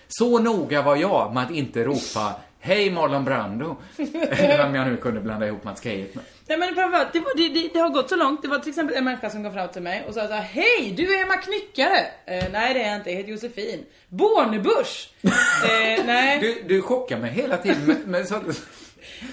Så 0.08 0.40
noga 0.40 0.82
var 0.82 0.96
jag 0.96 1.34
med 1.34 1.44
att 1.44 1.52
inte 1.52 1.84
ropa 1.84 2.36
Hej 2.60 2.92
Marlon 2.92 3.26
Brando. 3.26 3.76
Eller 3.98 4.58
vem 4.58 4.76
jag 4.76 4.88
nu 4.88 4.98
kunde 4.98 5.22
blanda 5.22 5.48
ihop 5.48 5.64
Mats 5.64 5.84
Keyet 5.84 6.16
med. 6.16 6.24
Nej 6.48 6.58
men 6.58 6.76
framförallt, 6.76 7.14
det, 7.14 7.20
var, 7.20 7.38
det, 7.38 7.50
det, 7.50 7.70
det 7.74 7.80
har 7.80 7.90
gått 7.90 8.10
så 8.10 8.16
långt. 8.16 8.42
Det 8.42 8.48
var 8.48 8.60
till 8.60 8.70
exempel 8.70 8.96
en 8.96 9.04
människa 9.04 9.30
som 9.30 9.44
kom 9.44 9.54
fram 9.54 9.70
till 9.70 9.82
mig 9.82 10.04
och 10.08 10.14
sa 10.14 10.28
så 10.28 10.34
här, 10.34 10.42
Hej, 10.42 10.94
du 10.98 11.16
är 11.16 11.22
Emma 11.24 11.38
Knyckare! 11.38 12.00
Eh, 12.26 12.46
nej 12.52 12.74
det 12.74 12.82
är 12.84 12.88
jag 12.88 12.96
inte, 12.96 13.10
jag 13.10 13.18
heter 13.18 13.32
Josefin. 13.32 13.86
Bornebusch! 14.10 15.10
eh, 15.22 16.06
nej, 16.06 16.40
Du, 16.40 16.64
du 16.76 16.82
chockar 16.82 17.18
mig 17.18 17.32
hela 17.32 17.58
tiden 17.58 17.86
med, 17.86 18.08
med 18.08 18.28
så, 18.28 18.42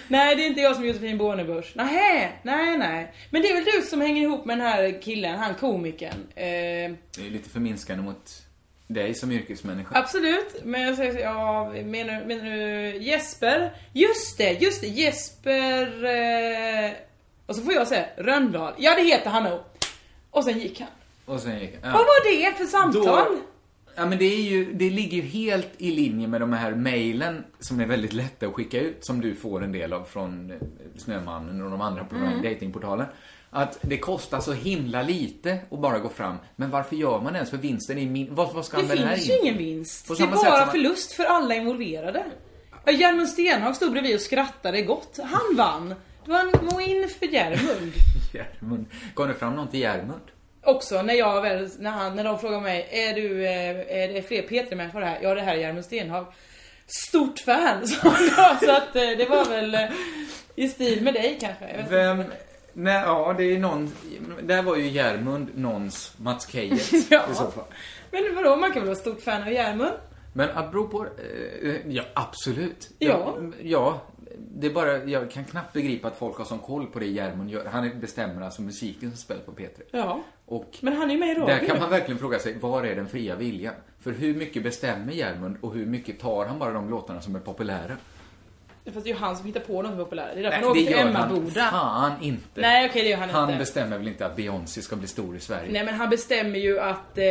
nej 0.09 0.37
det 0.37 0.43
är 0.43 0.47
inte 0.47 0.61
jag 0.61 0.75
som 0.75 0.85
är 0.85 0.89
Josefin 0.89 1.19
Bornebusch. 1.19 1.73
Nej, 1.75 2.33
nej, 2.43 2.79
nej. 2.79 3.13
Men 3.31 3.43
det 3.43 3.49
är 3.49 3.55
väl 3.55 3.65
du 3.65 3.83
som 3.87 4.01
hänger 4.01 4.23
ihop 4.23 4.45
med 4.45 4.59
den 4.59 4.67
här 4.67 5.03
killen, 5.03 5.39
han 5.39 5.55
komikern. 5.55 6.27
Eh, 6.35 6.45
Det 6.45 7.27
är 7.27 7.31
lite 7.31 7.51
förminskande 7.51 8.03
mot 8.05 8.40
dig 8.95 9.15
som 9.15 9.33
yrkesmänniska. 9.33 9.99
absolut, 9.99 10.65
men 10.65 10.83
jag 10.83 10.97
säger 10.97 11.21
ja, 11.21 11.73
menar, 11.85 12.25
menar 12.25 12.45
du 12.45 12.97
Jesper? 12.97 13.73
Just 13.93 14.39
det, 14.39 14.53
just 14.53 14.81
det, 14.81 14.87
Jesper... 14.87 16.05
Eh, 16.05 16.93
och 17.47 17.57
så 17.57 17.63
får 17.63 17.73
jag 17.73 17.89
säga 17.89 18.05
Röndahl. 18.17 18.73
Ja 18.79 18.95
det 18.95 19.03
heter 19.03 19.31
han 19.31 19.45
nog. 19.45 19.61
Och 20.31 20.45
sen 20.45 20.59
gick 20.59 20.81
han. 20.81 20.89
Och 21.25 21.41
sen 21.41 21.61
gick 21.61 21.75
ja. 21.75 21.79
Vad 21.83 21.93
var 21.93 22.51
det 22.51 22.59
för 22.59 22.65
samtal? 22.65 23.05
Då, 23.05 23.39
ja 23.95 24.07
men 24.07 24.19
det 24.19 24.25
är 24.25 24.43
ju, 24.43 24.73
det 24.73 24.91
ligger 24.91 25.17
ju 25.17 25.23
helt 25.23 25.71
i 25.79 25.91
linje 25.91 26.29
med 26.29 26.41
de 26.41 26.53
här 26.53 26.75
mejlen 26.75 27.45
som 27.59 27.81
är 27.81 27.87
väldigt 27.87 28.13
lätta 28.13 28.47
att 28.47 28.55
skicka 28.55 28.81
ut, 28.81 29.05
som 29.05 29.21
du 29.21 29.35
får 29.35 29.65
en 29.65 29.73
del 29.73 29.93
av 29.93 30.05
från 30.05 30.51
eh, 30.51 30.57
Snömannen 30.97 31.63
och 31.63 31.71
de 31.71 31.81
andra 31.81 32.05
på 32.05 32.17
mm. 32.17 32.43
datingportalen. 32.43 33.07
Att 33.53 33.79
det 33.83 33.99
kostar 33.99 34.41
så 34.41 34.53
himla 34.53 35.03
lite 35.03 35.59
att 35.71 35.79
bara 35.79 35.99
gå 35.99 36.09
fram. 36.09 36.37
Men 36.57 36.71
varför 36.71 36.97
gör 36.97 37.21
man 37.21 37.35
ens? 37.35 37.51
För 37.51 37.57
vinsten 37.57 37.99
är 37.99 38.07
min... 38.07 38.35
Vad, 38.35 38.53
vad 38.55 38.65
ska 38.65 38.77
Det 38.77 38.87
den 38.87 38.99
här 38.99 39.15
finns 39.17 39.29
ju 39.31 39.35
in? 39.35 39.41
ingen 39.43 39.59
vinst. 39.59 40.09
På 40.09 40.15
Det 40.15 40.23
är 40.23 40.27
bara 40.27 40.59
man- 40.61 40.71
förlust 40.71 41.13
för 41.13 41.25
alla 41.25 41.55
involverade. 41.55 42.25
Ja, 42.85 42.93
Hjalmar 42.93 43.25
Stenhag 43.27 43.77
stod 43.77 43.93
bredvid 43.93 44.15
och 44.15 44.21
skrattade 44.21 44.83
gott. 44.83 45.19
Han 45.25 45.57
vann. 45.57 45.95
Det 46.25 46.31
var 46.31 46.41
en 46.41 46.79
win 46.79 47.09
för 47.19 47.27
Järmund. 47.27 47.93
Järmund. 48.35 48.87
Kom 49.15 49.29
det 49.29 49.35
fram 49.35 49.55
någon 49.57 49.69
till 49.69 49.81
Järmund? 49.81 50.21
Också 50.63 51.03
när 51.03 51.15
jag 51.15 51.43
väl, 51.43 51.71
när, 51.79 51.91
han, 51.91 52.17
när 52.17 52.25
de 52.25 52.39
frågade 52.39 52.63
mig, 52.63 52.89
är 52.91 53.15
du, 53.15 53.47
eh, 53.47 54.03
är 54.03 54.13
det 54.15 54.23
fler 54.23 54.43
Peter 54.43 54.77
med 54.77 54.93
på 54.93 55.01
det 55.01 55.07
här? 55.07 55.19
Ja 55.23 55.35
det 55.35 55.41
här 55.43 55.55
är 55.55 55.59
Järmund 55.61 55.85
Stenhag. 55.85 56.27
Stort 56.87 57.39
fan 57.39 57.81
då, 58.03 58.11
så 58.67 58.73
att 58.73 58.97
eh, 58.97 59.03
det 59.19 59.27
var 59.31 59.45
väl 59.45 59.75
eh, 59.75 59.81
i 60.57 60.69
stil 60.69 61.03
med 61.03 61.15
dig 61.15 61.39
kanske. 61.41 61.65
Jag 61.65 61.73
vet 61.77 61.81
inte. 61.81 61.97
Vem... 61.97 62.25
Nej, 62.73 63.03
ja, 63.07 63.35
det 63.39 63.45
är 63.45 63.59
någon... 63.59 63.93
Där 64.43 64.63
var 64.63 64.77
ju 64.77 64.89
Järmund 64.89 65.49
någons 65.55 66.15
Mats 66.17 66.49
Keyet 66.53 66.93
Ja. 67.11 67.23
i 67.31 67.35
så 67.35 67.51
fall. 67.51 67.65
Men 68.11 68.35
vadå, 68.37 68.57
man 68.57 68.73
kan 68.73 68.83
väl 68.83 68.89
vara 68.89 68.99
stort 68.99 69.21
fan 69.21 69.43
av 69.43 69.53
Järmund? 69.53 69.93
Men 70.33 70.49
apropå... 70.55 71.07
Eh, 71.63 71.75
ja, 71.89 72.03
absolut. 72.15 72.91
Ja. 72.99 73.09
Ja, 73.09 73.51
ja. 73.63 74.01
Det 74.39 74.67
är 74.67 74.71
bara, 74.71 75.05
jag 75.05 75.31
kan 75.31 75.45
knappt 75.45 75.73
begripa 75.73 76.09
att 76.09 76.17
folk 76.19 76.37
har 76.39 76.45
sån 76.45 76.59
koll 76.59 76.87
på 76.87 76.99
det 76.99 77.07
Järmund 77.07 77.51
gör. 77.51 77.65
Han 77.65 78.01
bestämmer 78.01 78.43
alltså 78.43 78.63
musiken 78.63 79.11
som 79.11 79.17
spelas 79.19 79.43
på 79.45 79.53
P3. 79.53 79.69
Ja. 79.91 80.21
Och 80.47 80.79
Men 80.81 80.97
han 80.97 81.11
är 81.11 81.15
ju 81.15 81.21
med 81.21 81.29
i 81.29 81.35
radio. 81.35 81.47
där 81.47 81.67
kan 81.67 81.79
man 81.79 81.91
verkligen 81.91 82.19
fråga 82.19 82.39
sig, 82.39 82.59
var 82.59 82.85
är 82.85 82.97
den 82.97 83.09
fria 83.09 83.35
viljan? 83.37 83.75
För 84.01 84.13
hur 84.13 84.35
mycket 84.35 84.63
bestämmer 84.63 85.13
Järmund 85.13 85.57
och 85.61 85.75
hur 85.75 85.87
mycket 85.87 86.21
tar 86.21 86.47
han 86.47 86.59
bara 86.59 86.73
de 86.73 86.91
låtarna 86.91 87.21
som 87.21 87.35
är 87.37 87.41
populära? 87.41 87.97
Fast 88.85 89.05
det 89.05 89.11
är 89.11 89.15
ju 89.15 89.21
han 89.21 89.37
som 89.37 89.47
hittar 89.47 89.61
på 89.61 89.83
något 89.83 89.97
populärt. 89.97 90.35
Det 90.35 90.41
är 90.41 90.43
därför 90.43 90.59
Nej, 90.59 90.61
han 90.61 90.71
åker 90.71 90.81
det 90.81 90.87
till 90.87 90.99
Emmaboda. 90.99 91.61
han 91.63 92.11
fan 92.11 92.23
inte. 92.23 92.61
Nej 92.61 92.89
okej, 92.91 93.03
det 93.03 93.09
gör 93.09 93.19
han, 93.19 93.31
Han 93.31 93.49
inte. 93.49 93.59
bestämmer 93.59 93.99
väl 93.99 94.09
inte 94.09 94.27
att 94.27 94.37
Beyoncé 94.37 94.83
ska 94.83 94.97
bli 94.97 95.09
stor 95.09 95.37
i 95.37 95.41
Sverige? 95.41 95.73
Nej 95.73 95.85
men 95.85 95.95
han 95.95 96.11
bestämmer 96.11 96.59
ju 96.59 96.81
att... 96.81 97.19
Eh, 97.19 97.25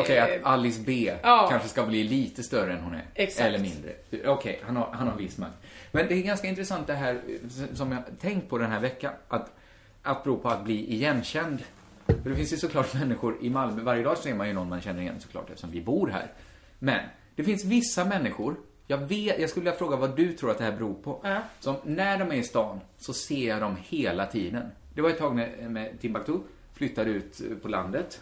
Okej, 0.00 0.16
eh, 0.16 0.24
att 0.24 0.30
Alice 0.42 0.80
B 0.86 1.12
ja. 1.22 1.46
kanske 1.50 1.68
ska 1.68 1.86
bli 1.86 2.04
lite 2.04 2.42
större 2.42 2.72
än 2.72 2.80
hon 2.80 2.94
är. 2.94 3.04
Exakt. 3.14 3.46
Eller 3.46 3.58
mindre. 3.58 3.92
Okej, 4.26 4.60
han, 4.66 4.76
har, 4.76 4.88
han 4.92 5.08
har 5.08 5.16
viss 5.16 5.38
makt. 5.38 5.56
Men 5.92 6.08
det 6.08 6.14
är 6.14 6.22
ganska 6.22 6.48
intressant 6.48 6.86
det 6.86 6.94
här 6.94 7.20
som 7.74 7.92
jag 7.92 8.02
tänkt 8.20 8.48
på 8.48 8.58
den 8.58 8.70
här 8.70 8.80
veckan. 8.80 9.12
Att 9.28 9.52
apropå 10.02 10.48
att 10.48 10.64
bli 10.64 10.94
igenkänd. 10.94 11.58
För 12.06 12.30
det 12.30 12.36
finns 12.36 12.52
ju 12.52 12.56
såklart 12.56 12.94
människor 12.94 13.36
i 13.40 13.50
Malmö. 13.50 13.82
Varje 13.82 14.02
dag 14.02 14.18
ser 14.18 14.34
man 14.34 14.48
ju 14.48 14.52
någon 14.54 14.68
man 14.68 14.80
känner 14.80 15.02
igen 15.02 15.20
såklart 15.20 15.48
eftersom 15.50 15.70
vi 15.70 15.80
bor 15.80 16.08
här. 16.08 16.32
Men 16.78 17.00
det 17.36 17.44
finns 17.44 17.64
vissa 17.64 18.04
människor 18.04 18.56
jag, 18.90 18.98
vet, 18.98 19.40
jag 19.40 19.50
skulle 19.50 19.64
vilja 19.64 19.78
fråga 19.78 19.96
vad 19.96 20.16
du 20.16 20.32
tror 20.32 20.50
att 20.50 20.58
det 20.58 20.64
här 20.64 20.72
beror 20.72 20.94
på. 20.94 21.20
Ja. 21.22 21.40
Som 21.60 21.76
när 21.82 22.18
de 22.18 22.30
är 22.30 22.34
i 22.34 22.42
stan 22.42 22.80
så 22.98 23.12
ser 23.12 23.48
jag 23.48 23.60
dem 23.60 23.76
hela 23.82 24.26
tiden. 24.26 24.70
Det 24.94 25.02
var 25.02 25.10
ett 25.10 25.18
tag 25.18 25.34
med, 25.34 25.70
med 25.70 26.00
Timbuktu 26.00 26.38
flyttade 26.74 27.10
ut 27.10 27.40
på 27.62 27.68
landet. 27.68 28.20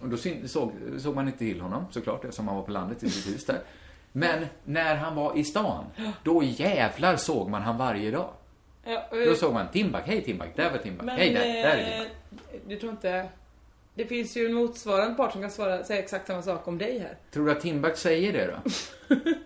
Och 0.00 0.08
då 0.08 0.16
såg, 0.46 0.72
såg 0.98 1.14
man 1.14 1.26
inte 1.26 1.38
till 1.38 1.60
honom 1.60 1.84
såklart 1.90 2.24
eftersom 2.24 2.48
han 2.48 2.56
var 2.56 2.62
på 2.62 2.70
landet 2.70 3.02
i 3.02 3.10
sitt 3.10 3.34
hus 3.34 3.44
där. 3.44 3.60
Men 4.12 4.46
när 4.64 4.96
han 4.96 5.16
var 5.16 5.38
i 5.38 5.44
stan, 5.44 5.84
då 6.22 6.42
jävlar 6.42 7.16
såg 7.16 7.50
man 7.50 7.62
han 7.62 7.76
varje 7.78 8.10
dag. 8.10 8.30
ja, 8.84 9.06
Då 9.10 9.16
eh, 9.16 9.34
såg 9.34 9.52
man 9.52 9.68
Timbuk, 9.72 10.02
hej 10.04 10.24
Timbuk, 10.24 10.48
där 10.56 10.70
var 10.70 10.78
Timbuk, 10.78 11.10
hej 11.10 11.34
där, 11.34 11.40
där 11.40 11.76
är 11.76 12.00
eh, 12.00 12.06
Timbuk. 12.30 12.62
Du 12.68 12.76
tror 12.76 12.92
inte... 12.92 13.28
Det 13.94 14.04
finns 14.06 14.36
ju 14.36 14.46
en 14.46 14.54
motsvarande 14.54 15.14
part 15.14 15.32
som 15.32 15.40
kan 15.40 15.50
svara, 15.50 15.84
säga 15.84 16.02
exakt 16.02 16.26
samma 16.26 16.42
sak 16.42 16.68
om 16.68 16.78
dig 16.78 16.98
här. 16.98 17.16
Tror 17.32 17.46
du 17.46 17.52
att 17.52 17.60
Timbuk 17.60 17.96
säger 17.96 18.32
det 18.32 18.46
då? 18.46 18.70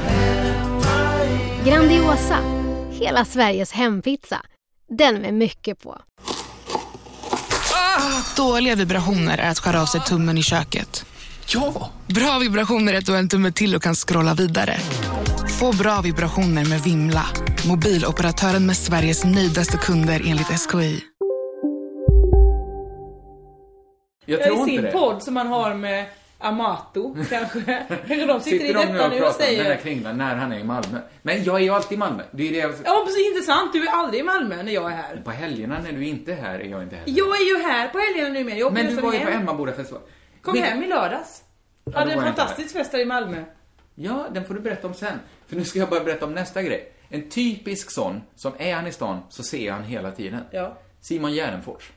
Grandiosa, 1.65 2.37
hela 2.91 3.25
Sveriges 3.25 3.71
hempizza. 3.71 4.41
Den 4.89 5.15
med 5.21 5.33
mycket 5.33 5.79
på. 5.83 5.97
Dåliga 8.37 8.75
vibrationer 8.75 9.37
är 9.37 9.49
att 9.51 9.59
skära 9.59 9.81
av 9.81 9.85
sig 9.85 10.01
tummen 10.01 10.37
i 10.37 10.43
köket. 10.43 11.05
Ja! 11.47 11.89
Bra 12.07 12.39
vibrationer 12.39 12.93
är 12.93 12.97
att 12.97 13.05
du 13.05 13.11
har 13.11 13.19
en 13.19 13.29
tumme 13.29 13.51
till 13.51 13.75
och 13.75 13.81
kan 13.83 13.95
scrolla 13.95 14.33
vidare. 14.33 14.77
Få 15.59 15.73
bra 15.77 16.01
vibrationer 16.01 16.65
med 16.65 16.81
Vimla. 16.81 17.25
Mobiloperatören 17.67 18.65
med 18.65 18.77
Sveriges 18.77 19.23
nöjdaste 19.25 19.77
kunder 19.77 20.21
enligt 20.25 20.47
SKI. 20.47 21.03
Jag 24.25 24.39
Ja, 24.39 24.45
tror 24.45 24.57
I 24.57 24.59
inte 24.59 24.71
sin 24.71 24.81
det. 24.81 24.91
podd 24.91 25.23
som 25.23 25.33
man 25.33 25.47
har 25.47 25.73
med 25.75 26.05
Amato 26.41 27.15
kanske. 27.29 27.85
Kanske 27.87 28.25
de 28.25 28.41
sitter, 28.41 28.57
i 28.65 28.67
Sitter 28.67 28.73
de 28.73 28.85
nu 28.85 28.93
detta 28.93 29.05
och 29.05 29.11
nu 29.11 29.15
och 29.15 29.21
pratar 29.21 29.49
om 29.49 29.55
den 29.55 29.57
där 29.57 29.63
säger... 29.63 29.75
kringlan 29.77 30.17
när 30.17 30.35
han 30.35 30.51
är 30.51 30.59
i 30.59 30.63
Malmö? 30.63 30.99
Men 31.21 31.43
jag 31.43 31.55
är 31.55 31.59
ju 31.59 31.69
alltid 31.69 31.95
i 31.95 31.99
Malmö. 31.99 32.23
Det 32.31 32.47
är 32.47 32.51
det 32.51 32.57
jag... 32.57 32.73
Ja, 32.85 33.03
precis. 33.05 33.27
Intressant. 33.27 33.73
Du 33.73 33.87
är 33.87 33.91
aldrig 33.91 34.19
i 34.21 34.23
Malmö 34.23 34.63
när 34.63 34.71
jag 34.71 34.91
är 34.91 34.95
här. 34.95 35.21
På 35.25 35.31
helgerna 35.31 35.79
när 35.83 35.91
du 35.91 36.05
inte 36.05 36.31
är 36.31 36.35
här 36.35 36.59
är 36.59 36.65
jag 36.69 36.83
inte 36.83 36.95
här. 36.95 37.03
Jag 37.07 37.41
är 37.41 37.45
ju 37.45 37.63
här 37.63 37.87
på 37.87 37.99
helgerna 37.99 38.29
nu 38.29 38.43
med. 38.43 38.57
Jag 38.57 38.73
Men 38.73 38.85
du 38.95 39.01
var 39.01 39.13
ju 39.13 39.19
hem. 39.19 39.27
på 39.27 39.33
Emmabodafestival. 39.33 40.01
Kom 40.41 40.53
Vilka- 40.53 40.69
hem 40.69 40.83
i 40.83 40.87
lördags. 40.87 41.43
då 41.85 41.91
Hade 41.99 42.11
en 42.11 42.21
fantastisk 42.21 42.73
fest 42.73 42.93
i 42.93 43.05
Malmö. 43.05 43.43
Ja, 43.95 44.27
den 44.31 44.45
får 44.45 44.53
du 44.53 44.59
berätta 44.59 44.87
om 44.87 44.93
sen. 44.93 45.19
För 45.47 45.55
nu 45.55 45.65
ska 45.65 45.79
jag 45.79 45.89
bara 45.89 46.03
berätta 46.03 46.25
om 46.25 46.33
nästa 46.33 46.61
grej. 46.61 46.93
En 47.09 47.29
typisk 47.29 47.91
sån, 47.91 48.21
som 48.35 48.51
är 48.57 48.75
han 48.75 48.87
i 48.87 48.91
stan 48.91 49.19
så 49.29 49.43
ser 49.43 49.65
jag 49.65 49.73
han 49.73 49.83
hela 49.83 50.11
tiden. 50.11 50.41
Ja. 50.51 50.77
Simon 51.01 51.33
Gärdenfors. 51.33 51.91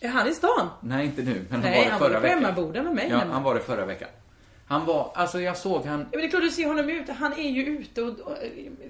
Är 0.00 0.08
han 0.08 0.28
i 0.28 0.34
stan? 0.34 0.68
Nej, 0.80 1.06
inte 1.06 1.22
nu, 1.22 1.44
men 1.48 1.62
han 1.62 1.70
Nej, 1.70 1.78
var 1.78 1.84
det 1.84 1.90
han 1.90 2.00
var 2.00 2.08
förra 2.08 2.16
på 2.20 2.22
veckan. 2.22 2.84
Med 2.84 2.94
mig 2.94 3.08
Ja, 3.10 3.22
han 3.30 3.42
var 3.42 3.54
det 3.54 3.60
förra 3.60 3.86
veckan. 3.86 4.08
Han 4.66 4.84
var, 4.86 5.12
alltså 5.14 5.40
jag 5.40 5.56
såg 5.56 5.84
han... 5.86 6.00
Ja, 6.00 6.06
men 6.10 6.20
det 6.20 6.26
är 6.26 6.30
klart 6.30 6.42
du 6.42 6.50
ser 6.50 6.66
honom 6.66 6.88
ute. 6.88 7.12
Han 7.12 7.32
är 7.32 7.50
ju 7.50 7.66
ute 7.66 8.02
och... 8.02 8.08
och 8.08 8.36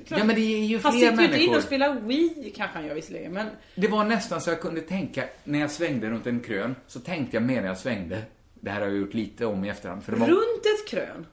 klart. 0.06 0.18
Ja, 0.20 0.24
men 0.24 0.36
det 0.36 0.40
är 0.40 0.64
ju 0.64 0.78
Han 0.78 0.92
fler 0.92 1.00
sitter 1.00 1.22
ju 1.22 1.24
inte 1.24 1.24
inne 1.24 1.36
människor. 1.36 1.56
och 1.56 1.62
spelar 1.62 1.94
Wii, 2.00 2.52
kanske 2.56 2.78
han 2.78 2.86
gör 2.86 2.94
visserligen, 2.94 3.32
men... 3.32 3.46
Det 3.74 3.88
var 3.88 4.04
nästan 4.04 4.40
så 4.40 4.50
jag 4.50 4.60
kunde 4.60 4.80
tänka, 4.80 5.24
när 5.44 5.58
jag 5.58 5.70
svängde 5.70 6.10
runt 6.10 6.26
en 6.26 6.40
krön, 6.40 6.74
så 6.86 7.00
tänkte 7.00 7.36
jag 7.36 7.42
medan 7.42 7.64
jag 7.64 7.78
svängde, 7.78 8.22
det 8.54 8.70
här 8.70 8.80
har 8.80 8.86
jag 8.88 8.96
gjort 8.96 9.14
lite 9.14 9.46
om 9.46 9.64
i 9.64 9.68
efterhand, 9.68 10.04
för 10.04 10.12
det 10.12 10.18
var... 10.18 10.26
Runt 10.28 10.66
ett 10.66 10.88
krön. 10.90 11.26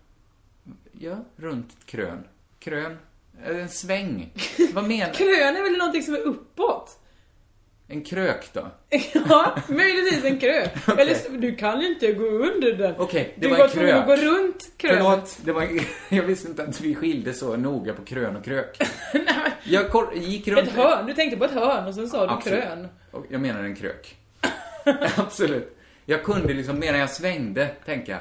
Ja, 0.91 1.15
runt 1.35 1.71
ett 1.71 1.85
krön. 1.85 2.23
Krön. 2.59 2.97
Eh, 3.45 3.57
En 3.57 3.69
sväng. 3.69 4.33
Vad 4.73 4.83
menar 4.87 5.13
Krön 5.13 5.55
är 5.55 5.63
väl 5.63 5.77
någonting 5.77 6.03
som 6.03 6.13
är 6.13 6.19
uppåt? 6.19 6.99
En 7.89 8.03
krök 8.03 8.49
då? 8.53 8.67
Ja, 9.29 9.55
möjligtvis 9.67 10.23
en 10.25 10.39
krök. 10.39 10.71
Eller 10.97 11.37
du 11.37 11.55
kan 11.55 11.81
ju 11.81 11.87
inte 11.87 12.11
gå 12.13 12.23
under 12.25 12.73
den. 12.73 12.95
Okej, 12.97 13.33
det 13.37 13.47
du 13.47 13.55
var 13.55 13.63
en 13.63 13.69
tvungen 13.69 13.95
att 13.97 14.05
gå 14.07 14.15
krök. 14.15 14.25
runt 14.25 14.71
krönet. 14.77 14.97
Förlåt, 15.03 15.37
det 15.43 15.51
var, 15.51 15.67
jag 16.09 16.23
visste 16.23 16.47
inte 16.47 16.63
att 16.63 16.81
vi 16.81 16.95
skilde 16.95 17.33
så 17.33 17.55
noga 17.57 17.93
på 17.93 18.03
krön 18.05 18.35
och 18.35 18.45
krök. 18.45 18.77
jag 19.63 19.89
kor- 19.89 20.13
gick 20.15 20.47
runt... 20.47 20.59
Ett 20.59 20.73
hörn. 20.73 21.05
Du 21.05 21.13
tänkte 21.13 21.37
på 21.37 21.45
ett 21.45 21.51
hörn 21.51 21.87
och 21.87 21.95
sen 21.95 22.09
sa 22.09 22.27
du 22.27 22.33
Absolut. 22.33 22.59
krön. 22.63 22.87
Jag 23.29 23.41
menar 23.41 23.63
en 23.63 23.75
krök. 23.75 24.15
Absolut. 25.15 25.77
Jag 26.05 26.23
kunde 26.23 26.53
liksom, 26.53 26.79
medan 26.79 26.99
jag 26.99 27.09
svängde, 27.09 27.67
tänka, 27.85 28.19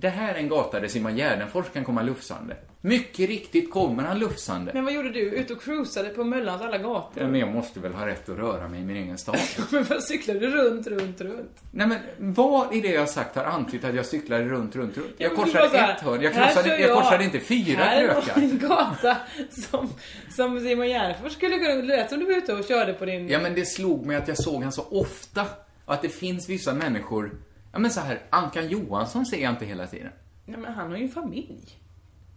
det 0.00 0.08
här 0.08 0.34
är 0.34 0.38
en 0.38 0.48
gata 0.48 0.80
där 0.80 0.88
Simon 0.88 1.16
Gärdenfors 1.16 1.66
kan 1.72 1.84
komma 1.84 2.02
lufsande. 2.02 2.56
Mycket 2.80 3.28
riktigt 3.28 3.70
kommer 3.70 4.02
han 4.02 4.18
lufsande. 4.18 4.70
Men 4.74 4.84
vad 4.84 4.94
gjorde 4.94 5.10
du? 5.10 5.20
Ut 5.20 5.50
och 5.50 5.62
cruisade 5.62 6.08
på 6.08 6.24
Möllans 6.24 6.62
alla 6.62 6.78
gator? 6.78 7.22
Ja, 7.22 7.26
Men 7.28 7.40
jag 7.40 7.48
måste 7.48 7.80
väl 7.80 7.94
ha 7.94 8.06
rätt 8.06 8.28
att 8.28 8.36
röra 8.38 8.68
mig 8.68 8.80
i 8.80 8.84
min 8.84 8.96
egen 8.96 9.18
stad. 9.18 9.36
Men 9.70 9.84
vad 9.84 10.02
cyklade 10.02 10.40
du 10.40 10.50
runt, 10.50 10.86
runt, 10.86 11.20
runt? 11.20 11.62
Nej 11.70 11.86
men, 11.86 11.98
vad 12.18 12.74
i 12.74 12.80
det 12.80 12.88
jag 12.88 13.08
sagt 13.08 13.36
har 13.36 13.44
antytt 13.44 13.84
att 13.84 13.94
jag 13.94 14.06
cyklade 14.06 14.44
runt, 14.44 14.76
runt, 14.76 14.96
runt? 14.96 15.14
Jag 15.18 15.36
korsade 15.36 15.68
var 15.68 15.78
här, 15.78 15.94
ett 15.94 16.00
hörn, 16.00 16.22
jag, 16.22 16.30
här 16.30 16.54
kör 16.54 16.68
jag 16.68 16.80
jag. 16.80 16.96
korsade 17.02 17.24
inte 17.24 17.40
fyra 17.40 17.78
Här 17.84 18.06
var 18.06 18.14
krökar. 18.20 18.40
en 18.40 18.58
gata 18.58 19.16
som, 19.50 19.88
som 20.36 20.60
Simon 20.60 20.88
Gärdenfors 20.88 21.32
skulle 21.32 21.58
kunna... 21.58 21.74
Det 21.74 21.82
lät 21.82 22.10
som 22.10 22.18
du 22.18 22.24
var 22.26 22.32
ute 22.32 22.52
och 22.54 22.64
körde 22.64 22.92
på 22.92 23.04
din... 23.04 23.28
Ja 23.28 23.40
men 23.40 23.54
det 23.54 23.64
slog 23.66 24.06
mig 24.06 24.16
att 24.16 24.28
jag 24.28 24.38
såg 24.42 24.62
han 24.62 24.72
så 24.72 24.82
ofta. 24.90 25.46
Och 25.84 25.94
att 25.94 26.02
det 26.02 26.08
finns 26.08 26.48
vissa 26.48 26.74
människor, 26.74 27.30
ja 27.72 27.78
men 27.78 27.90
så 27.90 28.00
här, 28.00 28.22
Ankan 28.30 28.68
Johansson 28.68 29.26
ser 29.26 29.42
jag 29.42 29.52
inte 29.52 29.64
hela 29.64 29.86
tiden. 29.86 30.12
Nej, 30.44 30.60
men 30.60 30.72
han 30.74 30.90
har 30.90 30.96
ju 30.96 31.04
en 31.04 31.10
familj. 31.10 31.78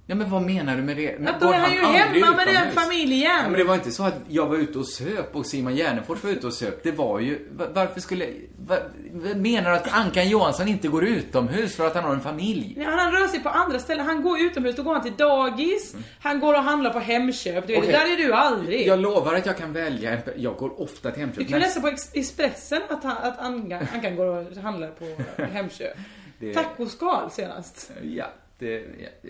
Ja 0.05 0.15
men 0.15 0.29
vad 0.29 0.41
menar 0.41 0.75
du 0.75 0.81
med 0.83 0.97
det? 0.97 1.27
Att 1.29 1.41
då 1.41 1.47
är 1.51 1.53
han 1.57 1.71
ju 1.73 1.79
hemma 1.79 2.35
med 2.35 2.47
den 2.47 2.71
familjen. 2.71 3.31
Ja, 3.31 3.43
men 3.43 3.53
det 3.53 3.63
var 3.63 3.75
inte 3.75 3.91
så 3.91 4.03
att 4.03 4.15
jag 4.27 4.45
var 4.47 4.55
ute 4.57 4.79
och 4.79 4.87
söp 4.87 5.35
och 5.35 5.45
Simon 5.45 5.75
Gärdenfors 5.75 6.23
var 6.23 6.31
ute 6.31 6.47
och 6.47 6.53
söp. 6.53 6.83
Det 6.83 6.91
var 6.91 7.19
ju, 7.19 7.47
va- 7.57 7.67
varför 7.73 8.01
skulle, 8.01 8.25
va, 8.67 8.77
va- 9.11 9.35
menar 9.35 9.69
du 9.71 9.75
att 9.75 9.93
Ankan 9.93 10.29
Johansson 10.29 10.67
inte 10.67 10.87
går 10.87 11.03
utomhus 11.05 11.75
för 11.75 11.87
att 11.87 11.95
han 11.95 12.03
har 12.03 12.13
en 12.13 12.21
familj? 12.21 12.73
Nej, 12.77 12.85
han 12.85 13.11
rör 13.11 13.27
sig 13.27 13.39
på 13.43 13.49
andra 13.49 13.79
ställen. 13.79 14.05
Han 14.05 14.21
går 14.21 14.39
utomhus, 14.39 14.75
då 14.75 14.83
går 14.83 14.93
han 14.93 15.03
till 15.03 15.15
dagis. 15.17 15.95
Han 16.19 16.39
går 16.39 16.53
och 16.53 16.63
handlar 16.63 16.89
på 16.93 16.99
Hemköp. 16.99 17.67
Du 17.67 17.73
vet, 17.73 17.85
det 17.85 17.91
där 17.91 18.13
är 18.13 18.17
du 18.17 18.33
aldrig. 18.33 18.87
Jag 18.87 18.99
lovar 18.99 19.33
att 19.35 19.45
jag 19.45 19.57
kan 19.57 19.73
välja 19.73 20.17
jag 20.37 20.55
går 20.55 20.81
ofta 20.81 21.11
till 21.11 21.19
Hemköp. 21.21 21.37
Du 21.39 21.43
kan 21.45 21.51
men- 21.51 21.61
läsa 21.61 21.81
på 21.81 21.87
Ex- 21.87 22.11
Expressen 22.13 22.81
att 22.89 23.03
han, 23.03 23.17
att 23.17 23.39
Ankan, 23.39 23.87
Ankan 23.93 24.15
går 24.15 24.25
och 24.25 24.57
handlar 24.57 24.87
på 24.87 25.05
Hemköp. 25.43 25.97
Det- 26.39 26.53
Tacoskal 26.53 27.31
senast. 27.31 27.91
Ja, 28.03 28.25
det, 28.59 28.73
ja, 28.75 29.09
det 29.21 29.29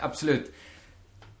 absolut. 0.00 0.54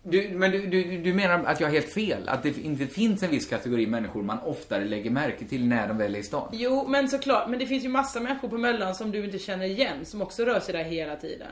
Du, 0.02 0.28
men 0.28 0.50
du, 0.50 0.66
du, 0.66 0.98
du 0.98 1.14
menar 1.14 1.44
att 1.44 1.60
jag 1.60 1.68
har 1.68 1.72
helt 1.72 1.92
fel? 1.92 2.28
Att 2.28 2.42
det 2.42 2.58
inte 2.58 2.86
finns 2.86 3.22
en 3.22 3.30
viss 3.30 3.48
kategori 3.48 3.86
människor 3.86 4.22
man 4.22 4.38
oftare 4.38 4.84
lägger 4.84 5.10
märke 5.10 5.44
till 5.44 5.66
när 5.66 5.88
de 5.88 5.98
väl 5.98 6.14
är 6.14 6.18
i 6.18 6.22
stan? 6.22 6.48
Jo, 6.52 6.86
men 6.88 7.08
såklart. 7.08 7.48
Men 7.48 7.58
det 7.58 7.66
finns 7.66 7.84
ju 7.84 7.88
massa 7.88 8.20
människor 8.20 8.48
på 8.48 8.58
Möllan 8.58 8.94
som 8.94 9.10
du 9.10 9.24
inte 9.24 9.38
känner 9.38 9.66
igen, 9.66 10.04
som 10.04 10.22
också 10.22 10.44
rör 10.44 10.60
sig 10.60 10.72
där 10.74 10.84
hela 10.84 11.16
tiden. 11.16 11.48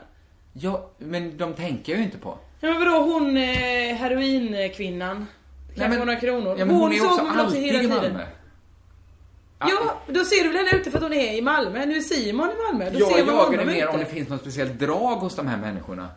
Ja, 0.53 0.89
men 0.97 1.37
de 1.37 1.53
tänker 1.53 1.91
jag 1.91 1.99
ju 1.99 2.05
inte 2.05 2.17
på. 2.17 2.37
Ja, 2.59 2.69
men 2.69 2.79
vadå 2.79 3.01
hon 3.01 3.37
eh, 3.37 3.43
heroinkvinnan? 3.95 5.25
Kanske 5.75 5.99
några 5.99 6.15
kronor. 6.15 6.55
Ja, 6.59 6.65
men 6.65 6.75
hon 6.75 6.91
är 6.91 6.93
ju 6.93 6.99
såg 6.99 7.11
också 7.11 7.23
man 7.23 7.39
alltid 7.39 7.63
i 7.63 7.87
Malmö. 7.87 8.25
Ja, 9.59 10.01
då 10.07 10.23
ser 10.25 10.43
du 10.43 10.49
väl 10.49 10.57
henne 10.57 10.81
ute 10.81 10.91
för 10.91 10.97
att 10.97 11.03
hon 11.03 11.13
är 11.13 11.37
i 11.37 11.41
Malmö. 11.41 11.85
Nu 11.85 11.95
är 11.95 12.01
Simon 12.01 12.49
i 12.49 12.71
Malmö. 12.71 12.89
Då 12.89 12.99
Jag 12.99 13.11
ser 13.11 13.25
man 13.25 13.35
jagar 13.35 13.57
det 13.57 13.65
mer 13.65 13.87
om 13.87 13.99
det 13.99 14.05
finns 14.05 14.29
något 14.29 14.41
speciellt 14.41 14.79
drag 14.79 15.15
hos 15.15 15.35
de 15.35 15.47
här 15.47 15.57
människorna. 15.57 16.09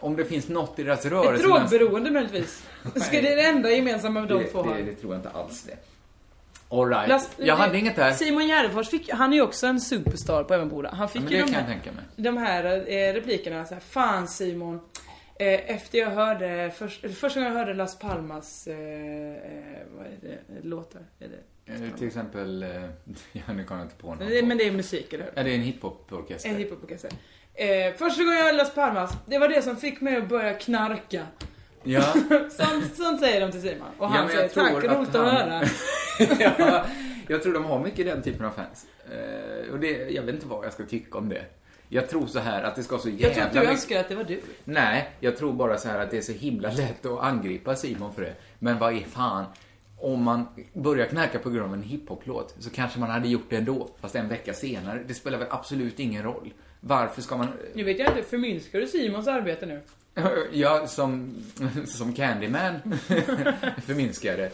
Om 0.00 0.16
det 0.16 0.24
finns 0.24 0.48
något 0.48 0.78
i 0.78 0.82
deras 0.82 1.04
Ett 1.06 1.12
rörelse. 1.12 1.42
drogberoende 1.46 2.10
möjligtvis. 2.10 2.66
Ska 2.96 3.20
det 3.20 3.32
är 3.32 3.36
det 3.36 3.42
enda 3.42 3.70
gemensamma 3.70 4.20
de 4.20 4.38
det, 4.38 4.44
två 4.44 4.62
har. 4.62 4.74
det, 4.76 4.82
det 4.82 4.94
tror 4.94 5.12
jag 5.14 5.18
inte 5.18 5.30
alls 5.30 5.62
det. 5.62 5.76
All 6.70 6.88
right. 6.88 7.08
Last- 7.08 7.30
jag 7.36 7.56
hade 7.56 7.78
inget 7.78 7.96
där. 7.96 8.12
Simon 8.12 8.46
Gärdenfors 8.46 8.88
fick, 8.88 9.10
han 9.12 9.32
är 9.32 9.36
ju 9.36 9.42
också 9.42 9.66
en 9.66 9.80
superstar 9.80 10.44
på 10.44 10.54
Emmaboda. 10.54 10.90
Han 10.94 11.08
fick 11.08 11.22
Ja, 11.22 11.30
ju 11.30 11.36
det 11.36 11.42
de 11.44 11.52
här, 11.52 11.60
jag 11.60 11.68
tänka 11.68 11.92
mig. 11.92 12.04
de 12.16 12.36
här 12.36 12.64
eh, 12.64 13.12
replikerna 13.14 13.64
så 13.66 13.74
här, 13.74 13.80
Fan 13.80 14.28
Simon. 14.28 14.80
Eh, 15.40 15.70
efter 15.74 15.98
jag 15.98 16.10
hörde, 16.10 16.46
eller 16.48 16.68
första 17.14 17.40
gången 17.40 17.52
jag 17.52 17.58
hörde 17.60 17.74
Las 17.74 17.98
Palmas, 17.98 18.66
eh, 18.66 18.74
eh, 18.74 19.82
vad 19.96 20.06
är 20.06 20.10
det, 20.20 20.38
låtar? 20.68 21.00
Är 21.18 21.28
det? 21.28 21.38
Eh, 21.68 21.98
till 21.98 22.06
exempel, 22.06 22.62
eh, 22.62 22.68
ja 23.32 23.52
nu 23.52 23.64
kommer 23.64 23.80
jag 23.80 23.86
inte 23.86 23.96
på 23.96 24.14
någon. 24.14 24.48
Men 24.48 24.58
det, 24.58 24.66
är 24.66 24.72
musik, 24.72 25.12
eller 25.12 25.24
hur? 25.24 25.32
Ja, 25.36 25.42
det 25.42 25.50
är 25.50 25.54
en 25.54 25.60
hiphoporkester. 25.60 26.48
En 26.50 26.56
hiphoporkester. 26.56 27.10
Eh, 27.54 27.92
första 27.96 28.22
gången 28.22 28.38
jag 28.38 28.44
hörde 28.44 28.56
Las 28.58 28.74
Palmas, 28.74 29.12
det 29.26 29.38
var 29.38 29.48
det 29.48 29.62
som 29.62 29.76
fick 29.76 30.00
mig 30.00 30.16
att 30.16 30.28
börja 30.28 30.54
knarka. 30.54 31.26
Ja. 31.84 32.02
sånt, 32.50 32.94
sånt 32.96 33.20
säger 33.20 33.40
de 33.40 33.52
till 33.52 33.62
Simon. 33.62 33.88
Och 33.98 34.04
Ja, 34.04 34.06
han 34.06 34.24
men 34.26 34.34
säger 34.34 34.48
tack, 34.48 34.72
roligt 34.72 34.90
att, 34.90 35.08
att 35.08 35.14
han- 35.16 35.50
höra. 35.50 35.62
ja, 36.58 36.86
jag 37.28 37.42
tror 37.42 37.52
de 37.52 37.64
har 37.64 37.80
mycket 37.84 38.06
den 38.06 38.22
typen 38.22 38.46
av 38.46 38.50
fans. 38.50 38.86
Eh, 39.10 39.72
och 39.72 39.78
det, 39.80 39.90
jag 40.10 40.22
vet 40.22 40.34
inte 40.34 40.46
vad 40.46 40.64
jag 40.66 40.72
ska 40.72 40.84
tycka 40.84 41.18
om 41.18 41.28
det. 41.28 41.44
Jag 41.88 42.08
tror 42.08 42.26
så 42.26 42.38
här 42.38 42.62
att 42.62 42.76
det 42.76 42.82
ska 42.82 42.98
så 42.98 43.08
jävla 43.08 43.26
Jag 43.26 43.34
tror 43.34 43.44
att 43.46 43.52
du 43.52 43.58
mycket- 43.58 43.72
önskar 43.72 44.00
att 44.00 44.08
det 44.08 44.14
var 44.14 44.24
du. 44.24 44.40
Nej, 44.64 45.10
jag 45.20 45.36
tror 45.36 45.52
bara 45.52 45.78
så 45.78 45.88
här 45.88 45.98
att 45.98 46.10
det 46.10 46.16
är 46.18 46.22
så 46.22 46.32
himla 46.32 46.70
lätt 46.70 47.06
att 47.06 47.20
angripa 47.20 47.76
Simon 47.76 48.14
för 48.14 48.22
det. 48.22 48.34
Men 48.58 48.78
vad 48.78 48.96
är 48.96 49.00
fan, 49.00 49.44
om 50.00 50.22
man 50.22 50.46
börjar 50.72 51.06
knarka 51.06 51.38
på 51.38 51.50
grund 51.50 51.64
av 51.64 51.74
en 51.74 51.82
hiphop-låt 51.82 52.54
så 52.58 52.70
kanske 52.70 53.00
man 53.00 53.10
hade 53.10 53.28
gjort 53.28 53.46
det 53.50 53.56
ändå, 53.56 53.88
fast 54.00 54.14
en 54.14 54.28
vecka 54.28 54.54
senare. 54.54 55.04
Det 55.06 55.14
spelar 55.14 55.38
väl 55.38 55.48
absolut 55.50 56.00
ingen 56.00 56.22
roll. 56.22 56.52
Varför 56.80 57.22
ska 57.22 57.36
man... 57.36 57.48
Nu 57.74 57.84
vet 57.84 57.98
jag 57.98 58.08
inte, 58.08 58.22
förminskar 58.22 58.80
du 58.80 58.86
Simons 58.86 59.28
arbete 59.28 59.66
nu? 59.66 59.80
Ja, 60.52 60.86
som, 60.86 61.34
som 61.86 62.12
Candyman 62.12 62.74
förminskar 63.86 64.30
jag 64.30 64.38
det. 64.38 64.50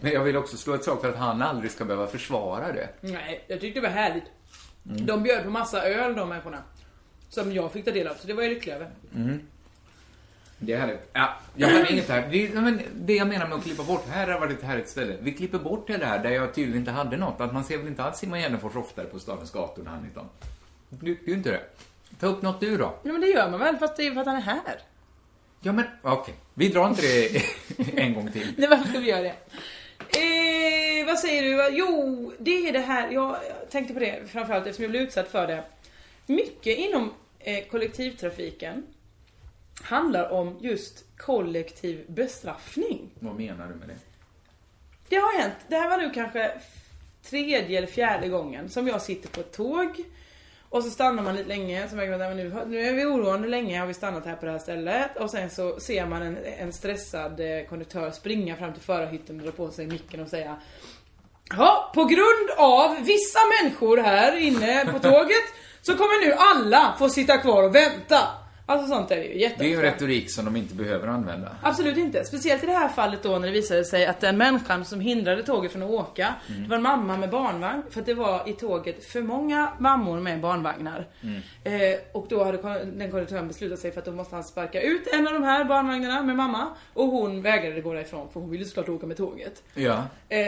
Men 0.00 0.12
jag 0.12 0.24
vill 0.24 0.36
också 0.36 0.56
slå 0.56 0.74
ett 0.74 0.84
slag 0.84 1.00
för 1.00 1.08
att 1.08 1.16
han 1.16 1.42
aldrig 1.42 1.70
ska 1.70 1.84
behöva 1.84 2.06
försvara 2.06 2.72
det. 2.72 2.88
Nej, 3.00 3.44
jag 3.48 3.60
tyckte 3.60 3.80
det 3.80 3.86
var 3.86 3.94
härligt. 3.94 4.24
Mm. 4.90 5.06
De 5.06 5.22
bjöd 5.22 5.44
på 5.44 5.50
massa 5.50 5.82
öl 5.82 6.14
de 6.14 6.28
människorna. 6.28 6.58
Som 7.28 7.52
jag 7.52 7.72
fick 7.72 7.84
ta 7.84 7.90
del 7.90 8.06
av, 8.06 8.14
så 8.14 8.26
det 8.26 8.34
var 8.34 8.42
jag 8.42 8.50
lycklig 8.50 8.72
över. 8.72 8.90
Mm. 9.14 9.40
Det 10.64 10.72
är 10.72 10.78
härligt. 10.78 11.10
Ja, 11.12 11.34
jag 11.56 11.68
har 11.68 11.92
inget 11.92 12.08
här. 12.08 12.28
Det, 12.30 12.54
men 12.54 12.80
det 12.94 13.14
jag 13.14 13.28
menar 13.28 13.48
med 13.48 13.58
att 13.58 13.64
klippa 13.64 13.82
bort, 13.82 14.08
här 14.08 14.28
har 14.28 14.40
varit 14.40 14.58
ett 14.58 14.64
härligt 14.64 14.88
ställe. 14.88 15.16
Vi 15.20 15.32
klipper 15.32 15.58
bort 15.58 15.86
det 15.86 15.96
där 15.96 16.18
där 16.18 16.30
jag 16.30 16.54
tydligen 16.54 16.78
inte 16.80 16.90
hade 16.90 17.16
något. 17.16 17.40
Att 17.40 17.52
man 17.52 17.64
ser 17.64 17.78
väl 17.78 17.86
inte 17.86 18.02
alls 18.02 18.18
Simon 18.18 18.38
Gärdenfors 18.38 18.76
oftare 18.76 19.06
på 19.06 19.18
stadens 19.18 19.50
gator 19.50 19.82
när 19.82 19.90
han 19.90 20.04
är. 20.04 20.24
Du, 20.88 21.18
du 21.24 21.32
inte 21.32 21.50
det. 21.50 21.60
Ta 22.20 22.26
upp 22.26 22.42
något 22.42 22.60
du 22.60 22.76
då. 22.76 22.94
Ja, 23.02 23.12
men 23.12 23.20
det 23.20 23.26
gör 23.26 23.50
man 23.50 23.60
väl, 23.60 23.76
fast 23.76 23.96
det 23.96 24.02
är 24.02 24.04
ju 24.04 24.14
för 24.14 24.20
att 24.20 24.26
han 24.26 24.36
är 24.36 24.40
här. 24.40 24.80
Ja 25.60 25.72
men, 25.72 25.84
okej. 26.02 26.34
Vi 26.54 26.68
drar 26.68 26.88
inte 26.88 27.02
det 27.02 27.42
en 28.02 28.14
gång 28.14 28.32
till. 28.32 28.52
Nej, 28.56 28.68
varför 28.68 28.88
ska 28.88 28.98
vi 28.98 29.10
göra 29.10 29.22
det? 29.22 29.34
Eh, 29.98 31.06
vad 31.06 31.18
säger 31.18 31.42
du? 31.42 31.76
Jo, 31.76 32.32
det 32.38 32.68
är 32.68 32.72
det 32.72 32.78
här. 32.78 33.10
Jag 33.10 33.36
tänkte 33.70 33.94
på 33.94 34.00
det 34.00 34.30
framförallt 34.30 34.66
eftersom 34.66 34.82
jag 34.82 34.90
blev 34.90 35.02
utsatt 35.02 35.28
för 35.28 35.46
det. 35.46 35.64
Mycket 36.26 36.78
inom 36.78 37.12
eh, 37.38 37.64
kollektivtrafiken 37.70 38.82
handlar 39.82 40.30
om 40.30 40.58
just 40.60 41.04
kollektiv 41.18 42.04
bestraffning. 42.08 43.10
Vad 43.18 43.34
menar 43.34 43.68
du 43.68 43.74
med 43.74 43.88
det? 43.88 43.96
Det 45.08 45.16
har 45.16 45.40
hänt. 45.40 45.54
Det 45.68 45.76
här 45.76 45.90
var 45.90 45.98
nu 45.98 46.10
kanske 46.10 46.52
tredje 47.22 47.78
eller 47.78 47.86
fjärde 47.86 48.28
gången 48.28 48.68
som 48.68 48.88
jag 48.88 49.02
sitter 49.02 49.28
på 49.28 49.40
ett 49.40 49.52
tåg. 49.52 50.04
Och 50.68 50.84
så 50.84 50.90
stannar 50.90 51.22
man 51.22 51.36
lite 51.36 51.48
länge, 51.48 51.88
så 51.88 51.96
märker 51.96 52.18
man 52.18 52.22
att 52.22 52.36
nu, 52.36 52.64
nu 52.66 52.80
är 52.80 52.94
vi 52.94 53.04
oroande 53.04 53.48
länge 53.48 53.78
har 53.78 53.86
vi 53.86 53.94
stannat 53.94 54.26
här 54.26 54.36
på 54.36 54.46
det 54.46 54.52
här 54.52 54.58
stället. 54.58 55.16
Och 55.16 55.30
sen 55.30 55.50
så 55.50 55.80
ser 55.80 56.06
man 56.06 56.22
en, 56.22 56.38
en 56.58 56.72
stressad 56.72 57.40
eh, 57.40 57.66
konduktör 57.68 58.10
springa 58.10 58.56
fram 58.56 58.72
till 58.72 58.82
förarhytten 58.82 59.40
och 59.40 59.46
dra 59.46 59.52
på 59.52 59.70
sig 59.70 59.86
micken 59.86 60.20
och 60.20 60.28
säga 60.28 60.56
Ja, 61.56 61.92
på 61.94 62.04
grund 62.04 62.50
av 62.56 62.96
vissa 63.04 63.38
människor 63.60 63.96
här 63.96 64.36
inne 64.36 64.84
på 64.92 64.98
tåget 64.98 65.46
så 65.82 65.92
kommer 65.92 66.26
nu 66.26 66.32
alla 66.32 66.94
få 66.98 67.08
sitta 67.08 67.38
kvar 67.38 67.62
och 67.62 67.74
vänta. 67.74 68.41
Alltså 68.66 68.88
sånt 68.88 69.10
är 69.10 69.16
det 69.16 69.22
ju 69.22 69.28
Det 69.28 69.34
är 69.34 69.38
jätteofta. 69.40 69.64
ju 69.66 69.82
retorik 69.82 70.30
som 70.30 70.44
de 70.44 70.56
inte 70.56 70.74
behöver 70.74 71.08
använda. 71.08 71.56
Absolut 71.62 71.96
inte. 71.96 72.24
Speciellt 72.24 72.62
i 72.62 72.66
det 72.66 72.72
här 72.72 72.88
fallet 72.88 73.22
då 73.22 73.38
när 73.38 73.46
det 73.46 73.52
visade 73.52 73.84
sig 73.84 74.06
att 74.06 74.20
den 74.20 74.36
människan 74.36 74.84
som 74.84 75.00
hindrade 75.00 75.42
tåget 75.42 75.72
från 75.72 75.82
att 75.82 75.90
åka, 75.90 76.34
Mm. 76.48 76.62
det 76.62 76.68
var 76.68 76.76
en 76.76 76.82
mamma 76.82 77.16
med 77.16 77.30
barnvagn. 77.30 77.82
För 77.90 78.00
att 78.00 78.06
det 78.06 78.14
var 78.14 78.48
i 78.48 78.52
tåget 78.52 79.04
för 79.04 79.22
många 79.22 79.72
mammor 79.78 80.20
med 80.20 80.40
barnvagnar. 80.40 81.06
Mm. 81.22 81.40
Eh, 81.64 81.98
och 82.12 82.26
då 82.28 82.44
hade 82.44 82.58
den 82.84 83.10
konduktören 83.10 83.48
beslutat 83.48 83.78
sig 83.78 83.92
för 83.92 83.98
att 83.98 84.04
då 84.06 84.12
måste 84.12 84.34
han 84.34 84.44
sparka 84.44 84.80
ut 84.82 85.06
en 85.12 85.26
av 85.26 85.32
de 85.32 85.42
här 85.42 85.64
barnvagnarna 85.64 86.22
med 86.22 86.36
mamma. 86.36 86.68
Och 86.94 87.06
hon 87.06 87.42
vägrade 87.42 87.80
gå 87.80 87.92
därifrån 87.94 88.28
för 88.32 88.40
hon 88.40 88.50
ville 88.50 88.64
såklart 88.64 88.88
åka 88.88 89.06
med 89.06 89.16
tåget. 89.16 89.62
Ja, 89.74 89.96
Eh, 90.28 90.38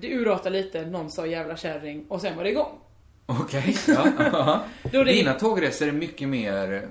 det 0.00 0.08
urartade 0.14 0.50
lite, 0.62 0.86
någon 0.86 1.10
sa 1.10 1.26
jävla 1.26 1.56
kärring 1.56 2.04
och 2.08 2.20
sen 2.20 2.36
var 2.36 2.44
det 2.44 2.50
igång. 2.50 2.78
okej. 3.26 3.76
Ja. 3.86 4.60
Då 4.92 5.04
det- 5.04 5.12
Dina 5.12 5.32
tågresor 5.34 5.88
är 5.88 5.92
mycket 5.92 6.28
mer 6.28 6.88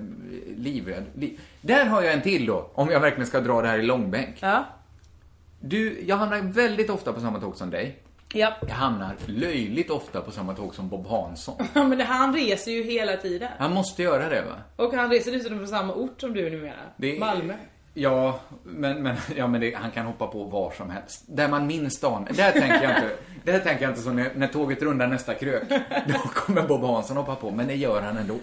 livrädd. 0.58 1.04
Li- 1.16 1.38
Där 1.62 1.86
har 1.86 2.02
jag 2.02 2.14
en 2.14 2.22
till 2.22 2.46
då, 2.46 2.70
om 2.74 2.90
jag 2.90 3.00
verkligen 3.00 3.28
ska 3.28 3.40
dra 3.40 3.62
det 3.62 3.68
här 3.68 3.78
i 3.80 3.84
långbänk. 3.84 4.36
Ja. 4.40 4.66
Du, 5.60 6.04
jag 6.08 6.16
hamnar 6.18 6.40
väldigt 6.42 6.90
ofta 6.90 7.14
på 7.14 7.20
samma 7.22 7.40
tåg 7.40 7.56
som 7.56 7.70
dig. 7.70 7.98
Ja. 8.34 8.54
Jag 8.68 8.76
hamnar 8.76 9.16
löjligt 9.26 9.90
ofta 9.90 10.22
på 10.22 10.32
samma 10.32 10.54
tåg 10.54 10.76
som 10.76 10.90
Bob 10.90 11.08
Hansson. 11.08 11.56
Men 11.74 11.98
det, 11.98 12.04
han 12.04 12.34
reser 12.36 12.72
ju 12.72 12.84
hela 12.84 13.18
tiden. 13.18 13.50
Han 13.60 13.74
måste 13.74 14.04
göra 14.04 14.30
det 14.30 14.42
va? 14.42 14.86
Och 14.86 14.94
han 14.94 15.10
reser 15.12 15.32
dessutom 15.32 15.58
från 15.58 15.68
samma 15.68 15.94
ort 15.94 16.22
som 16.22 16.34
du 16.34 16.50
numera. 16.50 16.74
Det- 16.98 17.20
Malmö. 17.20 17.54
Ja, 17.94 18.40
men, 18.64 19.04
men, 19.04 19.16
ja, 19.36 19.48
men 19.48 19.62
det, 19.62 19.74
han 19.76 19.92
kan 19.92 20.06
hoppa 20.06 20.28
på 20.28 20.44
var 20.44 20.72
som 20.72 20.90
helst. 20.90 21.24
Där 21.28 21.48
man 21.48 21.68
minst 21.68 22.04
anar. 22.04 22.32
Där 22.34 22.52
tänker 22.52 22.84
jag 22.84 22.92
inte, 22.92 23.12
där 23.52 23.60
tänker 23.60 23.84
jag 23.84 23.92
inte 23.92 24.02
så 24.02 24.10
när, 24.12 24.32
när 24.36 24.48
tåget 24.48 24.82
rundar 24.82 25.08
nästa 25.08 25.34
krök. 25.34 25.64
Då 26.08 26.14
kommer 26.34 26.62
Bob 26.62 26.82
Hansson 26.84 27.18
hoppa 27.18 27.36
på, 27.36 27.52
men 27.52 27.68
det 27.68 27.76
gör 27.76 28.02
han 28.02 28.18
ändå. 28.18 28.36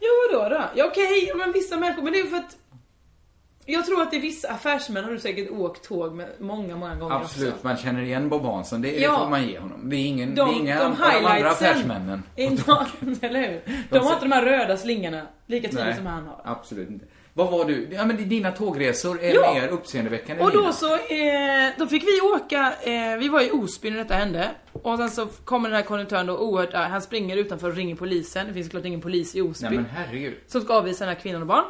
Jo 0.00 0.38
då 0.38 0.48
då. 0.48 0.62
Ja 0.74 0.84
okej, 0.86 1.32
men 1.36 1.52
vissa 1.52 1.76
människor, 1.76 2.02
men 2.02 2.12
det 2.12 2.20
är 2.20 2.26
för 2.26 2.36
att 2.36 2.56
jag 3.66 3.86
tror 3.86 4.02
att 4.02 4.10
det 4.10 4.16
är 4.16 4.20
vissa 4.20 4.48
affärsmän 4.48 5.04
har 5.04 5.10
du 5.10 5.18
säkert 5.18 5.50
åkt 5.50 5.84
tåg 5.88 6.14
med 6.14 6.28
många, 6.40 6.76
många 6.76 6.94
gånger 6.94 7.14
Absolut, 7.16 7.52
också. 7.54 7.66
man 7.66 7.76
känner 7.76 8.02
igen 8.02 8.28
Bob 8.28 8.42
Hansson. 8.44 8.82
Det, 8.82 9.00
Ja. 9.00 9.10
det 9.12 9.18
får 9.18 9.28
man 9.30 9.46
ge 9.48 9.58
honom. 9.58 9.90
Det 9.90 9.96
är, 9.96 10.06
ingen, 10.06 10.34
De- 10.34 10.48
det 10.50 10.56
är 10.56 10.60
inga 10.60 10.78
de 10.84 10.96
de 11.20 11.26
andra 11.26 11.50
affärsmännen. 11.50 12.22
Inte, 12.36 12.86
eller 13.20 13.48
hur? 13.48 13.62
De 13.90 13.98
har 13.98 14.12
inte 14.12 14.24
de 14.24 14.32
här 14.32 14.42
röda 14.44 14.76
slingorna 14.76 15.26
lika 15.46 15.68
tydligt 15.68 15.96
som 15.96 16.06
han 16.06 16.26
har. 16.26 16.40
absolut 16.44 16.90
inte. 16.90 17.04
Vad 17.36 17.50
var 17.50 17.64
du? 17.64 17.88
Ja, 17.92 18.04
men 18.04 18.28
dina 18.28 18.52
tågresor 18.52 19.22
är 19.22 19.34
Ja. 19.34 19.54
mer 19.54 19.68
uppseendeväckande 19.68 20.42
Och 20.42 20.50
då 20.52 20.60
mina. 20.60 20.72
så, 20.72 20.94
eh, 20.94 21.70
då 21.78 21.86
fick 21.86 22.02
vi 22.02 22.20
åka, 22.20 22.74
eh, 22.82 23.16
vi 23.18 23.28
var 23.28 23.40
i 23.40 23.50
Osby 23.50 23.90
när 23.90 23.98
detta 23.98 24.14
hände. 24.14 24.50
Och 24.72 24.98
sen 24.98 25.10
så 25.10 25.26
kommer 25.44 25.68
den 25.68 25.76
här 25.76 25.82
konduktören 25.84 26.26
då 26.26 26.36
oerhört 26.38 26.74
arg. 26.74 26.88
Han 26.90 27.02
springer 27.02 27.36
utanför 27.36 27.68
och 27.68 27.76
ringer 27.76 27.94
polisen. 27.96 28.46
Det 28.46 28.52
finns 28.54 28.66
såklart 28.66 28.84
ingen 28.84 29.00
polis 29.00 29.34
i 29.36 29.40
Osby. 29.40 29.66
Nej 29.66 29.76
men 29.76 29.86
herregud. 29.86 30.34
som 30.46 30.60
ska 30.60 30.74
avvisa 30.74 31.04
den 31.04 31.14
här 31.14 31.22
kvinnan 31.22 31.40
och 31.40 31.46
barn. 31.48 31.64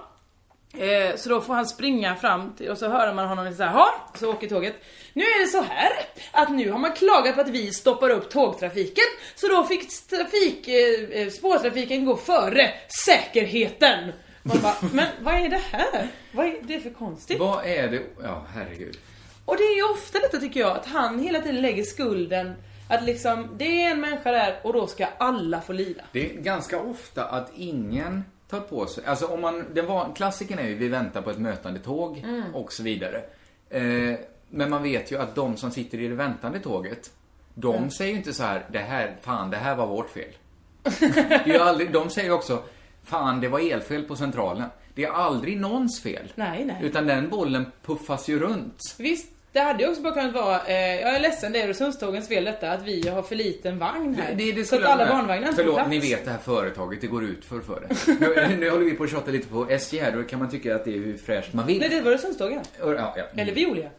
Eh, 0.79 1.17
så 1.17 1.29
då 1.29 1.41
får 1.41 1.55
han 1.55 1.67
springa 1.67 2.17
fram 2.17 2.55
till, 2.57 2.71
och 2.71 2.79
så 2.79 2.89
hör 2.89 3.15
man 3.15 3.29
honom 3.29 3.55
säga 3.55 3.69
ha 3.69 4.11
så 4.15 4.31
åker 4.31 4.49
tåget. 4.49 4.75
Nu 5.13 5.23
är 5.23 5.41
det 5.45 5.47
så 5.51 5.63
här 5.63 5.91
att 6.33 6.51
nu 6.51 6.71
har 6.71 6.79
man 6.79 6.93
klagat 6.93 7.35
på 7.35 7.41
att 7.41 7.49
vi 7.49 7.73
stoppar 7.73 8.11
upp 8.11 8.31
tågtrafiken 8.31 9.05
så 9.35 9.49
då 9.49 9.65
fick 9.65 10.07
trafik, 10.11 10.69
eh, 10.69 11.21
eh, 11.21 11.29
spårtrafiken 11.29 12.05
gå 12.05 12.17
före 12.17 12.71
säkerheten. 13.07 14.13
Man 14.47 14.61
bara, 14.63 14.75
men 14.93 15.07
vad 15.23 15.35
är 15.35 15.49
det 15.49 15.61
här? 15.71 16.09
Vad 16.33 16.47
är 16.47 16.57
det 16.63 16.81
för 16.81 16.91
konstigt? 16.91 17.39
Vad 17.41 17.67
är 17.67 17.89
det? 17.89 18.03
Ja, 18.23 18.45
herregud. 18.55 18.99
Och 19.45 19.57
det 19.57 19.63
är 19.63 19.77
ju 19.77 19.83
ofta 19.93 20.19
detta 20.19 20.39
tycker 20.39 20.61
jag, 20.61 20.77
att 20.77 20.87
han 20.87 21.19
hela 21.19 21.41
tiden 21.41 21.63
lägger 21.63 21.83
skulden 21.83 22.55
att 22.89 23.05
liksom, 23.05 23.49
det 23.57 23.83
är 23.85 23.91
en 23.91 24.01
människa 24.01 24.31
där 24.33 24.61
och 24.63 24.73
då 24.73 24.87
ska 24.87 25.07
alla 25.19 25.61
få 25.61 25.73
lida. 25.73 26.03
Det 26.13 26.31
är 26.31 26.35
ganska 26.41 26.81
ofta 26.81 27.25
att 27.25 27.53
ingen 27.57 28.25
tar 28.49 28.61
på 28.61 28.87
sig, 28.87 29.05
alltså 29.07 29.27
om 29.27 29.41
man, 29.41 29.65
den 29.75 29.87
var, 29.87 30.15
klassiken 30.17 30.59
är 30.59 30.67
ju 30.69 30.75
vi 30.75 30.89
väntar 30.89 31.23
på 31.23 31.31
ett 31.31 31.39
mötande 31.39 31.81
tåg 31.81 32.19
Mm. 32.19 32.55
och 32.55 32.73
så 32.73 32.83
vidare. 32.83 33.23
Eh, 33.71 34.15
men 34.51 34.71
man 34.71 34.83
vet 34.83 35.13
ju 35.13 35.19
att 35.19 35.35
de 35.35 35.57
som 35.57 35.71
sitter 35.71 36.01
i 36.01 36.09
det 36.09 36.15
väntande 36.15 36.61
tåget, 36.61 37.11
de 37.55 37.77
Mm. 37.77 37.91
säger 37.91 38.11
ju 38.13 38.17
inte 38.19 38.33
så 38.33 38.43
här, 38.43 38.67
det 38.73 38.79
här, 38.79 39.17
fan 39.23 39.51
det 39.51 39.57
här 39.57 39.75
var 39.77 39.87
vårt 39.87 40.11
fel. 40.11 40.31
det 41.45 41.55
är 41.55 41.61
aldrig, 41.61 41.93
de 41.93 42.11
säger 42.11 42.29
ju 42.29 42.35
också, 42.35 42.63
fan 43.05 43.41
det 43.41 43.49
var 43.49 43.73
elfel 43.73 44.03
på 44.03 44.17
centralen. 44.17 44.69
Det 44.95 45.05
är 45.05 45.11
aldrig 45.11 45.61
någons 45.61 46.03
fel. 46.03 46.33
Nej, 46.35 46.65
nej. 46.65 46.77
Utan 46.83 47.07
den 47.07 47.29
bollen 47.29 47.67
puffas 47.83 48.29
ju 48.29 48.39
runt. 48.39 48.95
Visst, 48.99 49.29
det 49.53 49.61
hade 49.61 49.83
ju 49.83 49.91
också 49.91 50.03
bara 50.03 50.15
kunnat 50.15 50.35
vara, 50.35 50.67
eh, 50.67 51.01
jag 51.01 51.15
är 51.17 51.21
ledsen 51.21 51.53
det 51.53 51.61
är 51.61 51.65
Öresundstågens 51.67 52.29
fel 52.29 52.45
detta, 52.45 52.73
att 52.73 52.83
vi 52.83 53.09
har 53.09 53.23
för 53.23 53.37
liten 53.37 53.79
vagn 53.79 54.15
här. 54.15 54.35
Det, 54.35 54.53
det 54.53 54.65
så 54.65 54.77
att 54.77 54.85
alla 54.85 55.07
barnvagnar 55.07 55.49
inte 55.49 55.57
Förlåt, 55.57 55.75
plats. 55.75 55.91
ni 55.91 55.99
vet 55.99 56.25
det 56.25 56.31
här 56.31 56.39
företaget, 56.39 57.01
det 57.01 57.07
går 57.07 57.25
ut 57.25 57.45
för 57.45 57.61
för 57.61 57.81
det. 57.81 58.13
Nu, 58.49 58.57
nu 58.57 58.71
håller 58.71 58.85
vi 58.85 58.91
på 58.93 59.05
att 59.05 59.11
tjata 59.11 59.31
lite 59.31 59.49
på 59.49 59.67
SJ 59.71 59.99
här, 59.99 60.13
då 60.13 60.23
kan 60.23 60.39
man 60.39 60.51
tycka 60.51 60.75
att 60.77 60.85
det 60.85 60.95
är 60.95 60.99
hur 60.99 61.17
fräscht 61.17 61.53
man 61.53 61.67
vill. 61.67 61.81
Nej, 61.81 61.89
det 61.89 62.01
var 62.01 62.11
Öresundstågen. 62.11 62.61
Ja, 62.81 63.15
ja. 63.17 63.25
Eller 63.37 63.55
Veolia. 63.55 63.91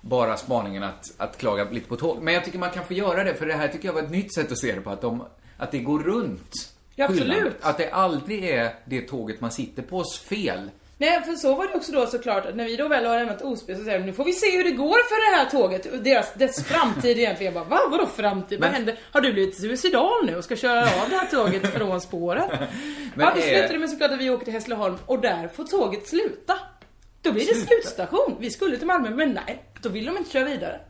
Bara 0.00 0.36
spaningen 0.36 0.82
att, 0.82 1.12
att 1.16 1.38
klaga 1.38 1.70
lite 1.70 1.88
på 1.88 1.96
tåg. 1.96 2.22
Men 2.22 2.34
jag 2.34 2.44
tycker 2.44 2.58
man 2.58 2.70
kan 2.70 2.84
få 2.84 2.94
göra 2.94 3.24
det, 3.24 3.34
för 3.34 3.46
det 3.46 3.54
här 3.54 3.68
tycker 3.68 3.88
jag 3.88 3.92
var 3.92 4.02
ett 4.02 4.10
nytt 4.10 4.34
sätt 4.34 4.52
att 4.52 4.58
se 4.58 4.72
det 4.72 4.80
på. 4.80 4.90
Att, 4.90 5.00
de, 5.00 5.24
att 5.56 5.70
det 5.70 5.78
går 5.78 5.98
runt 5.98 6.75
Ja, 6.98 7.04
absolut. 7.04 7.56
Att 7.60 7.78
det 7.78 7.90
aldrig 7.90 8.44
är 8.48 8.74
det 8.84 9.00
tåget 9.00 9.40
man 9.40 9.50
sitter 9.50 9.82
pås 9.82 10.18
fel. 10.18 10.70
Nej, 10.98 11.22
för 11.22 11.32
så 11.32 11.54
var 11.54 11.66
det 11.66 11.74
också 11.74 11.92
då 11.92 12.06
såklart 12.06 12.46
att 12.46 12.56
när 12.56 12.64
vi 12.64 12.76
då 12.76 12.88
väl 12.88 13.04
har 13.06 13.18
lämnat 13.18 13.42
Osby 13.42 13.74
så 13.74 13.84
säger 13.84 13.98
de 13.98 14.04
nu 14.06 14.12
får 14.12 14.24
vi 14.24 14.32
se 14.32 14.56
hur 14.56 14.64
det 14.64 14.70
går 14.70 14.88
för 15.08 15.30
det 15.30 15.36
här 15.36 15.50
tåget. 15.50 16.04
Deras, 16.04 16.34
dess 16.34 16.64
framtid 16.64 17.18
egentligen. 17.18 17.54
Jag 17.54 17.66
bara, 17.68 17.78
va? 17.78 17.88
Vadå 17.90 18.06
framtid? 18.06 18.60
Vad 18.60 18.68
Men- 18.68 18.74
händer? 18.74 18.98
Har 19.12 19.20
du 19.20 19.32
blivit 19.32 19.60
suicidal 19.60 20.26
nu 20.26 20.36
och 20.36 20.44
ska 20.44 20.56
köra 20.56 20.80
av 20.80 21.08
det 21.10 21.16
här 21.16 21.26
tåget 21.26 21.66
från 21.74 22.00
spåret? 22.00 22.50
Men 23.14 23.26
ja, 23.26 23.32
då 23.36 23.40
är- 23.42 23.48
slutar 23.58 23.72
det 23.72 23.78
med 23.78 23.90
såklart 23.90 24.10
att 24.10 24.18
vi 24.20 24.30
åker 24.30 24.44
till 24.44 24.52
Hässleholm 24.54 24.96
och 25.06 25.20
där 25.20 25.48
får 25.48 25.64
tåget 25.64 26.08
sluta. 26.08 26.58
Då 27.22 27.32
blir 27.32 27.46
det 27.46 27.54
Sluta? 27.54 27.66
slutstation. 27.68 28.36
Vi 28.40 28.50
skulle 28.50 28.76
till 28.76 28.86
Malmö 28.86 29.10
men 29.10 29.32
nej, 29.46 29.62
då 29.82 29.88
vill 29.88 30.04
de 30.06 30.16
inte 30.16 30.30
köra 30.30 30.44
vidare. 30.44 30.80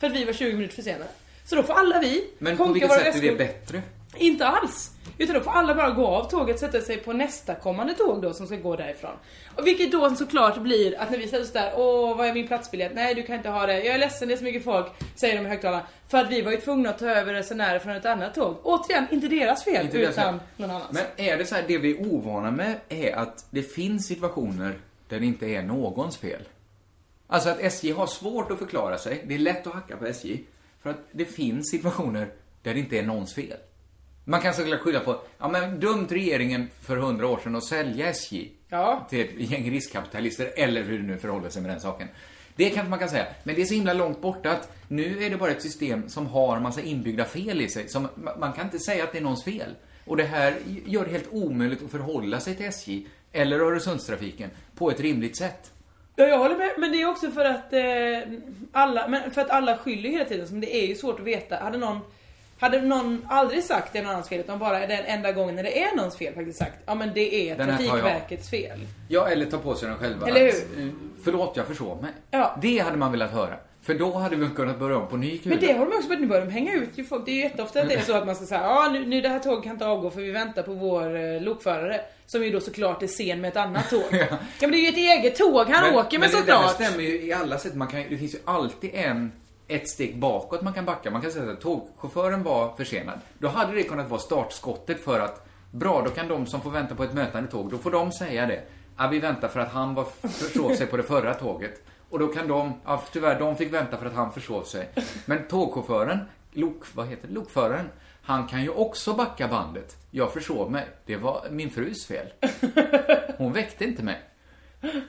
För 0.00 0.06
att 0.06 0.12
vi 0.12 0.24
var 0.24 0.32
20 0.32 0.52
minuter 0.56 0.74
försenade. 0.74 1.04
Så 1.46 1.56
då 1.56 1.62
får 1.62 1.74
alla 1.74 1.98
vi 1.98 2.24
Men 2.38 2.56
på 2.56 2.64
vilket 2.72 2.92
sätt 2.92 3.16
är 3.16 3.20
det 3.22 3.32
bättre? 3.38 3.82
Inte 4.16 4.46
alls. 4.46 4.90
Utan 5.18 5.34
då 5.34 5.40
får 5.40 5.50
alla 5.50 5.74
bara 5.74 5.90
gå 5.90 6.06
av 6.06 6.30
tåget, 6.30 6.58
sätta 6.58 6.80
sig 6.80 6.96
på 6.96 7.12
nästa 7.12 7.54
kommande 7.54 7.94
tåg 7.94 8.22
då 8.22 8.32
som 8.32 8.46
ska 8.46 8.56
gå 8.56 8.76
därifrån. 8.76 9.10
Och 9.56 9.66
vilket 9.66 9.92
då 9.92 10.14
såklart 10.14 10.58
blir 10.58 11.00
att 11.00 11.10
när 11.10 11.18
vi 11.18 11.28
sätter 11.28 11.42
oss 11.42 11.52
där, 11.52 11.72
åh 11.76 12.16
vad 12.16 12.26
är 12.26 12.34
min 12.34 12.46
platsbiljett? 12.48 12.92
Nej 12.94 13.14
du 13.14 13.22
kan 13.22 13.36
inte 13.36 13.48
ha 13.48 13.66
det, 13.66 13.84
jag 13.84 13.94
är 13.94 13.98
ledsen 13.98 14.28
det 14.28 14.34
är 14.34 14.38
så 14.38 14.44
mycket 14.44 14.64
folk, 14.64 14.86
säger 15.14 15.36
de 15.36 15.46
i 15.46 15.48
högtalarna. 15.48 15.82
För 16.08 16.18
att 16.18 16.30
vi 16.30 16.42
var 16.42 16.52
ju 16.52 16.60
tvungna 16.60 16.90
att 16.90 16.98
ta 16.98 17.06
över 17.06 17.34
resenärer 17.34 17.78
från 17.78 17.92
ett 17.92 18.06
annat 18.06 18.34
tåg. 18.34 18.56
Återigen, 18.62 19.06
inte 19.10 19.28
deras 19.28 19.64
fel 19.64 19.84
Inte 19.84 19.98
deras 19.98 20.12
utan 20.12 20.38
fel. 20.38 20.48
någon 20.56 20.70
annans. 20.70 20.92
Men 20.92 21.26
är 21.26 21.36
det 21.38 21.46
så 21.46 21.54
här, 21.54 21.64
det 21.68 21.78
vi 21.78 21.90
är 21.90 22.12
ovana 22.14 22.50
med 22.50 22.74
är 22.88 23.16
att 23.16 23.46
det 23.50 23.62
finns 23.62 24.06
situationer 24.06 24.78
där 25.08 25.20
det 25.20 25.26
inte 25.26 25.46
är 25.46 25.62
någons 25.62 26.16
fel. 26.16 26.42
Alltså 27.26 27.48
att 27.48 27.60
SJ 27.60 27.90
har 27.92 28.06
svårt 28.06 28.50
att 28.50 28.58
förklara 28.58 28.98
sig. 28.98 29.24
Det 29.26 29.34
är 29.34 29.38
lätt 29.38 29.66
att 29.66 29.72
hacka 29.74 29.96
på 29.96 30.06
SJ. 30.06 30.40
För 30.82 30.90
att 30.90 30.98
det 31.12 31.24
finns 31.24 31.70
situationer 31.70 32.28
där 32.62 32.74
det 32.74 32.80
inte 32.80 32.98
är 32.98 33.02
någons 33.02 33.34
fel. 33.34 33.56
Man 34.24 34.40
kan 34.40 34.54
såklart 34.54 34.80
skylla 34.80 35.00
på, 35.00 35.20
ja 35.38 35.48
men 35.48 35.80
dumt 35.80 36.06
regeringen 36.10 36.68
för 36.80 36.96
hundra 36.96 37.26
år 37.26 37.38
sedan 37.42 37.56
att 37.56 37.64
sälja 37.64 38.08
SJ 38.08 38.50
Ja. 38.68 39.06
till 39.10 39.20
ett 39.20 39.50
gäng 39.50 39.70
riskkapitalister, 39.70 40.52
eller 40.56 40.82
hur 40.82 40.98
det 40.98 41.04
nu 41.04 41.18
förhåller 41.18 41.48
sig 41.48 41.62
med 41.62 41.70
den 41.70 41.80
saken. 41.80 42.08
Det 42.56 42.70
kanske 42.70 42.90
man 42.90 42.98
kan 42.98 43.08
säga. 43.08 43.26
Men 43.42 43.54
det 43.54 43.62
är 43.62 43.66
så 43.66 43.74
himla 43.74 43.92
långt 43.92 44.20
borta 44.20 44.50
att 44.50 44.72
nu 44.88 45.24
är 45.24 45.30
det 45.30 45.36
bara 45.36 45.50
ett 45.50 45.62
system 45.62 46.08
som 46.08 46.26
har 46.26 46.60
massa 46.60 46.80
inbyggda 46.80 47.24
fel 47.24 47.60
i 47.60 47.68
sig. 47.68 47.88
Som, 47.88 48.08
man 48.38 48.52
kan 48.52 48.64
inte 48.64 48.78
säga 48.78 49.04
att 49.04 49.12
det 49.12 49.18
är 49.18 49.22
någons 49.22 49.44
fel. 49.44 49.70
Och 50.04 50.16
det 50.16 50.22
här 50.24 50.54
gör 50.86 51.04
det 51.04 51.10
helt 51.10 51.28
omöjligt 51.32 51.82
att 51.84 51.90
förhålla 51.90 52.40
sig 52.40 52.54
till 52.54 52.66
SJ 52.66 53.06
eller 53.32 53.60
Öresundstrafiken 53.60 54.50
på 54.74 54.90
ett 54.90 55.00
rimligt 55.00 55.36
sätt. 55.36 55.72
Ja, 56.16 56.24
jag 56.24 56.38
håller 56.38 56.56
med. 56.56 56.70
Men 56.78 56.92
det 56.92 57.02
är 57.02 57.06
också 57.10 57.30
för 57.30 57.44
att 57.44 57.72
eh, 57.72 58.38
alla, 58.72 59.08
men 59.08 59.30
för 59.30 59.40
att 59.40 59.50
alla 59.50 59.76
skyller 59.78 60.10
hela 60.10 60.24
tiden. 60.24 60.48
Så 60.48 60.54
det 60.54 60.76
är 60.84 60.86
ju 60.86 60.94
svårt 60.94 61.20
att 61.20 61.26
veta. 61.26 61.56
Hade 61.56 61.78
någon, 61.78 61.98
hade 62.62 62.80
någon 62.80 63.26
aldrig 63.28 63.64
sagt 63.64 63.92
det 63.92 63.98
är 63.98 64.02
någon 64.02 64.12
annans 64.12 64.28
fel 64.28 64.40
utan 64.40 64.58
bara 64.58 64.86
den 64.86 65.04
enda 65.04 65.32
gången 65.32 65.54
när 65.54 65.62
det 65.62 65.82
är 65.82 65.96
någons 65.96 66.16
fel 66.16 66.34
faktiskt 66.34 66.58
sagt. 66.58 66.78
Ja 66.86 66.94
men 66.94 67.10
det 67.14 67.50
är 67.50 67.56
Den. 67.56 67.68
Trafikverkets 67.68 68.50
fel. 68.50 68.80
Ja, 69.08 69.28
eller 69.28 69.46
ta 69.46 69.58
på 69.58 69.74
sig 69.74 69.88
den 69.88 69.98
själva. 69.98 70.28
Eller 70.28 70.40
hur? 70.40 70.48
Att, 70.48 70.78
eh, 70.78 70.86
Förlåt, 71.24 71.56
jag 71.56 71.66
försov 71.66 72.02
mig. 72.02 72.10
Ja. 72.30 72.58
Det 72.62 72.78
hade 72.78 72.96
man 72.96 73.12
velat 73.12 73.30
höra. 73.30 73.56
För 73.82 73.94
då 73.94 74.12
hade 74.12 74.36
vi 74.36 74.48
kunnat 74.48 74.78
börja 74.78 74.96
om 74.96 75.08
på 75.08 75.16
ny 75.16 75.38
kula. 75.38 75.56
Men 75.56 75.66
det 75.66 75.72
har 75.72 75.86
de 75.86 75.96
också 75.96 76.08
börjat, 76.08 76.20
nu 76.20 76.26
börjar 76.26 76.44
de 76.44 76.50
hänga 76.52 76.74
ut 76.74 76.90
ju 76.94 77.04
folk. 77.04 77.24
Det 77.24 77.30
är 77.30 77.34
ju 77.34 77.40
jätteofta 77.40 77.82
att 77.82 77.88
det 77.88 77.94
är 77.94 78.00
så 78.00 78.14
att 78.16 78.26
man 78.26 78.34
ska 78.34 78.46
säga 78.46 78.60
ja 78.60 78.90
nu, 78.92 79.06
nu 79.06 79.20
det 79.20 79.28
här 79.28 79.38
tåget 79.38 79.64
kan 79.64 79.72
inte 79.72 79.86
avgå 79.86 80.10
för 80.10 80.20
vi 80.20 80.30
väntar 80.30 80.62
på 80.62 80.74
vår 80.74 81.16
eh, 81.16 81.42
lokförare. 81.42 82.00
Som 82.26 82.44
ju 82.44 82.50
då 82.50 82.60
såklart 82.60 83.02
är 83.02 83.06
sen 83.06 83.40
med 83.40 83.48
ett 83.48 83.56
annat 83.56 83.90
tåg. 83.90 84.02
ja. 84.10 84.38
men 84.60 84.70
det 84.70 84.76
är 84.76 84.82
ju 84.82 84.88
ett 84.88 85.18
eget 85.18 85.36
tåg 85.36 85.66
han 85.66 85.94
åker 85.94 86.18
med 86.18 86.30
men 86.30 86.40
såklart. 86.40 86.78
det 86.78 86.84
där 86.84 86.88
stämmer 86.88 87.04
ju 87.04 87.22
i 87.22 87.32
alla 87.32 87.58
sätt. 87.58 87.74
Man 87.74 87.88
kan, 87.88 88.04
det 88.08 88.16
finns 88.16 88.34
ju 88.34 88.38
alltid 88.44 88.90
en, 88.94 89.32
ett 89.74 89.88
steg 89.88 90.18
bakåt 90.18 90.62
man 90.62 90.72
kan 90.72 90.84
backa. 90.84 91.10
Man 91.10 91.22
kan 91.22 91.30
säga 91.30 91.52
att 91.52 91.60
tågchauffören 91.60 92.42
var 92.42 92.76
försenad. 92.76 93.20
Då 93.38 93.48
hade 93.48 93.74
det 93.74 93.82
kunnat 93.82 94.10
vara 94.10 94.20
startskottet 94.20 95.04
för 95.04 95.20
att, 95.20 95.46
bra, 95.70 96.02
då 96.02 96.10
kan 96.10 96.28
de 96.28 96.46
som 96.46 96.60
får 96.60 96.70
vänta 96.70 96.94
på 96.94 97.04
ett 97.04 97.14
mötande 97.14 97.50
tåg, 97.50 97.70
då 97.70 97.78
får 97.78 97.90
de 97.90 98.12
säga 98.12 98.46
det. 98.46 98.62
Ja, 98.98 99.08
vi 99.08 99.18
väntar 99.18 99.48
för 99.48 99.60
att 99.60 99.72
han 99.72 99.94
var 99.94 100.04
försov 100.22 100.74
sig 100.74 100.86
på 100.86 100.96
det 100.96 101.02
förra 101.02 101.34
tåget. 101.34 101.82
Och 102.10 102.18
då 102.18 102.28
kan 102.28 102.48
de, 102.48 102.72
ja 102.84 103.02
tyvärr, 103.12 103.38
de 103.38 103.56
fick 103.56 103.72
vänta 103.72 103.96
för 103.96 104.06
att 104.06 104.14
han 104.14 104.32
försov 104.32 104.62
sig. 104.62 104.88
Men 105.26 105.48
tågchauffören, 105.48 106.18
lok, 106.52 106.82
vad 106.94 107.06
heter 107.06 107.28
det, 107.28 107.34
lokföraren, 107.34 107.88
han 108.22 108.46
kan 108.46 108.62
ju 108.62 108.68
också 108.68 109.14
backa 109.14 109.48
bandet. 109.48 109.96
Jag 110.10 110.32
försov 110.32 110.70
mig. 110.70 110.86
Det 111.06 111.16
var 111.16 111.46
min 111.50 111.70
frus 111.70 112.06
fel. 112.06 112.26
Hon 113.36 113.52
väckte 113.52 113.84
inte 113.84 114.02
mig. 114.02 114.22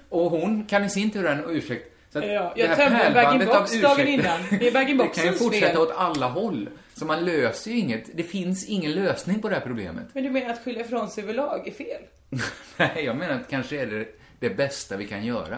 Och 0.09 0.31
hon 0.31 0.65
kan 0.65 0.83
i 0.83 0.89
sin 0.89 1.11
tur 1.11 1.23
ha 1.23 1.31
en 1.31 1.49
ursäkt. 1.49 1.92
Så 2.13 2.19
att 2.19 2.25
Ja, 2.27 2.53
jag 2.55 2.77
tömde 2.77 3.11
bag-in-box 3.13 3.81
dagen 3.81 4.07
innan. 4.07 4.39
Det 4.59 4.67
är 4.67 4.71
bag-in-boxens 4.71 5.15
Det 5.15 5.21
kan 5.23 5.33
ju 5.33 5.39
fortsätta 5.39 5.67
fel. 5.67 5.77
åt 5.77 5.93
alla 5.97 6.27
håll. 6.27 6.69
Så 6.93 7.05
man 7.05 7.25
löser 7.25 7.71
ju 7.71 7.77
inget. 7.77 8.17
Det 8.17 8.23
finns 8.23 8.65
ingen 8.65 8.91
lösning 8.91 9.41
på 9.41 9.49
det 9.49 9.55
här 9.55 9.61
problemet. 9.61 10.05
Men 10.13 10.23
du 10.23 10.29
menar 10.29 10.49
att 10.49 10.63
skylla 10.63 10.81
ifrån 10.81 11.09
sig 11.09 11.23
överlag 11.23 11.67
är 11.67 11.71
fel? 11.71 12.01
Nej, 12.77 13.05
jag 13.05 13.15
menar 13.15 13.33
att 13.33 13.49
kanske 13.49 13.81
är 13.81 13.85
det 13.85 14.19
det 14.39 14.49
bästa 14.49 14.97
vi 14.97 15.07
kan 15.07 15.25
göra. 15.25 15.57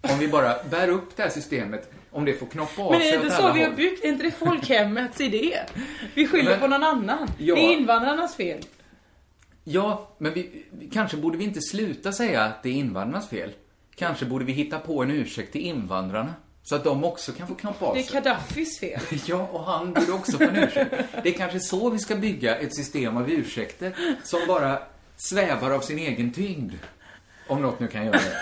Om 0.00 0.18
vi 0.18 0.28
bara 0.28 0.54
bär 0.70 0.88
upp 0.88 1.16
det 1.16 1.22
här 1.22 1.30
systemet, 1.30 1.90
om 2.10 2.24
det 2.24 2.34
får 2.34 2.46
knoppa 2.46 2.82
av 2.82 2.90
Men 2.92 3.00
är 3.00 3.04
sig 3.04 3.18
det 3.18 3.24
inte 3.24 3.36
så 3.36 3.52
vi 3.52 3.62
har 3.62 3.70
byggt? 3.72 4.04
Är 4.04 4.08
inte 4.08 4.24
det 4.24 4.30
folkhemmets 4.30 5.20
idé? 5.20 5.58
Vi 6.14 6.26
skyller 6.26 6.50
Men- 6.50 6.60
på 6.60 6.66
någon 6.66 6.84
annan. 6.84 7.28
Ja. 7.38 7.54
Det 7.54 7.60
är 7.60 7.72
invandrarnas 7.72 8.36
fel. 8.36 8.58
Ja, 9.64 10.08
men 10.18 10.32
vi, 10.34 10.64
kanske 10.92 11.16
borde 11.16 11.38
vi 11.38 11.44
inte 11.44 11.60
sluta 11.60 12.12
säga 12.12 12.42
att 12.42 12.62
det 12.62 12.68
är 12.68 12.72
invandrarnas 12.72 13.28
fel. 13.28 13.50
Kanske 13.94 14.24
borde 14.24 14.44
vi 14.44 14.52
hitta 14.52 14.78
på 14.78 15.02
en 15.02 15.10
ursäkt 15.10 15.52
till 15.52 15.60
invandrarna. 15.60 16.34
Så 16.62 16.74
att 16.74 16.84
de 16.84 17.04
också 17.04 17.32
kan 17.32 17.48
få 17.48 17.54
knoppa 17.54 17.86
av 17.86 17.94
Det 17.94 18.00
är 18.00 18.04
sig. 18.04 18.14
Gaddafis 18.14 18.78
fel. 18.78 19.00
Ja, 19.26 19.48
och 19.52 19.64
han 19.64 19.92
borde 19.92 20.12
också 20.12 20.38
få 20.38 20.44
en 20.44 20.56
ursäkt. 20.56 20.94
Det 21.22 21.28
är 21.28 21.32
kanske 21.32 21.60
så 21.60 21.90
vi 21.90 21.98
ska 21.98 22.16
bygga 22.16 22.56
ett 22.56 22.76
system 22.76 23.16
av 23.16 23.30
ursäkter 23.30 23.96
som 24.24 24.40
bara 24.48 24.78
svävar 25.16 25.70
av 25.70 25.80
sin 25.80 25.98
egen 25.98 26.32
tyngd. 26.32 26.72
Om 27.48 27.62
något 27.62 27.80
nu 27.80 27.88
kan 27.88 28.06
göra 28.06 28.18
det. 28.18 28.32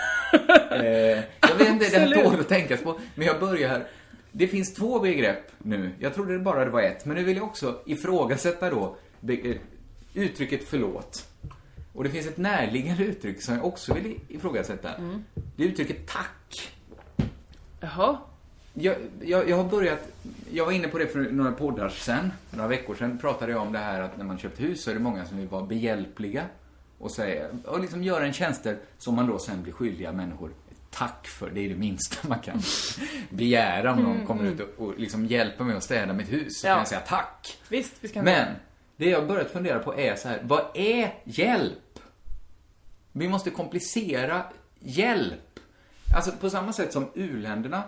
Eh, 0.71 1.23
jag 1.49 1.55
vet 1.55 1.67
inte, 1.67 1.89
det 1.89 1.99
här 1.99 2.23
tål 2.23 2.39
att 2.39 2.47
tänkas 2.47 2.81
på. 2.81 2.99
Men 3.15 3.27
jag 3.27 3.39
börjar. 3.39 3.87
Det 4.31 4.47
finns 4.47 4.73
två 4.73 4.99
begrepp 4.99 5.51
nu. 5.57 5.91
Jag 5.99 6.13
trodde 6.13 6.33
det 6.33 6.39
bara 6.39 6.65
det 6.65 6.71
var 6.71 6.81
ett. 6.81 7.05
Men 7.05 7.17
nu 7.17 7.23
vill 7.23 7.37
jag 7.37 7.45
också 7.45 7.79
ifrågasätta 7.85 8.69
då 8.69 8.95
eh, 9.27 9.55
uttrycket 10.13 10.61
förlåt. 10.67 11.25
Och 11.93 12.03
det 12.03 12.09
finns 12.09 12.27
ett 12.27 12.37
närliggande 12.37 13.03
uttryck 13.03 13.41
som 13.41 13.55
jag 13.55 13.65
också 13.65 13.93
vill 13.93 14.19
ifrågasätta. 14.27 14.93
Mm. 14.93 15.23
Det 15.55 15.63
är 15.63 15.67
uttrycket 15.67 16.07
tack. 16.07 16.71
Jaha. 17.79 18.17
Jag, 18.73 18.95
jag, 19.21 19.49
jag 19.49 19.57
har 19.57 19.63
börjat, 19.63 19.99
jag 20.51 20.65
var 20.65 20.71
inne 20.71 20.87
på 20.87 20.97
det 20.97 21.07
för 21.07 21.19
några 21.19 21.51
poddar 21.51 21.89
sen, 21.89 22.31
några 22.51 22.67
veckor 22.67 22.95
sen 22.95 23.17
pratade 23.17 23.51
jag 23.51 23.61
om 23.61 23.71
det 23.73 23.79
här 23.79 24.01
att 24.01 24.17
när 24.17 24.25
man 24.25 24.37
köpt 24.37 24.59
hus 24.59 24.83
så 24.83 24.89
är 24.89 24.93
det 24.93 24.99
många 24.99 25.25
som 25.25 25.37
vill 25.37 25.47
vara 25.47 25.65
behjälpliga 25.65 26.45
och 26.97 27.11
säga, 27.11 27.47
och 27.65 27.79
liksom 27.79 28.03
göra 28.03 28.25
en 28.25 28.33
tjänster 28.33 28.77
som 28.97 29.15
man 29.15 29.27
då 29.27 29.39
sen 29.39 29.63
blir 29.63 29.73
skyldiga 29.73 30.11
människor 30.11 30.51
tack 30.89 31.27
för. 31.27 31.49
Det 31.49 31.61
är 31.65 31.69
det 31.69 31.75
minsta 31.75 32.27
man 32.27 32.39
kan 32.39 32.61
begära 33.29 33.91
om 33.91 33.99
någon 33.99 34.15
Mm, 34.15 34.27
kommer 34.27 34.41
mm. 34.41 34.53
ut 34.53 34.59
och, 34.77 34.85
och 34.85 34.99
liksom 34.99 35.25
hjälper 35.25 35.63
mig 35.63 35.75
att 35.75 35.83
städa 35.83 36.13
mitt 36.13 36.31
hus. 36.31 36.59
Så 36.61 36.67
Ja. 36.67 36.71
kan 36.73 36.79
jag 36.79 36.87
säga 36.87 37.01
tack. 37.01 37.57
Visst, 37.69 37.93
vi 38.01 38.07
ska 38.07 38.21
Men, 38.21 38.47
det 39.01 39.09
jag 39.09 39.27
börjat 39.27 39.51
fundera 39.51 39.79
på 39.79 39.99
är 39.99 40.15
så 40.15 40.27
här, 40.27 40.39
vad 40.43 40.65
är 40.73 41.13
hjälp? 41.23 41.99
Vi 43.11 43.27
måste 43.27 43.49
komplicera 43.49 44.43
hjälp. 44.79 45.59
Alltså 46.15 46.31
på 46.31 46.49
samma 46.49 46.73
sätt 46.73 46.93
som 46.93 47.07
u-länderna, 47.13 47.83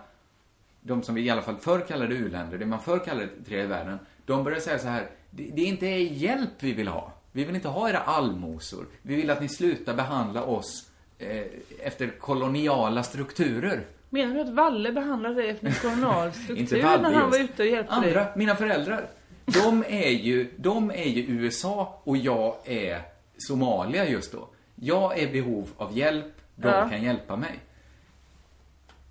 de 0.82 1.04
som 1.04 1.16
vi 1.16 1.22
i 1.22 1.30
alla 1.30 1.42
fall 1.42 1.58
förr 1.58 1.80
kallade 1.88 2.16
u-länder, 2.16 2.58
det 2.58 2.66
man 2.66 2.82
förr 2.82 3.00
kallade 3.00 3.28
tredje 3.48 3.68
världen, 3.68 4.00
de 4.26 4.44
börjar 4.44 4.60
säga 4.60 4.80
så 4.80 4.88
här, 4.88 5.10
det, 5.30 5.52
det 5.54 5.62
är 5.62 5.66
inte 5.66 5.88
hjälp 5.88 6.50
vi 6.60 6.74
vill 6.74 6.88
ha. 6.88 7.14
Vi 7.32 7.44
vill 7.44 7.56
inte 7.56 7.68
ha 7.68 7.90
era 7.90 8.00
allmosor. 8.00 8.86
Vi 9.02 9.16
vill 9.16 9.30
att 9.30 9.42
ni 9.42 9.50
slutar 9.50 9.94
behandla 9.94 10.44
oss 10.44 10.90
eh, 11.20 11.44
efter 11.84 12.08
koloniala 12.20 13.04
strukturer. 13.04 13.86
Menar 14.10 14.36
du 14.36 14.42
att 14.42 14.50
Valle 14.50 14.92
behandlade 14.92 15.36
dig 15.36 15.50
efter 15.50 15.68
en 15.68 15.74
kolonial 15.74 16.32
struktur 16.44 16.84
Valle 16.84 17.02
när 17.02 17.14
han 17.14 17.32
var 17.32 17.40
ute 17.40 17.64
och 17.64 17.70
hjälpte 17.70 17.94
Andra, 17.94 18.24
dig? 18.24 18.32
mina 18.36 18.56
föräldrar, 18.56 19.10
de 19.46 19.84
är 19.88 20.10
ju, 20.10 20.52
de 20.58 20.92
är 20.92 21.04
ju 21.10 21.22
USA 21.28 22.02
och 22.04 22.18
jag 22.18 22.56
är 22.66 23.02
Somalia 23.38 24.10
just 24.10 24.32
då. 24.32 24.48
Jag 24.76 25.20
är 25.20 25.24
i 25.24 25.28
behov 25.28 25.70
av 25.78 25.98
hjälp, 25.98 26.34
de 26.56 26.68
Ja. 26.68 26.90
kan 26.90 27.04
hjälpa 27.04 27.36
mig. 27.36 27.52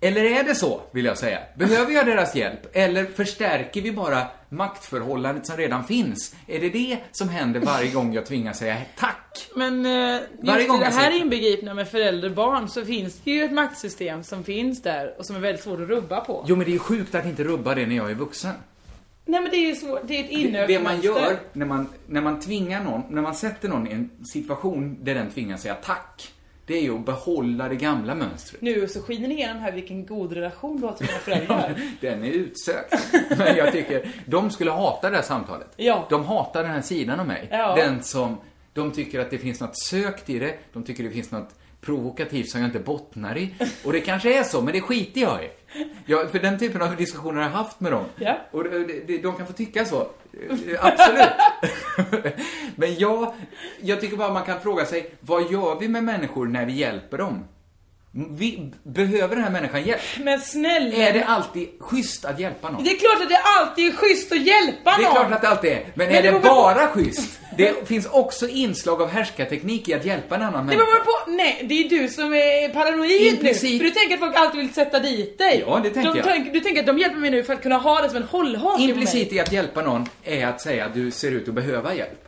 Eller 0.01 0.23
är 0.23 0.43
det 0.43 0.55
så, 0.55 0.81
vill 0.91 1.05
jag 1.05 1.17
säga? 1.17 1.39
Behöver 1.55 1.91
jag 1.93 2.05
deras 2.05 2.35
hjälp? 2.35 2.59
Eller 2.73 3.05
förstärker 3.05 3.81
vi 3.81 3.91
bara 3.91 4.27
maktförhållandet 4.49 5.45
som 5.47 5.57
redan 5.57 5.83
finns? 5.83 6.35
Är 6.47 6.59
det 6.59 6.69
det 6.69 6.97
som 7.11 7.29
händer 7.29 7.59
varje 7.59 7.91
gång 7.91 8.13
jag 8.13 8.25
tvingas 8.25 8.57
säga 8.57 8.77
tack? 8.97 9.47
Men 9.55 9.85
eh, 9.85 10.19
Varje 10.41 10.57
just 10.59 10.67
gång 10.69 10.77
i 10.81 10.83
det 10.83 10.85
här 10.85 10.91
säger- 11.09 11.21
inbegripna 11.21 11.73
med 11.73 11.87
förälder 11.87 12.29
och 12.29 12.35
barn 12.35 12.69
så 12.69 12.85
finns 12.85 13.19
det 13.23 13.31
ju 13.31 13.43
ett 13.43 13.51
maktsystem 13.51 14.23
som 14.23 14.43
finns 14.43 14.81
där 14.81 15.15
och 15.17 15.25
som 15.25 15.35
är 15.35 15.39
väldigt 15.39 15.63
svårt 15.63 15.79
att 15.81 15.87
rubba 15.89 16.19
på. 16.21 16.45
Jo, 16.47 16.55
men 16.55 16.65
det 16.65 16.71
är 16.71 16.73
ju 16.73 16.79
sjukt 16.79 17.15
att 17.15 17.25
inte 17.25 17.43
rubba 17.43 17.75
det 17.75 17.85
när 17.85 17.95
jag 17.95 18.11
är 18.11 18.15
vuxen. 18.15 18.53
Nej 19.25 19.41
men 19.41 19.51
det 19.51 19.57
är 19.57 19.67
ju 19.67 19.75
svårt, 19.75 19.99
det 20.03 20.19
är 20.19 20.23
ett 20.23 20.29
Det, 20.29 20.35
inövat 20.35 20.67
det 20.67 20.79
man 20.79 21.01
gör 21.01 21.39
när 21.53 21.65
man, 21.65 21.87
när 22.07 22.21
man 22.21 22.39
tvingar 22.39 22.83
någon, 22.83 23.03
när 23.09 23.21
man 23.21 23.35
sätter 23.35 23.69
någon 23.69 23.87
i 23.87 23.91
en 23.91 24.25
situation 24.25 24.97
där 25.01 25.15
den 25.15 25.31
tvingas 25.31 25.61
säga 25.61 25.75
tack, 25.75 26.33
det 26.65 26.77
är 26.77 26.81
ju 26.81 26.95
att 26.95 27.05
behålla 27.05 27.69
det 27.69 27.75
gamla 27.75 28.15
mönstret. 28.15 28.61
Nu 28.61 28.87
så 28.87 29.01
skiner 29.01 29.27
det 29.27 29.33
igenom 29.33 29.61
här 29.61 29.71
vilken 29.71 30.05
god 30.05 30.31
relation 30.31 30.81
du 30.81 30.87
har 30.87 30.93
till 30.93 31.07
dina 31.07 31.19
föräldrar. 31.25 31.81
Den 32.01 32.23
är 32.23 32.31
utsökt. 32.31 32.93
Men 33.37 33.57
jag 33.57 33.71
tycker, 33.71 34.09
de 34.25 34.49
skulle 34.49 34.71
hata 34.71 35.09
det 35.09 35.15
här 35.15 35.23
samtalet. 35.23 35.67
Ja. 35.75 36.07
De 36.09 36.25
hatar 36.25 36.63
den 36.63 36.71
här 36.71 36.81
sidan 36.81 37.19
av 37.19 37.27
mig. 37.27 37.47
Ja. 37.51 37.75
Den 37.75 38.03
som, 38.03 38.37
de 38.73 38.91
tycker 38.91 39.19
att 39.19 39.29
det 39.29 39.37
finns 39.37 39.59
något 39.61 39.77
sökt 39.77 40.29
i 40.29 40.39
det, 40.39 40.57
de 40.73 40.83
tycker 40.83 41.03
det 41.03 41.09
finns 41.11 41.31
något 41.31 41.55
provokativt 41.81 42.49
som 42.49 42.61
jag 42.61 42.67
inte 42.67 42.79
bottnar 42.79 43.37
i. 43.37 43.53
Och 43.85 43.93
det 43.93 43.99
kanske 44.01 44.39
är 44.39 44.43
så, 44.43 44.61
men 44.61 44.73
det 44.73 44.81
skiter 44.81 45.21
jag 45.21 45.43
i. 45.43 45.47
Ja, 46.05 46.27
för 46.31 46.39
den 46.39 46.59
typen 46.59 46.81
av 46.81 46.95
diskussioner 46.95 47.35
har 47.41 47.49
jag 47.49 47.57
haft 47.57 47.79
med 47.79 47.91
dem. 47.91 48.05
Ja. 48.15 48.37
Och 48.51 48.63
det, 48.63 49.17
de 49.17 49.35
kan 49.35 49.47
få 49.47 49.53
tycka 49.53 49.85
så. 49.85 50.07
Absolut. 50.79 51.29
Men 52.75 52.95
jag, 52.95 53.33
jag 53.81 54.01
tycker 54.01 54.17
bara 54.17 54.33
man 54.33 54.43
kan 54.45 54.59
fråga 54.59 54.85
sig, 54.85 55.15
vad 55.19 55.51
gör 55.51 55.79
vi 55.79 55.87
med 55.87 56.03
människor 56.03 56.45
när 56.47 56.65
vi 56.65 56.73
hjälper 56.73 57.17
dem? 57.17 57.45
Vi, 58.15 58.71
behöver 58.83 59.35
den 59.35 59.43
här 59.43 59.51
människan 59.51 59.83
hjälp? 59.83 60.01
Men 60.19 60.39
snälla. 60.41 60.95
Är 60.95 61.13
det 61.13 61.23
alltid 61.23 61.69
schysst 61.79 62.25
att 62.25 62.39
hjälpa 62.39 62.69
någon? 62.71 62.83
Det 62.83 62.89
är 62.89 62.97
klart 62.97 63.21
att 63.21 63.29
det 63.29 63.41
alltid 63.59 63.87
är 63.87 63.91
schysst 63.91 64.31
att 64.31 64.41
hjälpa 64.41 64.91
någon. 64.91 65.01
Det 65.01 65.07
är 65.07 65.11
klart 65.11 65.31
att 65.31 65.41
det 65.41 65.47
alltid 65.47 65.71
är. 65.71 65.75
Men, 65.75 65.91
Men 65.95 66.07
är 66.09 66.13
det 66.13 66.21
det 66.21 66.31
beror 66.31 66.39
på- 66.41 66.47
bara 66.47 66.87
schysst? 66.87 67.39
Det 67.57 67.87
finns 67.87 68.05
också 68.05 68.47
inslag 68.47 69.01
av 69.01 69.09
härskarteknik 69.09 69.89
i 69.89 69.93
att 69.93 70.05
hjälpa 70.05 70.35
en 70.35 70.41
annan 70.41 70.53
Det 70.53 70.75
människa. 70.75 70.85
beror 70.85 70.99
på, 71.25 71.31
nej 71.31 71.65
det 71.69 71.73
är 71.85 71.89
du 71.89 72.07
som 72.09 72.33
är 72.33 72.69
paranoid 72.69 73.21
nu. 73.21 73.27
Implicit- 73.27 73.77
För 73.77 73.83
du 73.85 73.91
tänker 73.91 74.13
att 74.13 74.19
folk 74.19 74.35
alltid 74.35 74.59
vill 74.61 74.73
sätta 74.73 74.99
dit 74.99 75.37
dig. 75.37 75.63
Ja, 75.67 75.79
det 75.83 75.89
tänker 75.89 76.11
de, 76.11 76.17
jag. 76.17 76.25
tänk- 76.27 76.53
Du 76.53 76.59
tänker 76.59 76.79
att 76.81 76.87
de 76.87 76.97
hjälper 76.97 77.17
mig 77.19 77.31
nu 77.31 77.43
för 77.43 77.53
att 77.53 77.61
kunna 77.61 77.77
ha 77.77 78.01
det 78.01 78.07
som 78.09 78.17
en 78.17 78.23
hållhake. 78.23 78.81
Implicit 78.83 79.33
i 79.33 79.39
att 79.39 79.51
hjälpa 79.51 79.81
någon 79.81 80.09
är 80.23 80.47
att 80.47 80.61
säga 80.61 80.85
att 80.85 80.93
du 80.93 81.11
ser 81.11 81.31
ut 81.31 81.47
att 81.47 81.53
behöva 81.53 81.93
hjälp. 81.95 82.19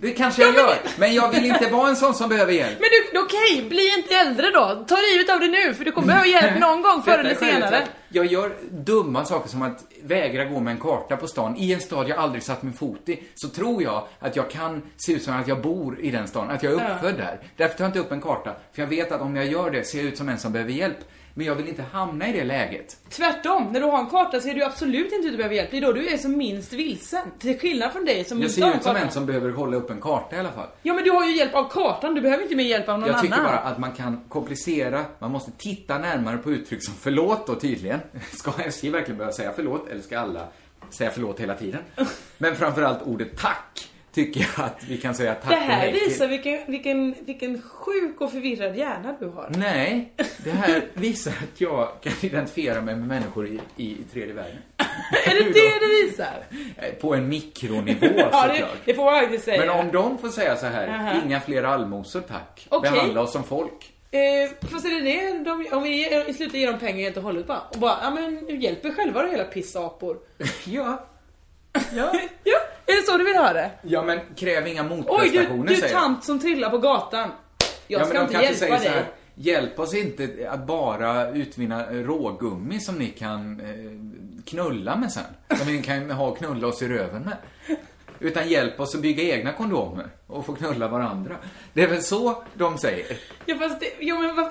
Det 0.00 0.12
kanske 0.12 0.42
jag 0.42 0.54
gör, 0.54 0.74
men 0.98 1.14
jag 1.14 1.30
vill 1.30 1.44
inte 1.46 1.66
vara 1.66 1.88
en 1.88 1.96
sån 1.96 2.14
som 2.14 2.28
behöver 2.28 2.52
hjälp. 2.52 2.76
Men 2.80 2.88
du, 3.12 3.18
okej, 3.18 3.68
bli 3.68 3.94
inte 3.98 4.14
äldre 4.14 4.50
då. 4.50 4.84
Ta 4.88 4.96
livet 5.12 5.30
av 5.34 5.40
det 5.40 5.48
nu 5.48 5.74
för 5.74 5.84
du 5.84 5.92
kommer 5.92 6.06
behöva 6.06 6.26
hjälp 6.26 6.60
någon 6.60 6.82
gång 6.82 7.02
förr 7.02 7.18
eller 7.18 7.34
senare. 7.34 7.82
Jag 8.08 8.26
gör 8.26 8.52
dumma 8.70 9.24
saker 9.24 9.48
som 9.48 9.62
att 9.62 9.84
vägra 10.02 10.44
gå 10.44 10.60
med 10.60 10.70
en 10.72 10.80
karta 10.80 11.16
på 11.16 11.26
stan 11.26 11.56
i 11.56 11.72
en 11.72 11.80
stad 11.80 12.08
jag 12.08 12.18
aldrig 12.18 12.42
satt 12.42 12.62
min 12.62 12.72
fot 12.72 13.08
i. 13.08 13.22
Så 13.34 13.48
tror 13.48 13.82
jag 13.82 14.06
att 14.18 14.36
jag 14.36 14.50
kan 14.50 14.82
se 14.96 15.12
ut 15.12 15.22
som 15.22 15.34
att 15.36 15.48
jag 15.48 15.60
bor 15.62 16.00
i 16.00 16.10
den 16.10 16.28
stan, 16.28 16.50
att 16.50 16.62
jag 16.62 16.72
är 16.72 16.76
Ja. 16.88 16.94
uppfödd 16.94 17.14
där. 17.16 17.40
Därför 17.56 17.76
tar 17.78 17.84
jag 17.84 17.88
inte 17.88 17.98
upp 17.98 18.12
en 18.12 18.20
karta, 18.20 18.50
för 18.72 18.82
jag 18.82 18.86
vet 18.88 19.12
att 19.12 19.20
om 19.20 19.36
jag 19.36 19.46
gör 19.46 19.70
det 19.70 19.84
ser 19.84 19.98
jag 19.98 20.06
ut 20.06 20.16
som 20.18 20.28
en 20.28 20.38
som 20.38 20.52
behöver 20.52 20.72
hjälp. 20.72 20.96
Men 21.34 21.46
jag 21.46 21.54
vill 21.54 21.68
inte 21.68 21.82
hamna 21.92 22.28
i 22.28 22.32
det 22.32 22.44
läget. 22.44 22.96
Tvärtom, 23.10 23.68
när 23.72 23.80
du 23.80 23.86
har 23.86 23.98
en 23.98 24.06
karta 24.06 24.40
ser 24.40 24.54
du 24.54 24.64
absolut 24.64 25.12
inte 25.12 25.26
att 25.26 25.32
du 25.32 25.36
behöver 25.36 25.56
hjälp. 25.56 25.70
Det 25.70 25.76
är 25.76 25.80
då 25.80 25.92
du 25.92 26.08
är 26.08 26.16
som 26.16 26.36
minst 26.36 26.72
vilsen. 26.72 27.22
Till 27.38 27.58
skillnad 27.58 27.92
från 27.92 28.04
dig 28.04 28.24
som 28.24 28.38
Jag 28.38 28.44
inte 28.44 28.54
ser 28.54 28.62
har 28.62 28.70
en 28.72 28.76
ut 28.78 28.82
som 28.84 28.96
en 28.96 29.10
som 29.10 29.26
behöver 29.26 29.50
hålla 29.50 29.76
upp 29.76 29.90
en 29.90 30.00
karta 30.00 30.36
i 30.36 30.38
alla 30.38 30.52
fall. 30.52 30.68
Ja 30.82 30.94
men 30.94 31.04
du 31.04 31.10
har 31.10 31.24
ju 31.26 31.36
hjälp 31.36 31.54
av 31.54 31.68
kartan, 31.70 32.14
du 32.14 32.20
behöver 32.20 32.42
inte 32.42 32.56
mer 32.56 32.64
hjälp 32.64 32.88
av 32.88 32.98
någon 32.98 33.08
Jag 33.08 33.20
tycker 33.20 33.34
annan. 33.34 33.46
bara 33.46 33.58
att 33.58 33.78
man 33.78 33.92
kan 33.92 34.20
komplicera, 34.28 35.04
man 35.18 35.30
måste 35.30 35.50
titta 35.58 35.98
närmare 35.98 36.36
på 36.38 36.50
uttryck 36.50 36.84
som 36.84 36.94
förlåt 37.00 37.46
då 37.46 37.54
tydligen. 37.54 38.00
Ska 38.32 38.52
SJ 38.64 38.90
verkligen 38.90 39.18
behöva 39.18 39.32
säga 39.32 39.52
förlåt 39.56 39.88
eller 39.88 40.02
ska 40.02 40.18
alla 40.18 40.48
säga 40.90 41.10
förlåt 41.10 41.40
hela 41.40 41.54
tiden? 41.54 41.80
Men 42.38 42.56
framförallt 42.56 43.02
ordet 43.02 43.36
tack 43.38 43.88
tycker 44.12 44.40
jag 44.56 44.66
att 44.66 44.84
vi 44.88 44.98
kan 44.98 45.14
säga 45.14 45.34
tack 45.34 45.50
Det 45.50 45.56
här 45.56 45.92
visar 45.92 46.28
vilken, 46.28 46.58
vilken, 46.66 47.14
vilken 47.20 47.62
sjuk 47.62 48.20
och 48.20 48.30
förvirrad 48.32 48.76
hjärna 48.76 49.16
du 49.20 49.26
har. 49.28 49.52
Nej, 49.58 50.12
det 50.44 50.50
här 50.50 50.82
visar 50.94 51.30
att 51.32 51.60
jag 51.60 51.88
kan 52.02 52.12
identifiera 52.20 52.80
mig 52.80 52.96
med 52.96 53.08
människor 53.08 53.46
i, 53.46 53.60
i 53.76 53.96
tredje 54.12 54.34
världen. 54.34 54.58
Är 55.26 55.34
det 55.34 55.50
det 55.50 55.86
det 55.86 56.06
visar? 56.06 56.44
Eh, 56.76 56.92
På 56.94 57.14
en 57.14 57.28
mikronivå 57.28 58.06
Ja, 58.16 58.46
det, 58.46 58.52
såklart. 58.52 58.76
det 58.84 58.94
får 58.94 59.04
man 59.04 59.20
faktiskt 59.20 59.44
säga. 59.44 59.60
Men 59.66 59.70
om 59.80 59.92
de 59.92 60.18
får 60.18 60.28
säga 60.28 60.56
så 60.56 60.66
här, 60.66 60.88
Aha. 60.88 61.12
inga 61.26 61.40
fler 61.40 61.62
allmosor 61.62 62.20
tack. 62.20 62.66
Okej. 62.68 62.90
Behandla 62.90 63.20
oss 63.20 63.32
som 63.32 63.44
folk. 63.44 63.92
Eh, 64.12 64.68
fast 64.70 64.84
är 64.86 64.90
det 64.90 65.00
det, 65.00 65.44
de, 65.44 65.66
om 65.72 65.82
vi 65.82 66.24
i 66.28 66.34
slutet 66.34 66.54
ger 66.60 66.66
dem 66.70 66.80
pengar 66.80 67.04
helt 67.04 67.16
och 67.16 67.22
hållet 67.22 67.46
bara, 67.46 67.60
och 67.74 67.78
bara, 67.78 67.96
ja 68.02 68.10
men 68.10 68.60
hjälp 68.60 68.84
er 68.84 68.90
själva 68.92 69.22
då 69.22 69.28
hela 69.28 69.44
pissapor. 69.44 70.18
ja. 70.64 71.06
Ja. 71.72 72.12
ja, 72.44 72.58
är 72.86 72.96
det 72.96 73.02
så 73.06 73.16
du 73.16 73.24
vill 73.24 73.36
ha 73.36 73.52
det? 73.52 73.70
Ja 73.82 74.02
men 74.02 74.20
kräv 74.36 74.66
inga 74.66 74.82
Oj, 74.82 74.88
du, 74.88 74.98
motprestationer 74.98 75.68
du 75.68 75.76
säger 75.76 75.94
tant 75.94 76.24
som 76.24 76.38
trillar 76.38 76.70
på 76.70 76.78
gatan. 76.78 77.30
Jag 77.86 78.00
ja, 78.00 78.06
ska 78.06 78.22
inte 78.22 78.32
hjälpa 78.34 78.54
säger 78.54 78.78
dig. 78.78 78.88
här, 78.88 79.04
hjälp 79.34 79.78
oss 79.78 79.94
inte 79.94 80.48
att 80.50 80.66
bara 80.66 81.30
utvinna 81.30 81.92
rågummi 81.92 82.80
som 82.80 82.94
ni 82.94 83.06
kan 83.06 83.60
eh, 83.60 84.44
knulla 84.44 84.96
med 84.96 85.12
sen. 85.12 85.24
Som 85.58 85.66
ni 85.66 85.82
kan 85.82 86.10
ha 86.10 86.26
och 86.26 86.38
knulla 86.38 86.66
oss 86.66 86.82
i 86.82 86.88
röven 86.88 87.22
med. 87.22 87.36
Utan 88.20 88.48
hjälp 88.48 88.80
oss 88.80 88.94
att 88.94 89.00
bygga 89.00 89.22
egna 89.22 89.52
kondomer 89.52 90.06
och 90.26 90.46
få 90.46 90.54
knulla 90.54 90.88
varandra. 90.88 91.36
Det 91.72 91.82
är 91.82 91.88
väl 91.88 92.02
så 92.02 92.42
de 92.54 92.78
säger. 92.78 93.18
Ja 93.46 93.56
fast 93.58 93.80
det, 93.80 93.92
jo 94.00 94.18
men 94.18 94.36
vad... 94.36 94.48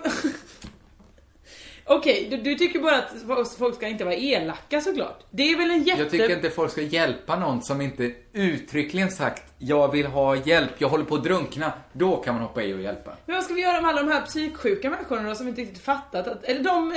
Okej, 1.92 2.28
du, 2.32 2.38
du 2.38 2.56
tycker 2.56 2.80
bara 2.80 2.98
att 2.98 3.54
folk 3.58 3.76
ska 3.76 3.88
inte 3.88 4.04
vara 4.04 4.16
elaka 4.16 4.82
såklart. 4.82 5.24
Det 5.32 5.52
är 5.52 5.58
väl 5.58 5.72
en 5.72 5.84
jätte... 5.84 6.02
Jag 6.02 6.12
tycker 6.12 6.36
inte 6.36 6.50
folk 6.50 6.72
ska 6.72 6.82
hjälpa 6.82 7.36
någon 7.40 7.62
som 7.62 7.82
inte 7.82 8.12
uttryckligen 8.34 9.12
sagt 9.12 9.44
jag 9.58 9.92
vill 9.92 10.06
ha 10.06 10.36
hjälp, 10.36 10.72
jag 10.78 10.90
håller 10.90 11.06
på 11.06 11.16
att 11.16 11.24
drunkna. 11.24 11.74
Då 11.94 12.16
kan 12.18 12.34
man 12.36 12.44
hoppa 12.44 12.64
i 12.64 12.74
och 12.74 12.82
hjälpa. 12.82 13.12
Men 13.26 13.36
vad 13.36 13.44
ska 13.44 13.54
vi 13.54 13.62
göra 13.62 13.82
med 13.82 13.90
alla 13.90 14.04
de 14.04 14.12
här 14.12 14.22
psyksjuka 14.22 14.90
människorna 14.90 15.30
då 15.30 15.36
som 15.36 15.48
inte 15.48 15.62
riktigt 15.62 15.84
fattat 15.84 16.28
att, 16.28 16.44
eller 16.44 16.64
de 16.64 16.92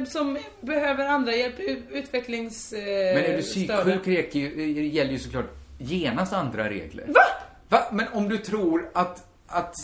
eh, 0.00 0.04
som 0.06 0.38
behöver 0.60 1.06
andra 1.06 1.34
hjälp, 1.36 1.54
utvecklings... 1.90 2.72
Eh, 2.72 2.78
Men 3.14 3.24
är 3.24 3.36
du 3.36 3.42
psyksjuk 3.42 4.34
ju- 4.34 4.86
gäller 4.88 5.12
ju 5.12 5.18
såklart 5.18 5.50
genast 5.78 6.32
andra 6.32 6.70
regler. 6.70 7.04
Va? 7.08 7.20
Va? 7.68 7.78
Men 7.92 8.06
om 8.12 8.28
du 8.28 8.38
tror 8.38 8.90
att, 8.94 9.26
att, 9.46 9.74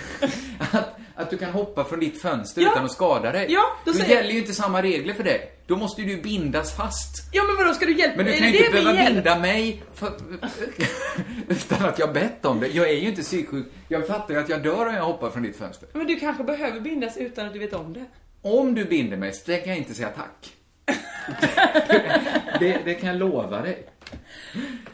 att, 0.72 0.96
att 1.14 1.30
du 1.30 1.38
kan 1.38 1.50
hoppa 1.52 1.84
från 1.84 2.00
ditt 2.00 2.22
fönster 2.22 2.62
Ja. 2.62 2.70
utan 2.72 2.84
att 2.84 2.92
skada 2.92 3.32
dig. 3.32 3.46
Ja, 3.50 3.62
då 3.84 3.92
då 3.92 3.98
säger- 3.98 4.14
gäller 4.16 4.30
ju 4.30 4.38
inte 4.38 4.52
samma 4.54 4.82
regler 4.82 5.14
för 5.14 5.24
dig. 5.24 5.52
Då 5.66 5.76
måste 5.76 6.02
ju 6.02 6.16
du 6.16 6.22
bindas 6.22 6.76
fast. 6.76 7.28
Ja 7.32 7.42
men 7.44 7.56
vadå, 7.56 7.74
ska 7.74 7.86
du 7.86 7.92
hjälpa 7.98 8.16
Men 8.16 8.26
du 8.26 8.32
kan 8.38 8.52
ju 8.52 8.58
inte 8.58 8.70
behöva 8.72 8.94
hjälper? 8.94 9.14
binda 9.14 9.38
mig 9.38 9.82
för, 9.94 10.12
utan 11.48 11.84
att 11.88 11.98
jag 11.98 12.12
bett 12.12 12.44
om 12.44 12.60
det. 12.60 12.68
Jag 12.68 12.88
är 12.90 12.94
ju 12.94 13.08
inte 13.08 13.22
psyksjuk. 13.22 13.66
Jag 13.88 14.06
fattar 14.06 14.34
ju 14.34 14.40
att 14.40 14.48
jag 14.48 14.62
dör 14.62 14.86
om 14.88 14.94
jag 14.94 15.04
hoppar 15.04 15.30
från 15.30 15.42
ditt 15.42 15.56
fönster. 15.56 15.88
Men 15.92 16.06
du 16.06 16.20
kanske 16.20 16.44
behöver 16.44 16.80
bindas 16.80 17.16
utan 17.16 17.46
att 17.46 17.52
du 17.52 17.58
vet 17.58 17.72
om 17.72 17.92
det. 17.92 18.04
Om 18.42 18.74
du 18.74 18.84
binder 18.84 19.16
mig 19.16 19.32
så 19.32 19.44
tänker 19.44 19.68
jag 19.68 19.76
inte 19.78 19.94
säga 19.94 20.08
tack. 20.08 20.52
det, 22.60 22.78
det 22.84 22.94
kan 22.94 23.08
jag 23.08 23.18
lova 23.18 23.62
dig. 23.62 23.86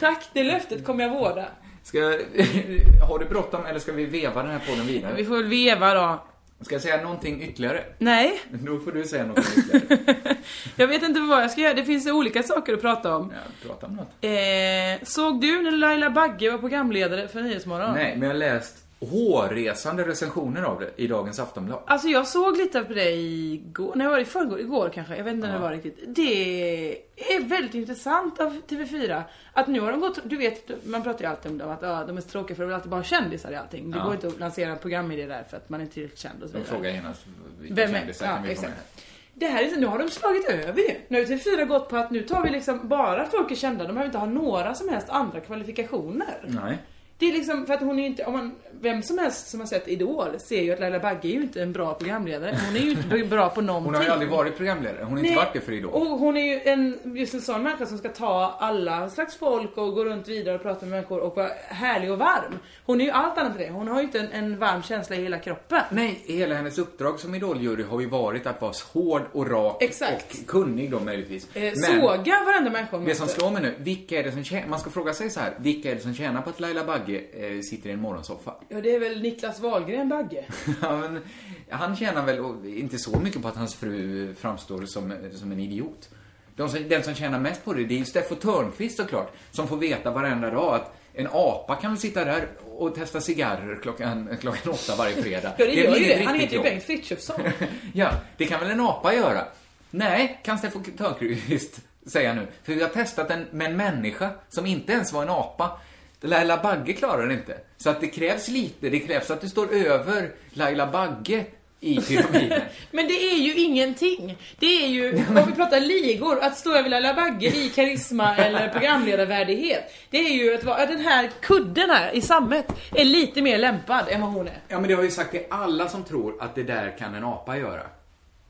Tack, 0.01 0.25
det 0.33 0.43
löftet 0.45 0.85
kommer 0.85 1.05
jag 1.05 1.11
vårda. 1.11 1.49
Ska, 1.89 2.01
har 3.09 3.19
du 3.19 3.25
bråttom 3.25 3.67
eller 3.67 3.79
ska 3.79 3.93
vi 3.93 4.07
veva 4.07 4.43
den 4.43 4.53
här 4.53 4.59
podden 4.69 4.87
vidare? 4.87 5.15
Vi 5.17 5.25
får 5.25 5.37
väl 5.37 5.47
veva 5.47 5.95
då. 5.95 6.25
Ska 6.61 6.75
jag 6.75 6.83
säga 6.83 7.03
någonting 7.03 7.43
ytterligare? 7.43 7.85
Nej, 7.99 8.41
Då 8.51 8.79
får 8.79 8.93
du 8.93 9.05
säga 9.05 9.27
någonting 9.27 9.65
ytterligare. 9.75 10.37
jag 10.77 10.87
vet 10.87 11.03
inte 11.03 11.21
vad 11.21 11.43
jag 11.43 11.51
ska 11.51 11.61
göra. 11.61 11.75
Det 11.75 11.85
finns 11.85 12.07
olika 12.07 12.43
saker 12.43 12.75
att 12.75 12.81
prata 12.81 13.17
om. 13.17 13.33
Ja, 13.35 13.69
prata 13.69 13.87
om 13.87 13.97
något. 13.97 14.09
Eh, 14.21 15.07
såg 15.07 15.41
du 15.41 15.63
när 15.63 15.71
Laila 15.71 16.11
Bagge 16.11 16.51
var 16.51 16.59
programledare 16.59 17.29
för 17.29 17.43
Nyhetsmorgon? 17.43 17.95
Nej, 17.95 18.13
men 18.17 18.23
jag 18.23 18.29
har 18.29 18.39
läst 18.39 18.77
hårresande 19.01 20.05
recensioner 20.05 20.63
av 20.63 20.81
det 20.81 20.91
i 20.97 21.07
dagens 21.07 21.39
Aftonblad. 21.41 21.81
Alltså 21.87 22.09
jag 22.09 22.27
såg 22.29 22.57
lite 22.57 22.81
på 22.85 22.93
det 22.93 23.11
igår, 23.13 23.93
nej 23.97 24.07
var 24.07 24.17
det 24.17 24.23
i 24.23 24.25
förrgår? 24.25 24.61
Igår 24.61 24.91
kanske, 24.95 25.17
jag 25.17 25.25
vet 25.25 25.35
inte 25.35 25.47
när 25.47 25.55
det 25.55 25.61
var 25.61 25.71
riktigt. 25.71 25.99
Det 26.07 26.93
är 27.17 27.45
väldigt 27.49 27.75
intressant 27.75 28.41
av 28.41 28.61
TV4 28.69 29.23
att 29.53 29.67
nu 29.69 29.81
har 29.81 29.91
de 29.91 30.01
gått, 30.01 30.19
du 30.25 30.37
vet, 30.37 30.87
man 30.87 31.03
pratar 31.03 31.21
ju 31.21 31.27
alltid 31.31 31.51
om 31.53 31.59
dem, 31.59 31.71
att 31.71 31.83
ja, 31.83 32.05
de 32.07 32.17
är 32.17 32.21
så 32.21 32.29
tråkiga 32.29 32.57
för 32.57 32.63
de 32.63 32.67
vill 32.67 32.75
alltid 32.75 32.91
bara 32.91 32.97
ha 33.01 33.05
kändisar 33.05 33.51
i 33.53 33.57
allting. 33.57 33.91
Det 33.91 33.99
Ja. 33.99 34.05
går 34.05 34.15
inte 34.15 34.27
att 34.29 34.39
lansera 34.39 34.71
en 34.71 34.79
programidé 34.79 35.27
där 35.27 35.43
för 35.51 35.57
att 35.57 35.69
man 35.69 35.81
är 35.81 35.85
inte 35.85 35.95
tillräckligt 35.95 36.21
känd 36.21 36.43
och 36.43 36.49
så 36.49 36.53
De 36.53 36.59
vidare. 36.59 36.75
frågar 36.77 36.91
genast 36.91 37.27
vilka 37.61 37.75
Vem 37.75 37.95
är- 37.95 37.99
kändisar 37.99 38.27
ja, 38.27 38.33
kan 38.33 38.43
vi 38.43 38.49
få 38.49 38.53
exakt. 38.53 38.69
med. 38.73 39.05
Det 39.35 39.47
här 39.47 39.63
är, 39.65 39.77
nu 39.77 39.87
har 39.87 39.99
de 39.99 40.09
slagit 40.11 40.49
över 40.49 40.81
ju. 40.81 40.95
Nu 41.09 41.19
har 41.19 41.25
TV4 41.25 41.65
gått 41.65 41.89
på 41.89 41.97
att 41.97 42.11
nu 42.11 42.23
tar 42.23 42.43
vi 42.43 42.51
liksom 42.51 42.89
bara 42.89 43.27
folk 43.27 43.51
är 43.51 43.55
kända, 43.55 43.85
de 43.85 43.93
behöver 43.93 44.07
inte 44.07 44.19
ha 44.19 44.27
några 44.27 44.75
som 44.75 44.89
helst 44.89 45.09
andra 45.11 45.41
kvalifikationer. 45.41 46.45
Nej. 46.65 46.79
Det 47.19 47.29
är 47.29 47.33
liksom 47.33 47.67
för 47.67 47.75
att 47.75 47.81
hon 47.81 47.99
är 47.99 48.03
ju 48.03 48.07
inte, 48.07 48.25
om 48.25 48.33
man, 48.33 48.53
vem 48.81 49.03
som 49.03 49.19
helst 49.19 49.49
som 49.49 49.61
har 49.61 49.67
sett 49.67 49.89
Idol 49.89 50.29
ser 50.39 50.63
ju 50.63 50.73
att 50.73 50.81
Laila 50.81 50.99
Bagge 50.99 51.29
är 51.29 51.33
ju 51.33 51.43
inte 51.43 51.63
en 51.63 51.73
bra 51.73 51.95
programledare. 51.95 52.59
Hon 52.67 52.77
är 52.77 52.81
ju 52.81 52.91
inte 52.91 53.25
bra 53.25 53.49
på 53.49 53.61
någonting. 53.61 53.87
Hon 53.87 53.95
har 53.95 54.05
ju 54.05 54.11
aldrig 54.11 54.31
varit 54.31 54.57
programledare. 54.57 55.05
Hon 55.05 55.19
har 55.19 55.25
inte 55.25 55.37
varit 55.37 55.53
det 55.53 55.61
för 55.61 55.73
Idol. 55.73 55.91
Och 55.93 56.07
hon 56.07 56.37
är 56.37 56.45
ju 56.45 56.61
en, 56.61 56.99
just 57.17 57.35
en 57.35 57.41
sån 57.41 57.63
människa 57.63 57.87
som 57.87 57.99
ska 57.99 58.09
ta 58.09 58.57
alla 58.61 59.11
slags 59.11 59.37
folk 59.37 59.77
och 59.77 59.95
gå 59.95 60.05
runt 60.05 60.29
vidare 60.29 60.55
och 60.55 60.63
prata 60.63 60.81
med 60.81 60.91
människor 60.91 61.21
och 61.21 61.37
vara 61.37 61.51
härlig 61.69 62.13
och 62.13 62.19
varm. 62.19 62.59
Hon 62.87 63.01
är 63.01 63.05
ju 63.05 63.11
allt 63.11 63.39
annat 63.39 63.53
än 63.53 63.59
det. 63.59 63.71
Hon 63.71 63.89
har 63.89 63.97
ju 63.97 64.03
inte 64.03 64.21
en, 64.21 64.33
en 64.33 64.59
varm 64.59 64.83
känsla 64.83 65.17
i 65.17 65.23
hela 65.23 65.39
kroppen. 65.39 65.83
Nej, 65.91 66.23
hela 66.27 66.55
hennes 66.55 66.79
uppdrag 66.79 67.21
som 67.21 67.35
idoljury 67.35 67.83
har 67.83 68.01
ju 68.01 68.09
varit 68.09 68.47
att 68.47 68.61
vara 68.61 68.73
hård 68.93 69.23
och 69.33 69.51
rak 69.51 69.83
Exakt. 69.83 70.41
och 70.41 70.47
kunnig 70.47 70.91
då 70.91 71.01
möjligtvis. 71.01 71.57
Eh, 71.57 71.73
såga 71.75 72.45
varenda 72.47 72.71
människa 72.71 72.99
Det 72.99 73.15
som 73.15 73.29
slår 73.29 73.51
mig 73.51 73.63
nu, 73.63 73.75
vilka 73.79 74.19
är 74.19 74.23
det 74.23 74.33
som 74.33 74.45
tjänar, 74.45 74.69
man 74.69 74.79
ska 74.79 74.91
fråga 74.91 75.15
sig 75.15 75.31
så 75.31 75.41
här, 75.41 75.55
vilka 75.59 75.91
är 75.91 75.95
det 75.95 76.01
som 76.01 76.15
tjänar 76.15 76.43
på 76.43 76.51
att 76.51 76.61
Laila 76.61 76.85
Bagge 76.85 77.08
eh, 77.15 77.61
sitter 77.71 77.91
i 77.91 77.93
en 77.93 78.01
morgonsoffa? 78.01 78.55
Ja, 78.69 78.81
det 78.81 78.95
är 78.95 79.01
väl 79.01 79.23
Niklas 79.23 79.61
Wahlgren 79.61 80.09
Bagge. 80.09 80.45
ja, 80.83 80.97
men, 80.97 81.21
han 81.69 81.97
tjänar 81.97 82.27
väl 82.27 82.39
inte 82.67 82.99
så 82.99 83.21
mycket 83.21 83.43
på 83.43 83.49
att 83.49 83.57
hans 83.57 83.75
fru 83.75 84.35
framstår 84.35 84.87
som, 84.87 85.15
som 85.35 85.53
en 85.53 85.61
idiot. 85.61 86.09
De 86.57 86.69
som, 86.69 86.89
den 86.89 87.03
som 87.03 87.15
tjänar 87.15 87.41
mest 87.41 87.65
på 87.65 87.73
det, 87.73 87.85
det 87.85 87.95
är 87.95 87.99
ju 87.99 88.05
Steffo 88.05 88.35
Törnqvist 88.35 88.97
såklart, 88.97 89.33
som 89.51 89.69
får 89.69 89.77
veta 89.77 90.11
varenda 90.11 90.51
dag 90.51 90.75
att 90.75 90.95
en 91.15 91.29
apa 91.33 91.75
kan 91.75 91.91
väl 91.91 92.01
sitta 92.01 92.25
där 92.25 92.49
och 92.77 92.95
testa 92.95 93.21
cigarrer 93.21 93.79
klockan, 93.83 94.29
klockan 94.41 94.73
åtta 94.73 94.97
varje 94.99 95.23
fredag. 95.23 95.53
Ja, 95.59 95.65
det 95.65 95.81
är 95.81 95.85
gör 95.85 95.97
ju 95.97 96.05
det. 96.05 96.25
Han 96.25 96.35
heter 96.35 96.57
ju. 96.57 96.63
Bengt 96.63 96.85
Frithiofsson. 96.85 97.41
Ja, 97.93 98.13
det 98.37 98.45
kan 98.45 98.61
väl 98.61 98.71
en 98.71 98.81
apa 98.81 99.15
göra? 99.15 99.45
Nej, 99.91 100.41
kan 100.45 100.59
Steffo 100.59 100.81
Törnqvist 100.99 101.81
säga 102.07 102.35
nu. 102.35 102.47
För 102.63 102.75
vi 102.75 102.83
har 102.83 102.89
testat 102.89 103.29
den 103.29 103.47
med 103.51 103.71
en 103.71 103.77
människa 103.77 104.31
som 104.49 104.67
inte 104.67 104.93
ens 104.93 105.13
var 105.13 105.23
en 105.23 105.29
apa. 105.29 105.81
Laila 106.21 106.57
Bagge 106.57 106.93
klarar 106.93 107.27
det 107.27 107.35
inte. 107.35 107.59
Så 107.77 107.91
att 107.91 108.01
det 108.01 108.07
krävs 108.07 108.49
lite, 108.49 108.89
det 108.91 108.99
krävs 108.99 109.31
att 109.31 109.41
du 109.41 109.49
står 109.49 109.75
över 109.75 110.31
Laila 110.51 110.87
Bagge 110.87 111.45
i 111.81 112.01
pyramiden. 112.01 112.61
Men 112.91 113.09
det 113.09 113.15
är 113.15 113.39
ju 113.39 113.55
ingenting. 113.55 114.37
Det 114.59 114.85
är 114.85 114.89
ju, 114.89 115.25
om 115.29 115.45
vi 115.47 115.53
pratar 115.53 115.81
ligor, 115.81 116.39
att 116.43 116.57
stå 116.57 116.75
över 116.75 116.89
Laila 116.89 117.15
Bagge 117.15 117.47
i 117.47 117.69
karisma 117.69 118.37
eller 118.37 118.69
programledarvärdighet. 118.69 119.95
Det 120.11 120.19
är 120.19 120.31
ju 120.31 120.55
att 120.55 120.65
vara, 120.65 120.87
den 120.87 121.01
här 121.01 121.31
kudden 121.41 121.91
här 121.91 122.15
i 122.15 122.21
sammet 122.21 122.67
är 122.95 123.05
lite 123.05 123.43
mer 123.43 123.59
lämpad 123.59 124.09
än 124.09 124.21
vad 124.21 124.31
hon 124.31 124.47
är. 124.49 124.59
ja, 124.69 124.81
men 124.81 124.89
det 124.89 124.95
har 124.95 125.03
vi 125.03 125.11
sagt 125.11 125.31
till 125.31 125.45
alla 125.51 125.89
som 125.89 126.05
tror 126.05 126.43
att 126.43 126.55
det 126.55 126.63
där 126.63 126.99
kan 126.99 127.15
en 127.15 127.25
apa 127.25 127.57
göra. 127.57 127.83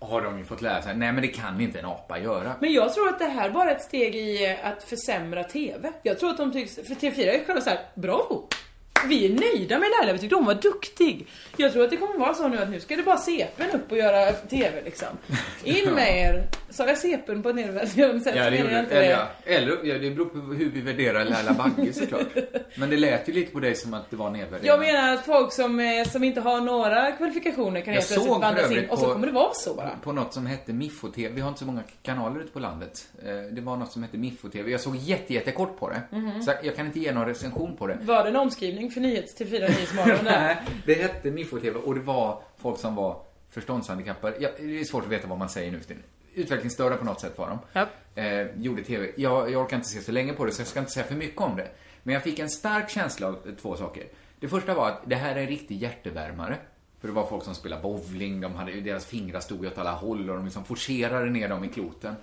Har 0.00 0.22
de 0.22 0.38
ju 0.38 0.44
fått 0.44 0.62
lära 0.62 0.82
sig. 0.82 0.96
Nej, 0.96 1.12
men 1.12 1.22
det 1.22 1.28
kan 1.28 1.60
inte 1.60 1.78
en 1.78 1.84
apa 1.84 2.18
göra. 2.18 2.54
Men 2.60 2.72
jag 2.72 2.94
tror 2.94 3.08
att 3.08 3.18
det 3.18 3.24
här 3.24 3.50
bara 3.50 3.70
är 3.70 3.76
ett 3.76 3.82
steg 3.82 4.16
i 4.16 4.56
att 4.62 4.82
försämra 4.82 5.44
TV. 5.44 5.92
Jag 6.02 6.18
tror 6.18 6.30
att 6.30 6.36
de 6.36 6.52
tycks, 6.52 6.74
för 6.74 6.94
TV4 6.94 7.28
är 7.28 7.38
ju 7.38 7.44
själva 7.44 7.60
såhär, 7.60 7.80
bravo! 7.94 8.48
Vi 9.06 9.24
är 9.26 9.28
nöjda 9.28 9.78
med 9.78 9.88
Laila, 9.98 10.12
vi 10.12 10.18
tyckte 10.18 10.36
hon 10.36 10.44
var 10.46 10.54
duktig. 10.54 11.26
Jag 11.56 11.72
tror 11.72 11.84
att 11.84 11.90
det 11.90 11.96
kommer 11.96 12.18
vara 12.18 12.34
så 12.34 12.48
nu 12.48 12.58
att 12.58 12.70
nu 12.70 12.80
ska 12.80 12.96
det 12.96 13.02
bara 13.02 13.16
CPn 13.16 13.70
upp 13.76 13.92
och 13.92 13.98
göra 13.98 14.32
TV 14.32 14.82
liksom. 14.84 15.08
In 15.64 15.90
med 15.90 16.16
er! 16.18 16.44
Sa 16.70 16.86
jag 16.86 16.98
CPn 16.98 17.42
på 17.42 17.52
nedvärderande 17.52 18.20
sätt? 18.20 18.34
Ja, 18.36 18.50
det 18.50 18.56
gjorde 18.56 18.70
du. 18.74 18.78
inte 18.80 18.94
Eller, 18.96 19.10
ja, 19.10 19.28
eller 19.44 19.78
ja, 19.84 19.98
det 19.98 20.10
beror 20.10 20.24
på 20.26 20.38
hur 20.38 20.70
vi 20.70 20.80
värderar 20.80 21.24
Laila 21.24 21.52
Bagge 21.52 21.92
såklart. 21.92 22.26
Men 22.74 22.90
det 22.90 22.96
lät 22.96 23.28
ju 23.28 23.32
lite 23.32 23.52
på 23.52 23.60
dig 23.60 23.74
som 23.74 23.94
att 23.94 24.10
det 24.10 24.16
var 24.16 24.30
nedvärderande. 24.30 24.66
Jag 24.66 24.80
menar 24.80 25.14
att 25.14 25.24
folk 25.24 25.52
som, 25.52 25.80
eh, 25.80 26.04
som 26.08 26.24
inte 26.24 26.40
har 26.40 26.60
några 26.60 27.12
kvalifikationer 27.12 27.80
kan 27.80 27.94
Jag 27.94 28.00
helt 28.00 28.12
plötsligt 28.12 28.40
vandras 28.40 28.70
in 28.70 28.90
och 28.90 28.98
så 28.98 29.12
kommer 29.12 29.26
det 29.26 29.32
vara 29.32 29.54
så 29.54 29.74
bara. 29.74 29.90
På 30.02 30.12
något 30.12 30.34
som 30.34 30.46
hette 30.46 30.72
Miffo-TV. 30.72 31.34
Vi 31.34 31.40
har 31.40 31.48
inte 31.48 31.60
så 31.60 31.66
många 31.66 31.82
kanaler 32.02 32.40
ute 32.40 32.52
på 32.52 32.58
landet. 32.58 33.08
Eh, 33.26 33.32
Det 33.54 33.60
var 33.60 33.76
något 33.76 33.92
som 33.92 34.02
hette 34.02 34.16
Miffo-TV. 34.16 34.70
Jag 34.70 34.80
såg 34.80 34.96
jätte, 34.96 35.34
jättekort 35.34 35.78
på 35.78 35.88
det. 35.90 36.02
Mhm. 36.16 36.42
Så 36.42 36.52
jag 36.62 36.76
kan 36.76 36.86
inte 36.86 37.00
ge 37.00 37.12
någon 37.12 37.26
recension 37.26 37.76
på 37.76 37.86
det. 37.86 37.98
Var 38.02 38.22
det 38.22 38.28
en 38.28 38.36
omskrivning 38.36 38.87
för 38.90 39.00
nyhets 39.00 39.34
till 39.34 39.48
fyra 39.48 39.68
Nyhetsmorgon 39.68 40.08
där? 40.24 40.40
Nej, 40.40 40.56
det 40.86 40.94
hette 40.94 41.30
Miffo-TV 41.30 41.78
och 41.78 41.94
det 41.94 42.00
var 42.00 42.42
folk 42.56 42.78
som 42.78 42.94
var 42.94 43.22
förståndshandikappade. 43.50 44.36
Ja, 44.40 44.48
det 44.58 44.80
är 44.80 44.84
svårt 44.84 45.04
att 45.04 45.10
veta 45.10 45.28
vad 45.28 45.38
man 45.38 45.48
säger 45.48 45.72
nu 45.72 45.78
för 45.78 45.86
tiden. 45.86 46.02
Utvecklingsstörda 46.34 46.96
på 46.96 47.04
något 47.04 47.20
sätt 47.20 47.38
var 47.38 47.48
de. 47.48 47.58
Ja. 47.72 47.86
Eh, 48.22 48.46
gjorde 48.56 48.82
TV. 48.82 49.10
Jag, 49.16 49.50
jag 49.50 49.62
orkar 49.62 49.76
inte 49.76 49.88
se 49.88 50.00
så 50.00 50.12
länge 50.12 50.32
på 50.32 50.44
det 50.44 50.52
så 50.52 50.60
jag 50.60 50.68
ska 50.68 50.80
inte 50.80 50.92
säga 50.92 51.06
för 51.06 51.14
mycket 51.14 51.40
om 51.40 51.56
det. 51.56 51.68
Men 52.02 52.12
jag 52.14 52.22
fick 52.22 52.38
en 52.38 52.50
stark 52.50 52.90
känsla 52.90 53.28
av 53.28 53.56
två 53.62 53.76
saker. 53.76 54.04
Det 54.40 54.48
första 54.48 54.74
var 54.74 54.88
att 54.88 55.02
det 55.06 55.16
här 55.16 55.36
är 55.36 55.40
en 55.40 55.46
riktig 55.46 55.82
hjärtevärmare. 55.82 56.56
För 57.00 57.08
det 57.08 57.14
var 57.14 57.26
folk 57.26 57.44
som 57.44 57.54
spelade 57.54 57.82
bowling, 57.82 58.40
de 58.40 58.54
hade, 58.54 58.80
deras 58.80 59.06
fingrar 59.06 59.40
stod 59.40 59.66
åt 59.66 59.78
alla 59.78 59.92
håll 59.92 60.30
och 60.30 60.36
de 60.36 60.44
liksom 60.44 60.64
forcerade 60.64 61.30
ner 61.30 61.48
dem 61.48 61.64
i 61.64 61.68
kloten. 61.68 62.14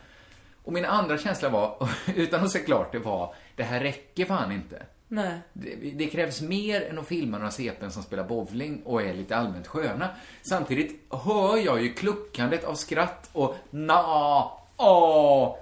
Och 0.64 0.74
min 0.74 0.86
andra 0.86 1.18
känsla 1.18 1.50
var, 1.50 1.90
utan 2.16 2.44
att 2.44 2.52
se 2.52 2.60
klart 2.60 2.92
det 2.92 3.00
var, 3.00 3.36
det 3.56 3.64
här 3.64 3.80
räcker 3.80 4.26
fan 4.26 4.52
inte. 4.52 4.86
Nej. 5.08 5.40
Det, 5.54 5.76
det 5.76 6.06
krävs 6.06 6.42
mer 6.42 6.82
än 6.90 7.00
att 7.00 7.08
filma 7.08 7.38
några 7.38 7.52
CPn 7.52 7.90
som 7.90 8.04
spelar 8.04 8.24
bowling 8.24 8.82
och 8.86 9.02
är 9.02 9.14
lite 9.14 9.36
allmänt 9.36 9.68
sköna. 9.68 10.10
Samtidigt 10.42 11.02
hör 11.10 11.58
jag 11.58 11.84
ju 11.84 11.94
kluckandet 11.94 12.64
av 12.64 12.76
skratt 12.76 13.30
och 13.34 13.56
na, 13.70 14.52
åh. 14.78 15.56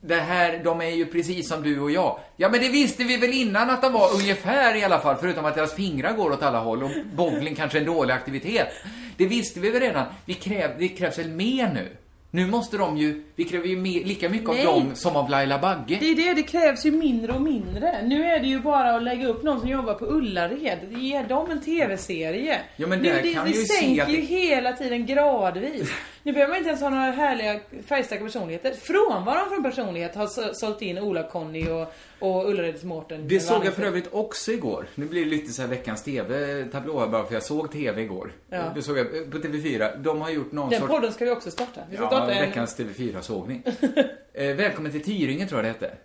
Det 0.00 0.14
här, 0.14 0.64
de 0.64 0.80
är 0.80 0.90
ju 0.90 1.06
precis 1.06 1.48
som 1.48 1.62
du 1.62 1.80
och 1.80 1.90
jag. 1.90 2.18
Ja, 2.36 2.48
men 2.48 2.60
det 2.60 2.68
visste 2.68 3.04
vi 3.04 3.16
väl 3.16 3.32
innan 3.32 3.70
att 3.70 3.82
de 3.82 3.92
var 3.92 4.14
ungefär 4.14 4.76
i 4.76 4.84
alla 4.84 5.00
fall, 5.00 5.16
förutom 5.20 5.44
att 5.44 5.54
deras 5.54 5.74
fingrar 5.74 6.12
går 6.12 6.30
åt 6.32 6.42
alla 6.42 6.58
håll 6.58 6.82
och 6.82 6.90
bowling 7.14 7.54
kanske 7.54 7.78
är 7.78 7.80
en 7.80 7.86
dålig 7.86 8.14
aktivitet. 8.14 8.68
Det 9.16 9.26
visste 9.26 9.60
vi 9.60 9.70
väl 9.70 9.80
redan. 9.80 10.06
Vi 10.24 10.34
kräv, 10.34 10.70
det 10.78 10.88
krävs 10.88 11.18
väl 11.18 11.28
mer 11.28 11.72
nu? 11.74 11.96
Nu 12.30 12.46
måste 12.46 12.76
de 12.76 12.96
ju, 12.98 13.22
vi 13.36 13.44
kräver 13.44 13.68
ju 13.68 13.76
mer, 13.76 14.04
lika 14.04 14.28
mycket 14.28 14.48
Nej. 14.48 14.66
av 14.66 14.74
dem 14.80 14.90
som 14.94 15.16
av 15.16 15.30
Laila 15.30 15.58
Bagge. 15.58 15.96
Det 16.00 16.10
är 16.10 16.14
det, 16.14 16.34
det 16.34 16.42
krävs 16.42 16.86
ju 16.86 16.90
mindre 16.90 17.32
och 17.32 17.40
mindre. 17.42 18.02
Nu 18.06 18.24
är 18.24 18.40
det 18.40 18.46
ju 18.46 18.60
bara 18.60 18.96
att 18.96 19.02
lägga 19.02 19.26
upp 19.28 19.42
någon 19.42 19.60
som 19.60 19.68
jobbar 19.68 19.94
på 19.94 20.04
Ullared. 20.06 20.78
Ge 20.90 21.22
dem 21.22 21.50
en 21.50 21.60
TV-serie. 21.60 22.58
Ja, 22.76 22.86
men 22.86 22.98
Nu, 22.98 23.08
där 23.12 23.22
det, 23.22 23.34
kan 23.34 23.44
vi 23.44 23.58
ju 23.58 23.64
sänker 23.64 24.02
att 24.02 24.08
ju 24.12 24.20
hela 24.20 24.72
tiden 24.72 25.06
gradvis. 25.06 25.90
Nu 26.22 26.32
behöver 26.32 26.50
man 26.50 26.58
inte 26.58 26.68
ens 26.68 26.82
ha 26.82 26.90
några 26.90 27.10
härliga 27.10 27.60
färgstarka 27.88 28.24
personligheter. 28.24 28.72
Frånvaron 28.82 29.48
från 29.48 29.62
personlighet 29.62 30.14
har 30.16 30.26
så- 30.26 30.54
sålt 30.54 30.82
in 30.82 30.98
Ola-Conny 30.98 31.68
och, 31.68 31.94
och 32.18 32.48
Ullareds 32.50 32.84
Mårten. 32.84 33.28
Det 33.28 33.40
såg 33.40 33.64
jag 33.66 33.74
för 33.74 33.82
övrigt 33.82 34.08
också 34.12 34.52
igår. 34.52 34.86
Nu 34.94 35.06
blir 35.06 35.24
det 35.24 35.30
lite 35.30 35.52
så 35.52 35.62
här 35.62 35.68
veckans 35.68 36.02
TV-tablå 36.04 37.00
här 37.00 37.06
bara 37.06 37.24
för 37.26 37.34
jag 37.34 37.42
såg 37.42 37.72
TV 37.72 38.02
igår. 38.02 38.32
Ja. 38.50 38.72
Det 38.74 38.82
såg 38.82 38.98
jag 38.98 39.30
på 39.30 39.38
TV4. 39.38 40.02
De 40.02 40.20
har 40.20 40.30
gjort 40.30 40.52
någon 40.52 40.70
Den 40.70 40.80
sorts... 40.80 40.92
podden 40.92 41.12
ska 41.12 41.24
vi 41.24 41.30
också 41.30 41.50
starta. 41.50 41.80
Vi 41.90 41.96
ska 41.96 42.04
Ja, 42.04 42.10
starta 42.10 42.32
en... 42.32 42.48
veckans 42.48 42.78
TV4-sågning. 42.78 43.62
eh, 44.32 44.54
välkommen 44.56 44.92
till 44.92 45.04
Tyringe 45.04 45.46
tror 45.46 45.64
jag 45.64 45.64
det 45.64 45.86
hette. 45.86 45.96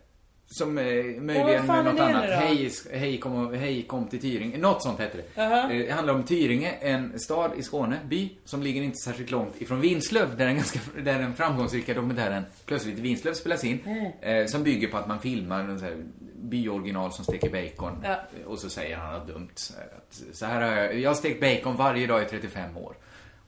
Som 0.57 0.77
eh, 0.77 0.83
möjligen 0.83 1.65
med 1.65 1.85
något 1.85 1.99
annat. 1.99 2.29
Hej, 2.29 2.71
hej, 2.91 3.17
kom, 3.17 3.53
hej, 3.53 3.83
kom 3.83 4.07
till 4.07 4.21
Tyringe. 4.21 4.57
Något 4.57 4.83
sånt 4.83 4.99
hette 4.99 5.17
det. 5.17 5.23
Jaha. 5.35 5.71
Eh, 5.73 5.85
Det 5.85 5.91
handlar 5.91 6.13
om 6.13 6.23
Tyringe, 6.23 6.71
en 6.71 7.19
stad 7.19 7.51
i 7.57 7.63
Skåne, 7.63 7.99
by, 8.05 8.29
som 8.45 8.63
ligger 8.63 8.81
inte 8.81 8.97
särskilt 8.97 9.31
långt 9.31 9.61
ifrån 9.61 9.81
Vinslöv, 9.81 10.37
där 10.37 10.45
den, 10.45 10.55
ganska, 10.55 10.79
där 11.03 11.19
den 11.19 11.33
framgångsrika 11.33 11.93
dokumentären 11.93 12.43
Plötsligt 12.65 12.99
Vinslöv 12.99 13.33
spelas 13.33 13.63
in. 13.63 13.79
Mm. 13.85 14.11
Eh, 14.21 14.47
som 14.47 14.63
bygger 14.63 14.87
på 14.87 14.97
att 14.97 15.07
man 15.07 15.19
filmar 15.19 15.59
en 15.59 15.81
här 15.81 15.95
byoriginal 16.35 17.11
som 17.11 17.25
steker 17.25 17.49
bacon. 17.49 18.03
Ja. 18.03 18.15
Och 18.45 18.59
så 18.59 18.69
säger 18.69 18.97
han 18.97 19.13
något 19.19 19.27
dumt. 19.27 19.49
Så 19.55 19.73
här, 19.73 19.83
att, 19.97 20.35
så 20.35 20.45
här 20.45 20.61
har 20.61 20.77
jag, 20.77 20.99
jag 20.99 21.09
har 21.09 21.15
stekt 21.15 21.41
bacon 21.41 21.75
varje 21.75 22.07
dag 22.07 22.21
i 22.23 22.25
35 22.25 22.77
år. 22.77 22.95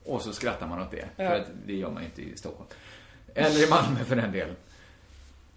Och 0.04 0.22
så 0.22 0.32
skrattar 0.32 0.66
man 0.66 0.82
åt 0.82 0.90
det. 0.90 1.04
Ja. 1.16 1.28
För 1.28 1.36
att 1.36 1.46
det 1.66 1.74
gör 1.74 1.90
man 1.90 2.02
ju 2.02 2.08
inte 2.08 2.22
i 2.22 2.36
Stockholm. 2.36 2.68
Eller 3.34 3.66
i 3.66 3.70
Malmö 3.70 4.04
för 4.04 4.16
den 4.16 4.32
delen. 4.32 4.56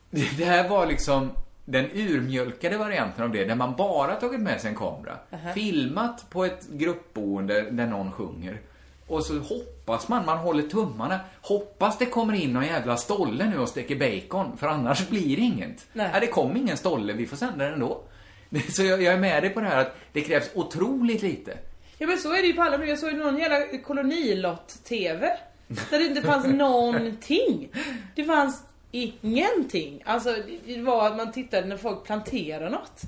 Det 0.10 0.45
här 0.45 0.70
var 0.70 0.86
liksom 0.86 1.32
den 1.66 1.86
urmjölkade 1.93 2.78
varianten 2.78 3.24
av 3.24 3.32
det, 3.32 3.45
där 3.45 3.55
man 3.55 3.76
bara 3.76 4.16
tagit 4.16 4.39
med 4.39 4.62
sig 4.62 4.70
en 4.70 4.76
kamera, 4.76 5.18
Aha. 5.34 5.53
filmat 5.53 6.30
på 6.30 6.45
ett 6.45 6.68
gruppboende 6.72 7.62
där 7.62 7.88
någon 7.88 8.12
sjunger. 8.12 8.62
Och 9.07 9.24
så 9.26 9.39
hoppas 9.39 10.07
man, 10.07 10.26
man 10.26 10.38
håller 10.38 10.64
tummarna, 10.64 11.20
hoppas 11.41 11.97
det 11.97 12.05
kommer 12.05 12.34
in 12.34 12.53
någon 12.53 12.66
jävla 12.66 12.97
stolle 12.97 13.49
nu 13.49 13.60
och 13.60 13.70
steker 13.70 13.95
bacon, 13.95 14.57
för 14.57 14.68
annars 14.68 15.07
blir 15.10 15.36
det 15.36 15.41
inget. 15.41 15.88
Nej. 15.93 16.10
Nej, 16.12 16.22
det 16.22 16.28
kom 16.28 16.57
ingen 16.57 16.78
stolle, 16.78 17.14
vi 17.14 17.28
får 17.28 17.38
sända 17.38 17.64
den 17.66 17.74
ändå. 17.74 18.01
Så 18.70 18.84
jag, 18.84 19.01
jag 19.01 19.14
är 19.14 19.18
med 19.20 19.43
dig 19.43 19.49
på 19.49 19.60
det 19.60 19.68
här 19.68 19.82
att 19.82 19.95
det 20.12 20.22
krävs 20.22 20.49
otroligt 20.53 21.22
lite. 21.22 21.57
Ja 21.97 22.07
men 22.07 22.18
så 22.18 22.34
är 22.34 22.41
det 22.41 22.47
ju 22.47 22.53
på 22.53 22.62
alla 22.62 22.86
Jag 22.86 22.99
såg 22.99 23.12
ju 23.12 23.18
någon 23.18 23.38
jävla 23.38 23.78
kolonilott-TV. 23.78 25.38
Där 25.68 25.99
det 25.99 26.05
inte 26.05 26.22
fanns 26.22 26.45
någonting. 26.53 27.70
Det 28.16 28.24
fanns 28.24 28.64
ingenting. 28.92 30.02
Alltså 30.06 30.30
det- 30.66 30.74
det 30.76 30.82
var 30.82 31.08
att 31.08 31.18
man 31.18 31.32
tittade 31.32 31.68
när 31.68 31.78
folk 31.78 32.04
planterar 32.04 32.70
något. 32.70 33.02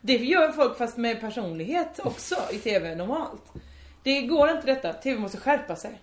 Det 0.00 0.16
gör 0.16 0.52
folk 0.52 0.78
fast 0.78 0.96
med 0.96 1.20
personlighet 1.20 2.00
också 2.04 2.34
i 2.52 2.58
TV 2.58 2.94
normalt. 2.94 3.42
Det 4.02 4.22
går 4.22 4.50
inte 4.50 4.66
detta. 4.66 4.92
TV 4.92 5.20
måste 5.20 5.38
skärpa 5.38 5.76
sig. 5.76 6.00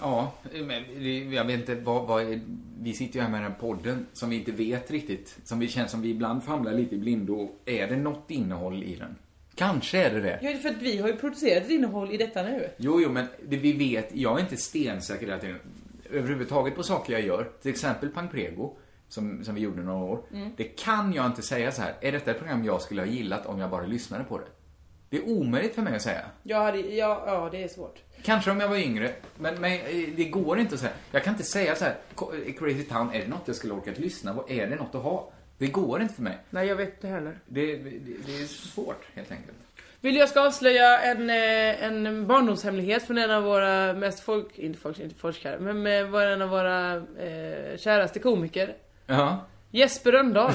Ja, 0.00 0.32
men 0.54 0.84
det- 0.98 1.18
jag 1.34 1.44
vet 1.44 1.60
inte 1.60 1.74
vad, 1.74 2.06
vad 2.06 2.22
är, 2.22 2.40
Vi 2.80 2.92
sitter 2.92 3.14
ju 3.14 3.20
här 3.22 3.30
med 3.30 3.42
den 3.42 3.52
här 3.52 3.58
podden 3.58 4.06
som 4.12 4.30
vi 4.30 4.36
inte 4.36 4.52
vet 4.52 4.90
riktigt. 4.90 5.38
Som 5.44 5.58
vi 5.58 5.68
känns 5.68 5.90
som 5.90 6.02
vi 6.02 6.08
ibland 6.10 6.44
famlar 6.44 6.72
lite 6.72 6.94
i 6.94 6.98
blindo. 6.98 7.50
Är 7.64 7.86
det 7.86 7.96
något 7.96 8.30
innehåll 8.30 8.82
i 8.82 8.94
den? 8.96 9.16
Kanske 9.54 9.98
är 10.04 10.10
det 10.14 10.20
det. 10.20 10.38
Ja, 10.42 10.58
för 10.58 10.68
att 10.68 10.82
vi 10.82 10.98
har 10.98 11.08
ju 11.08 11.16
producerat 11.16 11.64
ett 11.64 11.70
innehåll 11.70 12.10
i 12.12 12.16
detta 12.16 12.42
nu. 12.42 12.70
Jo, 12.76 13.00
jo, 13.00 13.10
men 13.10 13.26
det 13.48 13.56
vi 13.56 13.72
vet, 13.72 14.08
jag 14.14 14.36
är 14.38 14.40
inte 14.42 14.56
stensäker 14.56 15.26
hela 15.26 15.38
tiden. 15.38 15.58
Överhuvudtaget 16.10 16.74
på 16.76 16.82
saker 16.82 17.12
jag 17.12 17.22
gör. 17.22 17.50
Till 17.62 17.70
exempel 17.70 18.08
Pang 18.08 18.28
Prego, 18.28 18.76
som, 19.08 19.44
som 19.44 19.54
vi 19.54 19.60
gjorde 19.60 19.82
några 19.82 20.04
år. 20.04 20.22
Mm. 20.32 20.50
Det 20.56 20.64
kan 20.64 21.12
jag 21.12 21.26
inte 21.26 21.42
säga 21.42 21.72
så 21.72 21.82
här. 21.82 21.94
Är 22.00 22.12
detta 22.12 22.30
ett 22.30 22.38
program 22.38 22.64
jag 22.64 22.82
skulle 22.82 23.00
ha 23.02 23.06
gillat 23.06 23.46
om 23.46 23.58
jag 23.58 23.70
bara 23.70 23.86
lyssnade 23.86 24.24
på 24.24 24.38
det? 24.38 24.44
Det 25.10 25.16
är 25.16 25.28
omöjligt 25.28 25.74
för 25.74 25.82
mig 25.82 25.96
att 25.96 26.02
säga. 26.02 26.24
Jag 26.42 26.62
hade, 26.62 26.78
ja, 26.78 27.22
ja, 27.26 27.48
det 27.52 27.62
är 27.64 27.68
svårt. 27.68 27.98
Kanske 28.22 28.50
om 28.50 28.60
jag 28.60 28.68
var 28.68 28.76
yngre, 28.76 29.12
men, 29.38 29.60
men 29.60 29.72
eh, 29.72 30.08
det 30.16 30.24
går 30.24 30.58
inte 30.58 30.74
att 30.74 30.80
säga. 30.80 30.92
Jag 31.10 31.24
kan 31.24 31.32
inte 31.34 31.44
säga 31.44 31.74
så 31.74 31.84
här, 31.84 31.94
"Ko- 32.14 32.32
eh, 32.46 32.52
Crazy 32.54 32.82
Town, 32.82 33.10
är 33.14 33.18
det 33.20 33.28
något 33.28 33.42
jag 33.44 33.56
skulle 33.56 33.72
orka 33.74 33.90
att 33.90 33.98
lyssna 33.98 34.34
på? 34.34 34.44
Är 34.48 34.66
det 34.66 34.76
något 34.76 34.94
att 34.94 35.02
ha? 35.02 35.30
Det 35.58 35.66
går 35.66 36.02
inte 36.02 36.14
för 36.14 36.22
mig. 36.22 36.38
Nej, 36.50 36.66
jag 36.68 36.76
vet 36.76 36.94
inte 36.94 37.08
heller. 37.08 37.38
Det, 37.46 37.76
det, 37.76 37.90
det 38.26 38.32
är 38.42 38.46
svårt, 38.46 39.04
helt 39.14 39.30
enkelt. 39.30 39.56
Vill 40.00 40.16
jag 40.16 40.28
ska 40.28 40.40
avslöja 40.46 40.98
en, 41.00 41.30
eh, 41.30 41.84
en 41.84 42.26
barndomshemlighet 42.26 43.06
från 43.06 43.18
en 43.18 43.30
av 43.30 43.42
våra 43.42 43.92
mest 43.92 44.20
folk, 44.20 44.58
inte 44.58 44.78
folk, 44.78 44.98
inte 44.98 45.14
folkkära, 45.14 45.58
men 45.58 45.82
med 45.82 46.06
var 46.10 46.22
en 46.26 46.42
av 46.42 46.48
våra 46.48 46.94
eh, 46.96 47.76
käraste 47.78 48.18
komiker. 48.18 48.74
Ja. 49.06 49.46
Jesper 49.70 50.12
Rönndahl. 50.12 50.52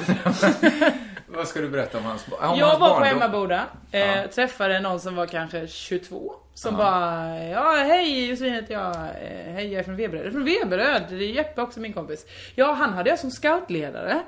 Vad 1.28 1.48
ska 1.48 1.62
du 1.62 1.70
berätta 1.70 1.98
om 1.98 2.04
hans, 2.04 2.26
om 2.28 2.58
jag 2.60 2.66
hans 2.68 2.80
var 2.80 3.00
på? 3.00 3.06
Emmaboda, 3.06 3.66
eh, 3.92 4.00
Ja. 4.22 4.28
träffade 4.28 4.80
någon 4.80 5.00
som 5.00 5.16
var 5.16 5.26
kanske 5.26 5.68
22. 5.68 6.34
Som 6.54 6.74
Ja. 6.76 6.78
bara, 6.78 7.40
ja 7.44 7.74
hej 7.88 8.30
Josefin 8.30 8.54
heter 8.54 8.74
jag, 8.74 8.96
eh, 8.96 9.54
hej 9.54 9.72
jag 9.72 9.80
är 9.80 9.84
från 9.84 9.96
Veberöd. 9.96 10.22
Jag 10.22 10.28
är 10.28 10.32
från 10.32 10.46
Veberöd, 10.46 11.04
det 11.10 11.16
är 11.16 11.30
Jeppe 11.32 11.62
också 11.62 11.80
min 11.80 11.94
kompis. 11.94 12.26
Ja 12.56 12.72
han 12.74 12.94
hade 12.94 13.10
jag 13.10 13.20
som 13.20 13.32
scoutledare. 13.32 14.20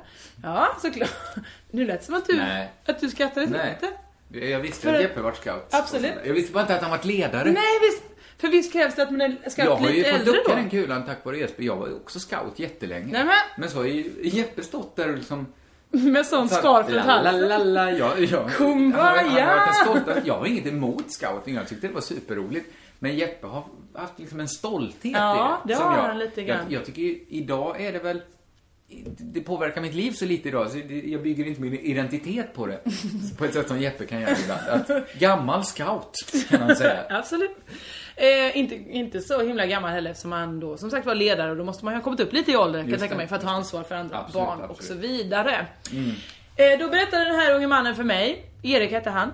Ja 0.43 0.67
såklart. 0.81 1.09
Nu 1.71 1.85
lät 1.87 1.99
det 1.99 2.05
som 2.05 2.15
att 2.15 2.25
du, 2.25 2.37
Nej. 2.37 2.69
att 2.85 2.99
du 2.99 3.09
skrattade 3.09 3.45
till 3.47 3.55
lite. 3.55 3.93
Jag 4.33 4.59
visste 4.59 4.81
För- 4.87 4.93
att 4.95 5.01
Jeppe 5.01 5.21
var 5.21 5.31
scout. 5.31 5.67
Absolut. 5.71 6.11
Jag 6.25 6.33
visste 6.33 6.53
bara 6.53 6.61
inte 6.61 6.75
att 6.75 6.81
han 6.81 6.91
var 6.91 6.99
ledare. 7.03 7.51
Nej 7.51 7.79
visst, 7.81 8.03
för 8.37 8.47
visst 8.47 8.73
krävs 8.73 8.95
det 8.95 9.03
att 9.03 9.11
man 9.11 9.21
är 9.21 9.29
scout 9.49 9.65
jag 9.65 9.75
har 9.75 9.89
ju 9.89 9.93
lite 9.95 10.09
fått 10.09 10.19
äldre 10.19 10.33
ducka 10.33 10.49
då. 10.49 10.55
den 10.55 10.69
kulan 10.69 11.05
tack 11.05 11.25
vare 11.25 11.37
Jesper. 11.37 11.63
Jag 11.63 11.75
var 11.75 11.87
ju 11.87 11.93
också 11.95 12.19
scout 12.19 12.59
jättelänge. 12.59 13.11
Nej, 13.11 13.23
men- 13.25 13.33
men 13.57 13.69
så 13.69 13.77
har 13.77 13.85
ju 13.85 14.13
Jeppe 14.23 14.63
stått 14.63 14.95
där 14.95 15.09
och 15.09 15.17
liksom... 15.17 15.47
Med 15.91 16.25
sån 16.25 16.49
scarf 16.49 16.89
runt 16.89 17.05
halsen. 17.05 17.73
ja, 17.97 18.17
ja. 18.17 18.49
Kumbaya! 18.49 19.45
Har- 19.45 19.85
har 19.85 19.99
varit 20.05 20.25
Jag 20.27 20.33
har 20.37 20.45
inget 20.45 20.65
emot 20.67 21.11
scouting, 21.13 21.55
jag 21.55 21.67
tyckte 21.67 21.87
det 21.87 21.93
var 21.93 22.01
superroligt. 22.01 22.65
Men 22.99 23.15
Jeppe 23.15 23.47
har 23.47 23.63
haft 23.95 24.19
liksom 24.19 24.39
en 24.39 24.47
stolthet 24.47 25.11
Ja, 25.13 25.61
i 25.65 25.67
det 25.67 25.75
som 25.75 25.83
har 25.85 25.97
jag, 25.97 26.03
han 26.03 26.19
lite 26.19 26.43
grann. 26.43 26.59
Jag, 26.69 26.79
jag 26.79 26.85
tycker 26.85 27.01
ju, 27.01 27.19
idag 27.29 27.81
är 27.81 27.93
det 27.93 27.99
väl 27.99 28.21
det 29.19 29.41
påverkar 29.41 29.81
mitt 29.81 29.93
liv 29.93 30.11
så 30.11 30.25
lite 30.25 30.49
idag, 30.49 30.71
så 30.71 30.77
jag 31.05 31.23
bygger 31.23 31.45
inte 31.45 31.61
min 31.61 31.73
identitet 31.73 32.53
på 32.53 32.67
det. 32.67 32.79
På 33.37 33.45
ett 33.45 33.53
sätt 33.53 33.67
som 33.67 33.81
Jeppe 33.81 34.05
kan 34.05 34.21
göra 34.21 34.35
ibland. 34.43 34.61
Att, 34.69 35.13
gammal 35.19 35.63
scout, 35.63 36.15
kan 36.49 36.61
han 36.61 36.75
säga. 36.75 37.03
Absolut. 37.09 37.57
Eh, 38.15 38.57
inte, 38.57 38.75
inte 38.75 39.19
så 39.19 39.41
himla 39.41 39.65
gammal 39.65 39.91
heller 39.91 40.11
eftersom 40.11 40.31
han 40.31 40.59
då 40.59 40.77
som 40.77 40.89
sagt 40.89 41.05
var 41.05 41.15
ledare 41.15 41.51
och 41.51 41.57
då 41.57 41.63
måste 41.63 41.85
man 41.85 41.93
ju 41.93 41.97
ha 41.97 42.03
kommit 42.03 42.19
upp 42.19 42.33
lite 42.33 42.51
i 42.51 42.57
åldern 42.57 42.81
kan 42.81 42.91
jag 42.91 42.99
tänka 42.99 43.15
mig 43.15 43.27
för 43.27 43.35
att 43.35 43.43
ha 43.43 43.51
ansvar 43.51 43.83
för 43.83 43.95
andra 43.95 44.17
Absolut, 44.17 44.33
barn 44.47 44.61
och 44.61 44.71
absolut. 44.71 45.01
så 45.01 45.07
vidare. 45.07 45.67
Mm. 45.91 46.11
Eh, 46.55 46.79
då 46.79 46.89
berättade 46.89 47.25
den 47.25 47.35
här 47.35 47.55
unge 47.55 47.67
mannen 47.67 47.95
för 47.95 48.03
mig, 48.03 48.45
Erik 48.63 48.91
hette 48.91 49.09
han, 49.09 49.31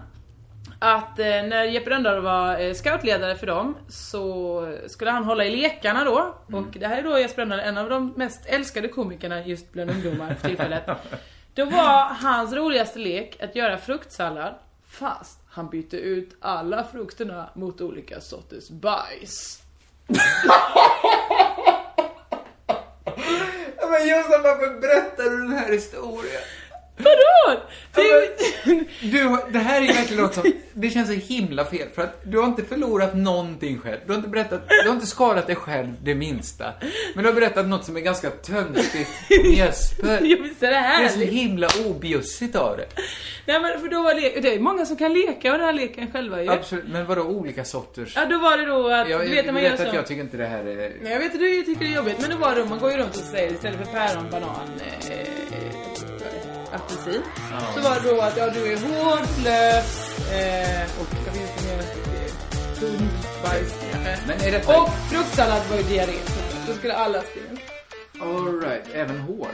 att 0.79 1.19
eh, 1.19 1.25
när 1.25 1.63
Jeppe 1.63 1.89
Rönndahl 1.89 2.21
var 2.21 2.59
eh, 2.59 2.73
scoutledare 2.73 3.35
för 3.35 3.47
dem 3.47 3.77
så 3.89 4.77
skulle 4.87 5.11
han 5.11 5.23
hålla 5.23 5.45
i 5.45 5.49
lekarna 5.49 6.03
då. 6.03 6.35
Mm. 6.49 6.63
Och 6.63 6.71
det 6.71 6.87
här 6.87 6.97
är 6.97 7.03
då 7.03 7.19
Jesper 7.19 7.41
Rönndahl, 7.41 7.59
en 7.59 7.77
av 7.77 7.89
de 7.89 8.13
mest 8.15 8.45
älskade 8.45 8.87
komikerna 8.87 9.45
just 9.45 9.71
bland 9.71 9.91
ungdomar 9.91 10.35
för 10.35 10.47
tillfället. 10.47 10.83
Då 11.53 11.65
var 11.65 12.13
hans 12.13 12.53
roligaste 12.53 12.99
lek 12.99 13.43
att 13.43 13.55
göra 13.55 13.77
fruktsallad 13.77 14.53
fast 14.87 15.39
han 15.49 15.69
bytte 15.69 15.97
ut 15.97 16.35
alla 16.41 16.83
frukterna 16.83 17.49
mot 17.55 17.81
olika 17.81 18.21
sorters 18.21 18.69
bajs. 18.69 19.61
Men 23.89 24.07
Jossan, 24.07 24.43
varför 24.43 24.81
berättar 24.81 25.23
du 25.23 25.37
den 25.37 25.57
här 25.57 25.71
historien? 25.71 26.41
Vadå? 26.97 27.61
Du, 29.11 29.37
det 29.51 29.59
här 29.59 29.81
är 29.81 29.87
verkligen 29.93 30.23
något 30.23 30.33
som, 30.33 30.51
det 30.73 30.89
känns 30.89 31.07
så 31.07 31.13
himla 31.13 31.65
fel 31.65 31.87
för 31.95 32.01
att 32.01 32.21
du 32.23 32.37
har 32.37 32.45
inte 32.45 32.63
förlorat 32.63 33.15
någonting 33.15 33.79
själv. 33.79 33.97
Du 34.05 34.11
har 34.11 34.17
inte 34.17 34.29
berättat, 34.29 34.69
du 34.83 34.89
har 34.89 34.95
inte 34.95 35.07
skadat 35.07 35.47
dig 35.47 35.55
själv 35.55 35.93
det 36.03 36.15
minsta. 36.15 36.73
Men 37.15 37.23
du 37.23 37.29
har 37.29 37.35
berättat 37.35 37.67
något 37.67 37.85
som 37.85 37.97
är 37.97 38.01
ganska 38.01 38.29
töntigt 38.29 39.09
Jesper. 39.57 40.19
Ja, 40.23 40.37
visst 40.43 40.63
är 40.63 40.67
det 40.67 40.73
Det 40.99 41.05
är 41.05 41.09
så 41.09 41.19
himla 41.19 41.67
objussigt 41.87 42.55
av 42.55 42.77
det. 42.77 42.85
Nej 43.45 43.59
men 43.61 43.79
för 43.81 43.87
då 43.87 44.03
var 44.03 44.13
le- 44.13 44.39
det 44.41 44.53
är 44.55 44.59
många 44.59 44.85
som 44.85 44.97
kan 44.97 45.13
leka 45.13 45.51
med 45.51 45.59
den 45.59 45.65
här 45.67 45.73
leken 45.73 46.11
själva 46.11 46.43
ju. 46.43 46.49
Absolut, 46.51 46.85
men 46.87 47.05
vadå 47.05 47.21
olika 47.21 47.65
sorters? 47.65 48.13
Ja, 48.15 48.25
då 48.25 48.39
var 48.39 48.57
det 48.57 48.65
då 48.65 48.87
att, 48.89 49.09
Jag, 49.09 49.21
du 49.21 49.29
vet 49.29 49.45
när 49.45 49.53
man 49.53 49.61
vet 49.61 49.79
gör 49.79 49.85
att 49.85 49.91
så. 49.91 49.95
jag 49.95 50.07
tycker 50.07 50.21
inte 50.21 50.37
det 50.37 50.45
här 50.45 50.59
är... 50.65 50.75
Nej, 51.01 51.11
jag 51.11 51.19
vet 51.19 51.33
att 51.33 51.39
du 51.39 51.63
tycker 51.63 51.85
det 51.85 51.91
är 51.91 51.95
jobbigt, 51.95 52.15
men 52.21 52.29
då 52.29 52.37
var 52.37 52.55
det 52.55 52.61
då, 52.61 52.65
man 52.65 52.79
går 52.79 52.91
ju 52.91 52.97
runt 52.97 53.09
och 53.15 53.21
säger 53.23 53.51
istället 53.53 53.77
för 53.87 53.93
päron, 53.93 54.25
banan, 54.31 54.69
eh, 55.09 55.17
apelsin. 56.73 57.21
Ja. 57.51 57.59
Så 57.75 57.81
var 57.89 57.95
det 57.99 58.09
då 58.15 58.21
att 58.21 58.37
ja, 58.37 58.49
du 58.49 58.71
är 58.73 58.77
hård, 58.77 59.27
lös 59.43 60.19
eh, 60.31 61.01
och 61.01 61.07
vad 61.25 61.35
finns 61.35 61.51
det 61.57 61.75
mer? 61.75 61.83
Kanske. 63.91 64.17
Men 64.27 64.41
är 64.41 64.51
detta- 64.51 64.81
Och 64.81 64.89
fruktsallad 65.11 65.61
var 65.69 65.77
ju 65.77 65.83
diarré. 65.83 66.13
Då 66.67 66.73
skulle 66.73 66.93
alla 66.93 67.21
springa. 67.21 67.61
Alright, 68.21 68.83
även 68.93 69.19
hård. 69.19 69.47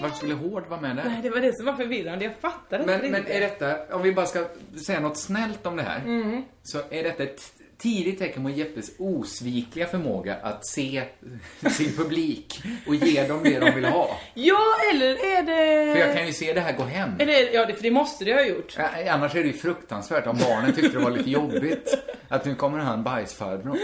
Varför 0.00 0.16
skulle 0.16 0.34
hård 0.34 0.66
vara 0.68 0.80
med 0.80 0.96
där? 0.96 1.04
Nej, 1.04 1.20
det 1.22 1.30
var 1.30 1.40
det 1.40 1.56
som 1.56 1.66
var 1.66 1.72
förvirrande. 1.74 2.24
Jag 2.24 2.34
fattade 2.40 2.82
inte 2.82 2.98
Men, 2.98 3.10
men 3.10 3.20
riktigt. 3.20 3.36
är 3.36 3.40
detta, 3.40 3.96
om 3.96 4.02
vi 4.02 4.12
bara 4.12 4.26
ska 4.26 4.44
säga 4.86 5.00
något 5.00 5.16
snällt 5.18 5.66
om 5.66 5.76
det 5.76 5.82
här, 5.82 5.98
Mm. 5.98 6.42
så 6.62 6.78
är 6.90 7.02
detta 7.02 7.22
ett 7.22 7.52
tidigt 7.82 8.18
tecken 8.18 8.44
på 8.44 8.50
Jeppes 8.50 8.90
osvikliga 8.98 9.86
förmåga 9.86 10.36
att 10.42 10.66
se 10.66 11.02
sin 11.70 11.96
publik 11.96 12.62
och 12.86 12.94
ge 12.94 13.26
dem 13.26 13.40
det 13.44 13.58
de 13.58 13.70
vill 13.70 13.84
ha. 13.84 14.18
Ja, 14.34 14.60
eller 14.94 15.06
är 15.10 15.42
det... 15.42 15.92
För 15.92 16.00
jag 16.06 16.16
kan 16.16 16.26
ju 16.26 16.32
se 16.32 16.52
det 16.52 16.60
här 16.60 16.72
gå 16.76 16.82
hem. 16.84 17.10
Är 17.18 17.26
det... 17.26 17.40
Ja, 17.52 17.66
det, 17.66 17.74
för 17.74 17.82
det 17.82 17.90
måste 17.90 18.24
det 18.24 18.32
ha 18.34 18.42
gjort. 18.42 18.78
Ä- 18.78 19.08
Annars 19.10 19.34
är 19.34 19.40
det 19.42 19.46
ju 19.46 19.52
fruktansvärt 19.52 20.26
om 20.26 20.38
barnen 20.38 20.72
tyckte 20.72 20.98
det 20.98 21.04
var 21.04 21.10
lite 21.10 21.30
jobbigt. 21.30 21.94
Att 22.28 22.44
nu 22.44 22.54
kommer 22.54 22.78
han 22.78 23.02
bajsfarbrorn. 23.02 23.78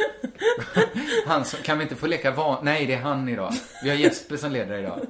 Han 1.27 1.45
som, 1.45 1.59
kan 1.63 1.79
vi 1.79 1.83
inte 1.83 1.97
få 1.97 2.07
leka 2.07 2.31
van... 2.31 2.65
Nej, 2.65 2.87
det 2.87 2.95
är 2.95 2.99
han 2.99 3.29
idag. 3.29 3.53
Vi 3.83 3.89
har 3.89 3.97
Jesper 3.97 4.37
som 4.37 4.53
leder 4.53 4.79
idag. 4.79 5.01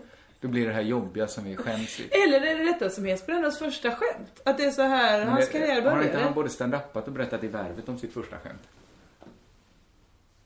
Då 0.40 0.48
blir 0.48 0.66
det 0.66 0.72
här 0.72 0.82
jobbiga 0.82 1.26
som 1.28 1.44
vi 1.44 1.56
skäms 1.56 2.00
vid. 2.00 2.06
Eller 2.12 2.40
är 2.40 2.58
det 2.58 2.64
detta 2.64 2.90
som 2.90 3.06
Jesper 3.06 3.32
Rönndahls 3.32 3.58
första 3.58 3.90
skämt? 3.90 4.40
Att 4.44 4.58
det 4.58 4.64
är 4.64 4.70
så 4.70 4.82
här 4.82 5.18
Men 5.18 5.28
hans 5.28 5.46
det- 5.48 5.52
karriär 5.52 5.68
Har 5.68 5.76
inte 5.76 5.90
började? 6.04 6.18
han 6.24 6.34
både 6.34 6.48
stand-upat 6.48 7.06
och 7.06 7.12
berättat 7.12 7.44
i 7.44 7.48
Värvet 7.48 7.88
om 7.88 7.98
sitt 7.98 8.14
första 8.14 8.36
skämt? 8.38 8.62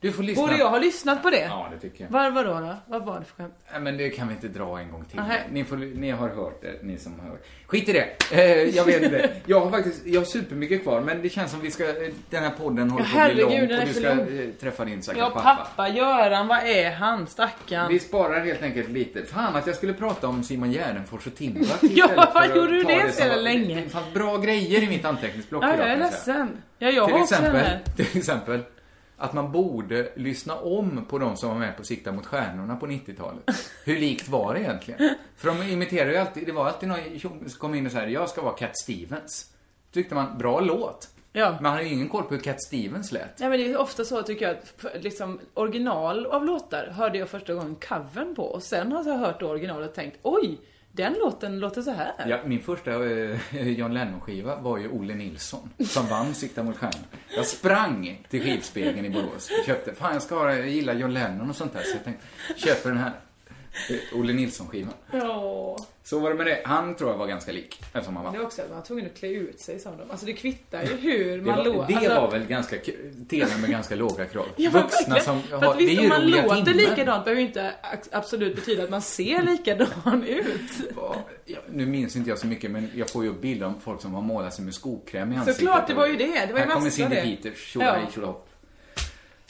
Du 0.03 0.13
får 0.13 0.23
lyssna. 0.23 0.43
Borde 0.43 0.57
jag 0.59 0.71
ha 0.71 0.79
lyssnat 0.79 1.23
på 1.23 1.31
det? 1.31 1.41
Ja, 1.41 1.69
det 1.73 1.79
tycker 1.89 2.05
jag. 2.05 2.11
Vadå 2.11 2.43
då? 2.61 2.75
Vad 2.87 3.05
var 3.05 3.19
det 3.21 3.25
för 3.25 3.35
skämt? 3.35 3.55
Nej, 3.73 3.81
men 3.81 3.97
det 3.97 4.11
kan 4.11 4.29
vi 4.29 4.35
inte 4.35 4.49
dra 4.49 4.79
en 4.79 4.91
gång 4.91 5.05
till. 5.05 5.21
Ni, 5.51 5.65
får, 5.65 5.77
ni 5.77 6.11
har 6.11 6.29
hört 6.29 6.63
det, 6.63 6.83
ni 6.83 6.99
som 6.99 7.21
har 7.21 7.29
hört. 7.29 7.43
Skit 7.67 7.89
i 7.89 7.93
det. 7.93 8.09
Eh, 8.33 8.77
jag 8.77 8.85
vet 8.85 9.03
inte. 9.03 9.31
Jag 9.47 9.61
har 9.61 9.71
faktiskt, 9.71 10.07
jag 10.07 10.21
har 10.21 10.25
supermycket 10.27 10.83
kvar, 10.83 11.01
men 11.01 11.23
det 11.23 11.29
känns 11.29 11.51
som 11.51 11.61
vi 11.61 11.71
ska, 11.71 11.89
eh, 11.89 11.95
den 12.31 12.43
här 12.43 12.51
podden 12.51 12.91
håller 12.91 13.07
Ja, 13.15 13.15
på 13.15 13.21
att 13.21 13.33
bli 13.35 13.43
lång 13.43 13.79
och 13.81 13.87
du 13.87 13.93
ska 13.93 14.15
lång. 14.15 14.21
eh, 14.39 14.49
träffa 14.61 14.85
din 14.85 15.03
stackars 15.03 15.19
Ja, 15.21 15.31
pappa. 15.31 15.55
pappa 15.57 15.89
Göran, 15.89 16.49
vad 16.49 16.59
är 16.67 16.91
han? 16.91 17.27
Stackarn. 17.27 17.89
Vi 17.89 17.99
sparar 17.99 18.41
helt 18.45 18.63
enkelt 18.63 18.89
lite. 18.89 19.23
Fan 19.23 19.57
att 19.57 19.67
jag 19.67 19.77
skulle 19.77 19.93
prata 19.95 20.29
om 20.29 20.43
Simon 20.43 20.73
Gärdenfors 20.73 21.27
och 21.27 21.35
Timbuk 21.35 21.69
Ja, 21.83 22.31
vad 22.35 22.57
gjorde 22.57 22.73
du 22.73 22.83
det 22.83 23.13
så 23.13 23.29
var- 23.29 23.37
länge? 23.37 23.81
Det 23.81 23.89
fanns 23.89 24.13
bra 24.15 24.37
grejer 24.39 24.83
i 24.83 24.89
mitt 24.89 25.05
anteckningsblock 25.05 25.65
Ja, 25.65 25.75
idag, 25.75 25.87
jag 25.87 25.93
är 25.95 25.99
ledsen. 25.99 26.63
Ja, 26.79 26.91
jag 26.91 27.09
till 27.09 27.23
exempel, 27.23 27.67
till 27.97 28.19
exempel 28.19 28.61
att 29.17 29.33
man 29.33 29.53
borde 29.53 30.13
lyssna 30.17 30.55
om 30.55 31.05
på 31.09 31.19
de 31.19 31.37
som 31.37 31.49
var 31.49 31.57
med 31.57 31.77
på 31.77 31.85
Sikta 31.85 32.13
mot 32.13 32.27
stjärnorna 32.27 32.77
på 32.77 32.87
90-talet. 32.87 33.71
Hur 33.85 33.99
likt 33.99 34.29
var 34.29 34.55
det 34.55 34.61
egentligen? 34.61 35.15
För 35.37 35.49
de 35.49 35.63
imiterar 35.63 36.11
ju 36.11 36.17
alltid, 36.17 36.47
det 36.47 36.53
var 36.53 36.67
alltid 36.67 36.89
någon 36.89 37.21
som 37.21 37.49
kom 37.59 37.75
in 37.75 37.87
och 37.87 37.93
sa 37.93 38.03
jag 38.03 38.29
ska 38.29 38.43
vara 38.43 38.55
Cat 38.55 38.79
Stevens. 38.79 39.53
Tyckte 39.93 40.15
man, 40.15 40.39
bra 40.39 40.61
låt. 40.61 41.09
Ja. 41.33 41.59
Man 41.61 41.73
hade 41.73 41.85
ju 41.85 41.95
ingen 41.95 42.09
koll 42.09 42.23
på 42.23 42.35
hur 42.35 42.41
Cat 42.41 42.63
Stevens 42.63 43.13
lät. 43.13 43.39
Nej 43.39 43.49
men 43.51 43.59
det 43.59 43.73
är 43.73 43.81
ofta 43.81 44.05
så 44.05 44.23
tycker 44.23 44.49
jag 44.49 44.57
att 44.57 45.05
liksom 45.05 45.41
original 45.55 46.27
av 46.27 46.45
låtar 46.45 46.87
hörde 46.87 47.19
jag 47.19 47.29
första 47.29 47.55
gången 47.55 47.77
covern 47.89 48.35
på 48.35 48.45
och 48.45 48.63
sen 48.63 48.93
har 48.93 49.05
jag 49.05 49.19
hört 49.19 49.43
originalet 49.43 49.89
och 49.89 49.95
tänkt 49.95 50.19
oj, 50.23 50.59
den 50.93 51.15
låten 51.15 51.61
låter 51.61 51.83
så 51.83 51.91
här. 51.91 52.13
Ja, 52.27 52.39
min 52.45 52.63
första 52.63 52.91
eh, 52.91 53.69
John 53.69 53.95
Lennon-skiva 53.95 54.57
var 54.61 54.79
ju 54.79 54.89
Olle 54.89 55.15
Nilsson, 55.15 55.71
som 55.89 56.07
vann 56.07 56.35
Sikta 56.35 56.63
mot 56.63 56.77
stjärnan. 56.77 57.05
Jag 57.37 57.47
sprang 57.47 58.27
till 58.29 58.43
skivspegeln 58.43 59.07
i 59.07 59.11
Borås 59.11 59.51
och 59.59 59.67
köpte, 59.67 59.95
fan 59.95 60.13
jag 60.13 60.23
ska 60.23 60.35
ha, 60.35 60.55
jag 60.55 60.69
gillar 60.69 60.95
John 60.95 61.15
Lennon 61.15 61.51
och 61.51 61.57
sånt 61.57 61.73
där, 61.73 61.83
så 61.83 61.97
jag 61.97 62.05
tänkte, 62.05 62.25
köper 62.57 62.89
den 62.89 62.99
här 62.99 63.13
Olle 64.13 64.33
Nilsson-skivan. 64.33 64.93
Ja. 65.13 65.77
Så 66.05 66.19
var 66.21 66.31
det 66.31 66.37
med 66.37 66.47
det. 66.47 66.63
Han 66.65 66.95
tror 66.95 67.11
jag 67.11 67.19
var 67.19 67.27
ganska 67.27 67.53
lik, 67.53 67.81
eftersom 67.93 68.17
han 68.17 68.25
Det 68.25 68.31
var. 68.31 68.39
är 68.39 68.47
också 68.47 68.63
att 68.63 68.69
man 68.69 68.79
var 68.79 68.85
tvungen 68.87 69.07
att 69.07 69.15
klä 69.19 69.29
ut 69.29 69.61
sig 69.61 69.79
som 69.81 69.97
dem. 69.99 70.11
Alltså 70.11 70.27
det 70.27 70.33
kvittar 70.33 70.83
ju 70.83 70.97
hur 70.97 71.37
Det 71.39 71.43
man 71.43 71.57
var, 71.59 71.65
låter. 71.65 71.89
det 71.89 71.95
alltså, 71.95 72.15
var 72.21 72.31
väl 72.31 72.47
ganska 72.47 72.77
TV 73.31 73.57
med 73.61 73.71
ganska 73.71 73.95
låga 73.97 74.27
krav. 74.27 74.47
Ja, 74.57 74.71
Vuxna 74.71 75.21
som 75.21 75.43
För 75.43 75.57
har, 75.57 75.73
att 75.73 75.79
det 75.79 75.85
visst, 75.87 76.01
är 76.01 76.03
om 76.03 76.09
man 76.09 76.27
låter 76.31 76.57
timmen. 76.57 76.77
likadant 76.77 77.25
behöver 77.25 77.41
ju 77.43 77.47
inte 77.49 77.73
absolut 78.13 78.55
betyda 78.57 78.83
att 78.85 78.91
man 78.91 79.03
ser 79.03 79.43
likadan 79.43 80.25
ut. 80.29 80.71
Ja, 80.97 81.59
nu 81.71 81.87
minns 81.87 82.17
inte 82.17 82.31
jag 82.31 82.39
så 82.39 82.47
mycket, 82.47 82.71
men 82.71 82.91
jag 82.95 83.11
får 83.11 83.25
ju 83.25 83.33
bilder 83.33 83.67
om 83.67 83.81
folk 83.81 84.01
som 84.03 84.15
har 84.15 84.23
målat 84.23 84.55
sig 84.55 84.65
med 84.65 84.75
skokräm 84.75 85.33
i 85.33 85.37
ansiktet. 85.37 85.57
Såklart, 85.57 85.87
det 85.87 85.95
var 85.95 86.07
ju 86.07 86.17
det. 86.17 86.25
Det 86.27 86.53
var 86.53 86.61
ju 86.61 86.67
Här 86.67 86.73
kommer 86.75 86.75
massor 86.75 86.87
av 86.87 86.91
Cindy 87.11 87.17
det. 87.17 87.23
Peters, 87.37 87.77
Ja. 87.77 87.97
tjolahopp. 88.15 88.49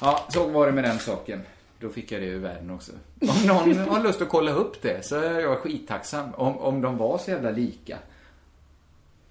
Ja, 0.00 0.26
så 0.28 0.48
var 0.48 0.66
det 0.66 0.72
med 0.72 0.84
den 0.84 0.98
saken. 0.98 1.42
Då 1.82 1.88
fick 1.88 2.12
jag 2.12 2.22
det 2.22 2.26
ur 2.26 2.38
världen 2.38 2.70
också. 2.70 2.92
Om 3.20 3.46
någon 3.46 3.78
har 3.88 4.02
lust 4.02 4.22
att 4.22 4.28
kolla 4.28 4.52
upp 4.52 4.82
det 4.82 5.04
så 5.04 5.16
är 5.16 5.40
jag 5.40 5.58
skittacksam. 5.58 6.34
Om, 6.34 6.56
om 6.56 6.80
de 6.80 6.96
var 6.96 7.18
så 7.18 7.30
jävla 7.30 7.50
lika. 7.50 7.98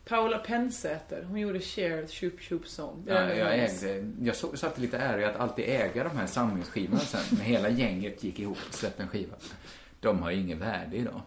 Paula 0.06 0.38
Pensäter, 0.38 1.24
hon 1.24 1.40
gjorde 1.40 1.60
Cher, 1.60 2.08
Shoop 2.08 2.42
Shoop 2.42 2.68
Song. 2.68 3.04
Ja, 3.08 3.34
jag 3.34 3.60
ägde, 3.60 4.12
jag 4.22 4.36
så, 4.36 4.58
satte 4.58 4.82
lite 4.82 4.98
ära 4.98 5.22
i 5.22 5.26
att 5.26 5.36
alltid 5.36 5.66
äga 5.68 6.04
de 6.04 6.18
här 6.18 6.28
samlingsskivorna 6.28 7.00
sen. 7.00 7.38
När 7.38 7.44
hela 7.44 7.70
gänget 7.70 8.24
gick 8.24 8.40
ihop 8.40 8.58
och 8.68 8.74
släppte 8.74 9.04
en 9.04 9.10
skiva. 9.10 9.36
De 10.00 10.22
har 10.22 10.32
ju 10.32 10.38
inget 10.38 10.58
värde 10.58 10.98
idag. 10.98 11.22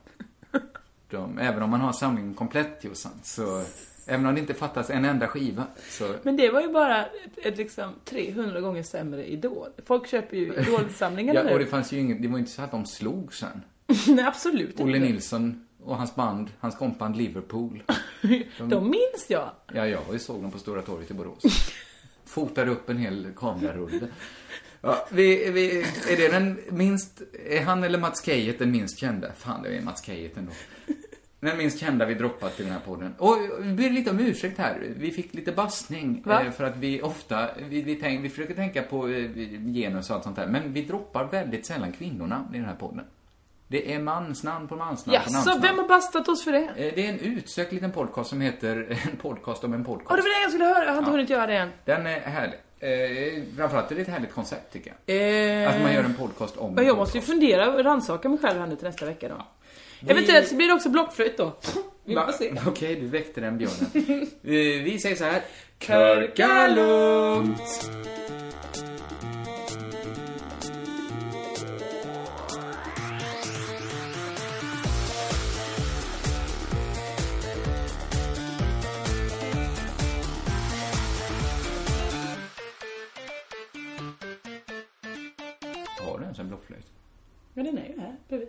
De, 1.10 1.38
även 1.38 1.62
om 1.62 1.70
man 1.70 1.80
har 1.80 1.92
samlingen 1.92 2.34
komplett 2.34 2.84
Jossan, 2.84 3.20
så 3.22 3.64
även 4.06 4.26
om 4.26 4.34
det 4.34 4.40
inte 4.40 4.54
fattas 4.54 4.90
en 4.90 5.04
enda 5.04 5.28
skiva 5.28 5.66
så 5.88 6.14
Men 6.22 6.36
det 6.36 6.50
var 6.50 6.60
ju 6.60 6.68
bara 6.72 7.04
ett, 7.06 7.38
ett 7.42 7.56
liksom 7.56 7.92
300 8.04 8.60
gånger 8.60 8.82
sämre 8.82 9.26
Idol. 9.26 9.68
Folk 9.86 10.06
köper 10.08 10.36
ju 10.36 10.54
Idolsamlingarna 10.60 11.40
Ja, 11.44 11.52
och 11.52 11.58
det 11.58 11.64
nu. 11.64 11.70
fanns 11.70 11.92
ju 11.92 11.98
inget, 12.00 12.22
det 12.22 12.28
var 12.28 12.36
ju 12.36 12.40
inte 12.40 12.52
så 12.52 12.62
att 12.62 12.70
de 12.70 12.86
slog 12.86 13.34
sen. 13.34 13.62
Nej, 14.08 14.24
absolut 14.24 14.80
Olle 14.80 14.96
inte. 14.96 15.08
Nilsson 15.08 15.66
och 15.82 15.96
hans 15.96 16.14
band, 16.14 16.50
hans 16.60 16.76
kompband 16.76 17.16
Liverpool. 17.16 17.82
De 18.58 18.90
minns 18.90 19.26
jag. 19.28 19.50
Ja, 19.72 19.86
jag 19.86 20.00
var 20.06 20.12
ju 20.12 20.18
såg 20.18 20.42
dem 20.42 20.50
på 20.50 20.58
Stora 20.58 20.82
torget 20.82 21.10
i 21.10 21.14
Borås. 21.14 21.42
Fotade 22.24 22.70
upp 22.70 22.90
en 22.90 22.96
hel 22.98 23.28
kamerarulle. 23.36 24.06
Ja, 24.80 25.06
vi, 25.10 25.50
vi, 25.50 25.78
är 26.10 26.16
det 26.16 26.28
den 26.28 26.60
minst, 26.70 27.22
är 27.46 27.62
han 27.62 27.84
eller 27.84 27.98
Mats 27.98 28.24
Keijet 28.24 28.58
den 28.58 28.70
minst 28.70 28.98
kända? 28.98 29.32
Fan, 29.32 29.62
det 29.62 29.76
är 29.76 29.82
Mats 29.82 30.04
Keijet 30.04 30.36
ändå. 30.36 30.52
Den 31.44 31.56
minst 31.58 31.80
kända 31.80 32.06
vi 32.06 32.14
droppat 32.14 32.60
i 32.60 32.62
den 32.62 32.72
här 32.72 32.80
podden. 32.80 33.14
Och 33.18 33.36
vi 33.60 33.72
ber 33.72 33.90
lite 33.90 34.10
om 34.10 34.20
ursäkt 34.20 34.58
här. 34.58 34.80
Vi 34.96 35.10
fick 35.10 35.34
lite 35.34 35.52
bassning. 35.52 36.22
Va? 36.26 36.42
eh, 36.42 36.50
För 36.50 36.64
att 36.64 36.76
vi 36.76 37.02
ofta, 37.02 37.48
vi, 37.68 37.82
vi, 37.82 37.94
tänk, 37.94 38.24
vi 38.24 38.28
försöker 38.28 38.54
tänka 38.54 38.82
på 38.82 39.08
eh, 39.08 39.30
genus 39.74 40.10
och 40.10 40.16
allt 40.16 40.24
sånt 40.24 40.36
där. 40.36 40.46
Men 40.46 40.72
vi 40.72 40.82
droppar 40.82 41.24
väldigt 41.24 41.66
sällan 41.66 41.92
kvinnorna 41.92 42.44
i 42.52 42.56
den 42.56 42.66
här 42.66 42.74
podden. 42.74 43.04
Det 43.68 43.94
är 43.94 43.98
mansnamn 43.98 44.68
på 44.68 44.76
mansnamn 44.76 45.16
på 45.18 45.22
Jaså, 45.22 45.32
mansnamn. 45.32 45.60
vem 45.62 45.78
har 45.78 45.88
bastat 45.88 46.28
oss 46.28 46.44
för 46.44 46.52
det? 46.52 46.58
Eh, 46.62 46.92
Det 46.94 47.06
är 47.06 47.08
en 47.08 47.18
utsökt 47.18 47.72
liten 47.72 47.90
podcast 47.92 48.30
som 48.30 48.40
heter 48.40 48.98
En 49.10 49.16
podcast 49.16 49.64
om 49.64 49.72
en 49.74 49.84
podcast. 49.84 50.10
Åh, 50.10 50.16
det 50.16 50.22
var 50.22 50.38
det 50.38 50.42
jag 50.42 50.50
skulle 50.50 50.64
höra. 50.64 50.84
Jag 50.84 50.92
har 50.92 50.98
inte 50.98 51.10
Ja. 51.10 51.12
hunnit 51.16 51.30
göra 51.30 51.46
det 51.46 51.56
än. 51.56 51.68
Den 51.84 52.06
är 52.06 52.20
härlig. 52.20 52.58
Eh, 52.80 53.42
framförallt 53.56 53.90
är 53.90 53.94
det 53.94 54.02
ett 54.02 54.08
härligt 54.08 54.32
koncept 54.32 54.72
tycker 54.72 54.94
jag. 55.06 55.16
Eh, 55.64 55.74
Att 55.74 55.82
man 55.82 55.92
gör 55.94 56.04
en 56.04 56.14
podcast 56.14 56.56
om 56.56 56.70
Men 56.74 56.78
en 56.78 56.86
jag 56.88 56.96
måste 56.96 57.18
ju 57.18 57.24
fundera 57.24 57.72
och 57.74 57.84
rannsaka 57.84 58.28
mig 58.28 58.38
själv 58.38 58.60
här 58.60 58.66
nu 58.66 58.76
till 58.76 58.86
nästa 58.86 59.06
vecka 59.06 59.28
då. 59.28 59.46
Vi- 60.04 60.10
Eventuellt 60.10 60.48
så 60.48 60.54
blir 60.56 60.66
det 60.68 60.74
också 60.74 60.88
blockflöjt 60.88 61.36
då. 61.36 61.52
Vi 62.04 62.14
får 62.14 62.32
se. 62.32 62.52
Okej, 62.66 62.94
du 63.00 63.06
väckte 63.06 63.40
den 63.40 63.58
björnen. 63.58 63.90
Vi 64.84 64.98
säger 65.02 65.16
så 65.16 65.24
här. 65.24 65.42
Körka 65.78 66.68
lugnt! 66.68 67.90
Har 86.00 86.18
du 86.18 86.24
ens 86.24 86.38
en 86.38 86.48
blockflöjt? 86.48 86.86
Men 87.54 87.64
den 87.64 87.78
är 87.78 87.88
ju 87.88 88.00
här 88.00 88.16
bredvid. 88.28 88.48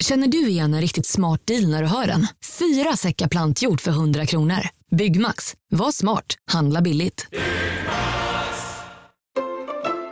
Känner 0.00 0.28
du 0.28 0.48
igen 0.48 0.74
en 0.74 0.80
riktigt 0.80 1.06
smart 1.06 1.46
deal 1.46 1.68
när 1.68 1.82
du 1.82 1.88
hör 1.88 2.06
den? 2.06 2.26
Fyra 2.58 2.96
säckar 2.96 3.28
plantjord 3.28 3.80
för 3.80 3.90
100 3.90 4.26
kronor. 4.26 4.68
Byggmax. 4.90 5.54
Var 5.70 5.92
smart. 5.92 6.24
Handla 6.52 6.80
billigt. 6.80 7.26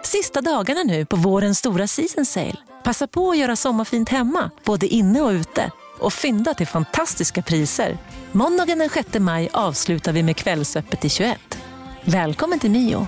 Sista 0.05 0.41
dagarna 0.41 0.83
nu 0.83 1.07
på 1.07 1.17
vårens 1.17 1.59
stora 1.59 1.87
season 1.87 2.27
sale. 2.27 2.57
Passa 2.85 3.07
på 3.07 3.31
att 3.31 3.39
göra 3.39 3.57
sommarfint 3.57 4.09
hemma, 4.09 4.51
både 4.65 4.87
inne 4.87 5.21
och 5.21 5.31
ute. 5.31 5.71
Och 5.99 6.13
fynda 6.13 6.55
till 6.55 6.67
fantastiska 6.67 7.43
priser. 7.43 7.99
Måndagen 8.33 8.79
den 8.79 8.89
6 8.89 9.09
maj 9.19 9.49
avslutar 9.53 10.13
vi 10.13 10.23
med 10.23 10.37
Kvällsöppet 10.37 11.05
i 11.05 11.09
21. 11.09 11.39
Välkommen 12.05 12.59
till 12.59 12.71
Mio. 12.71 13.07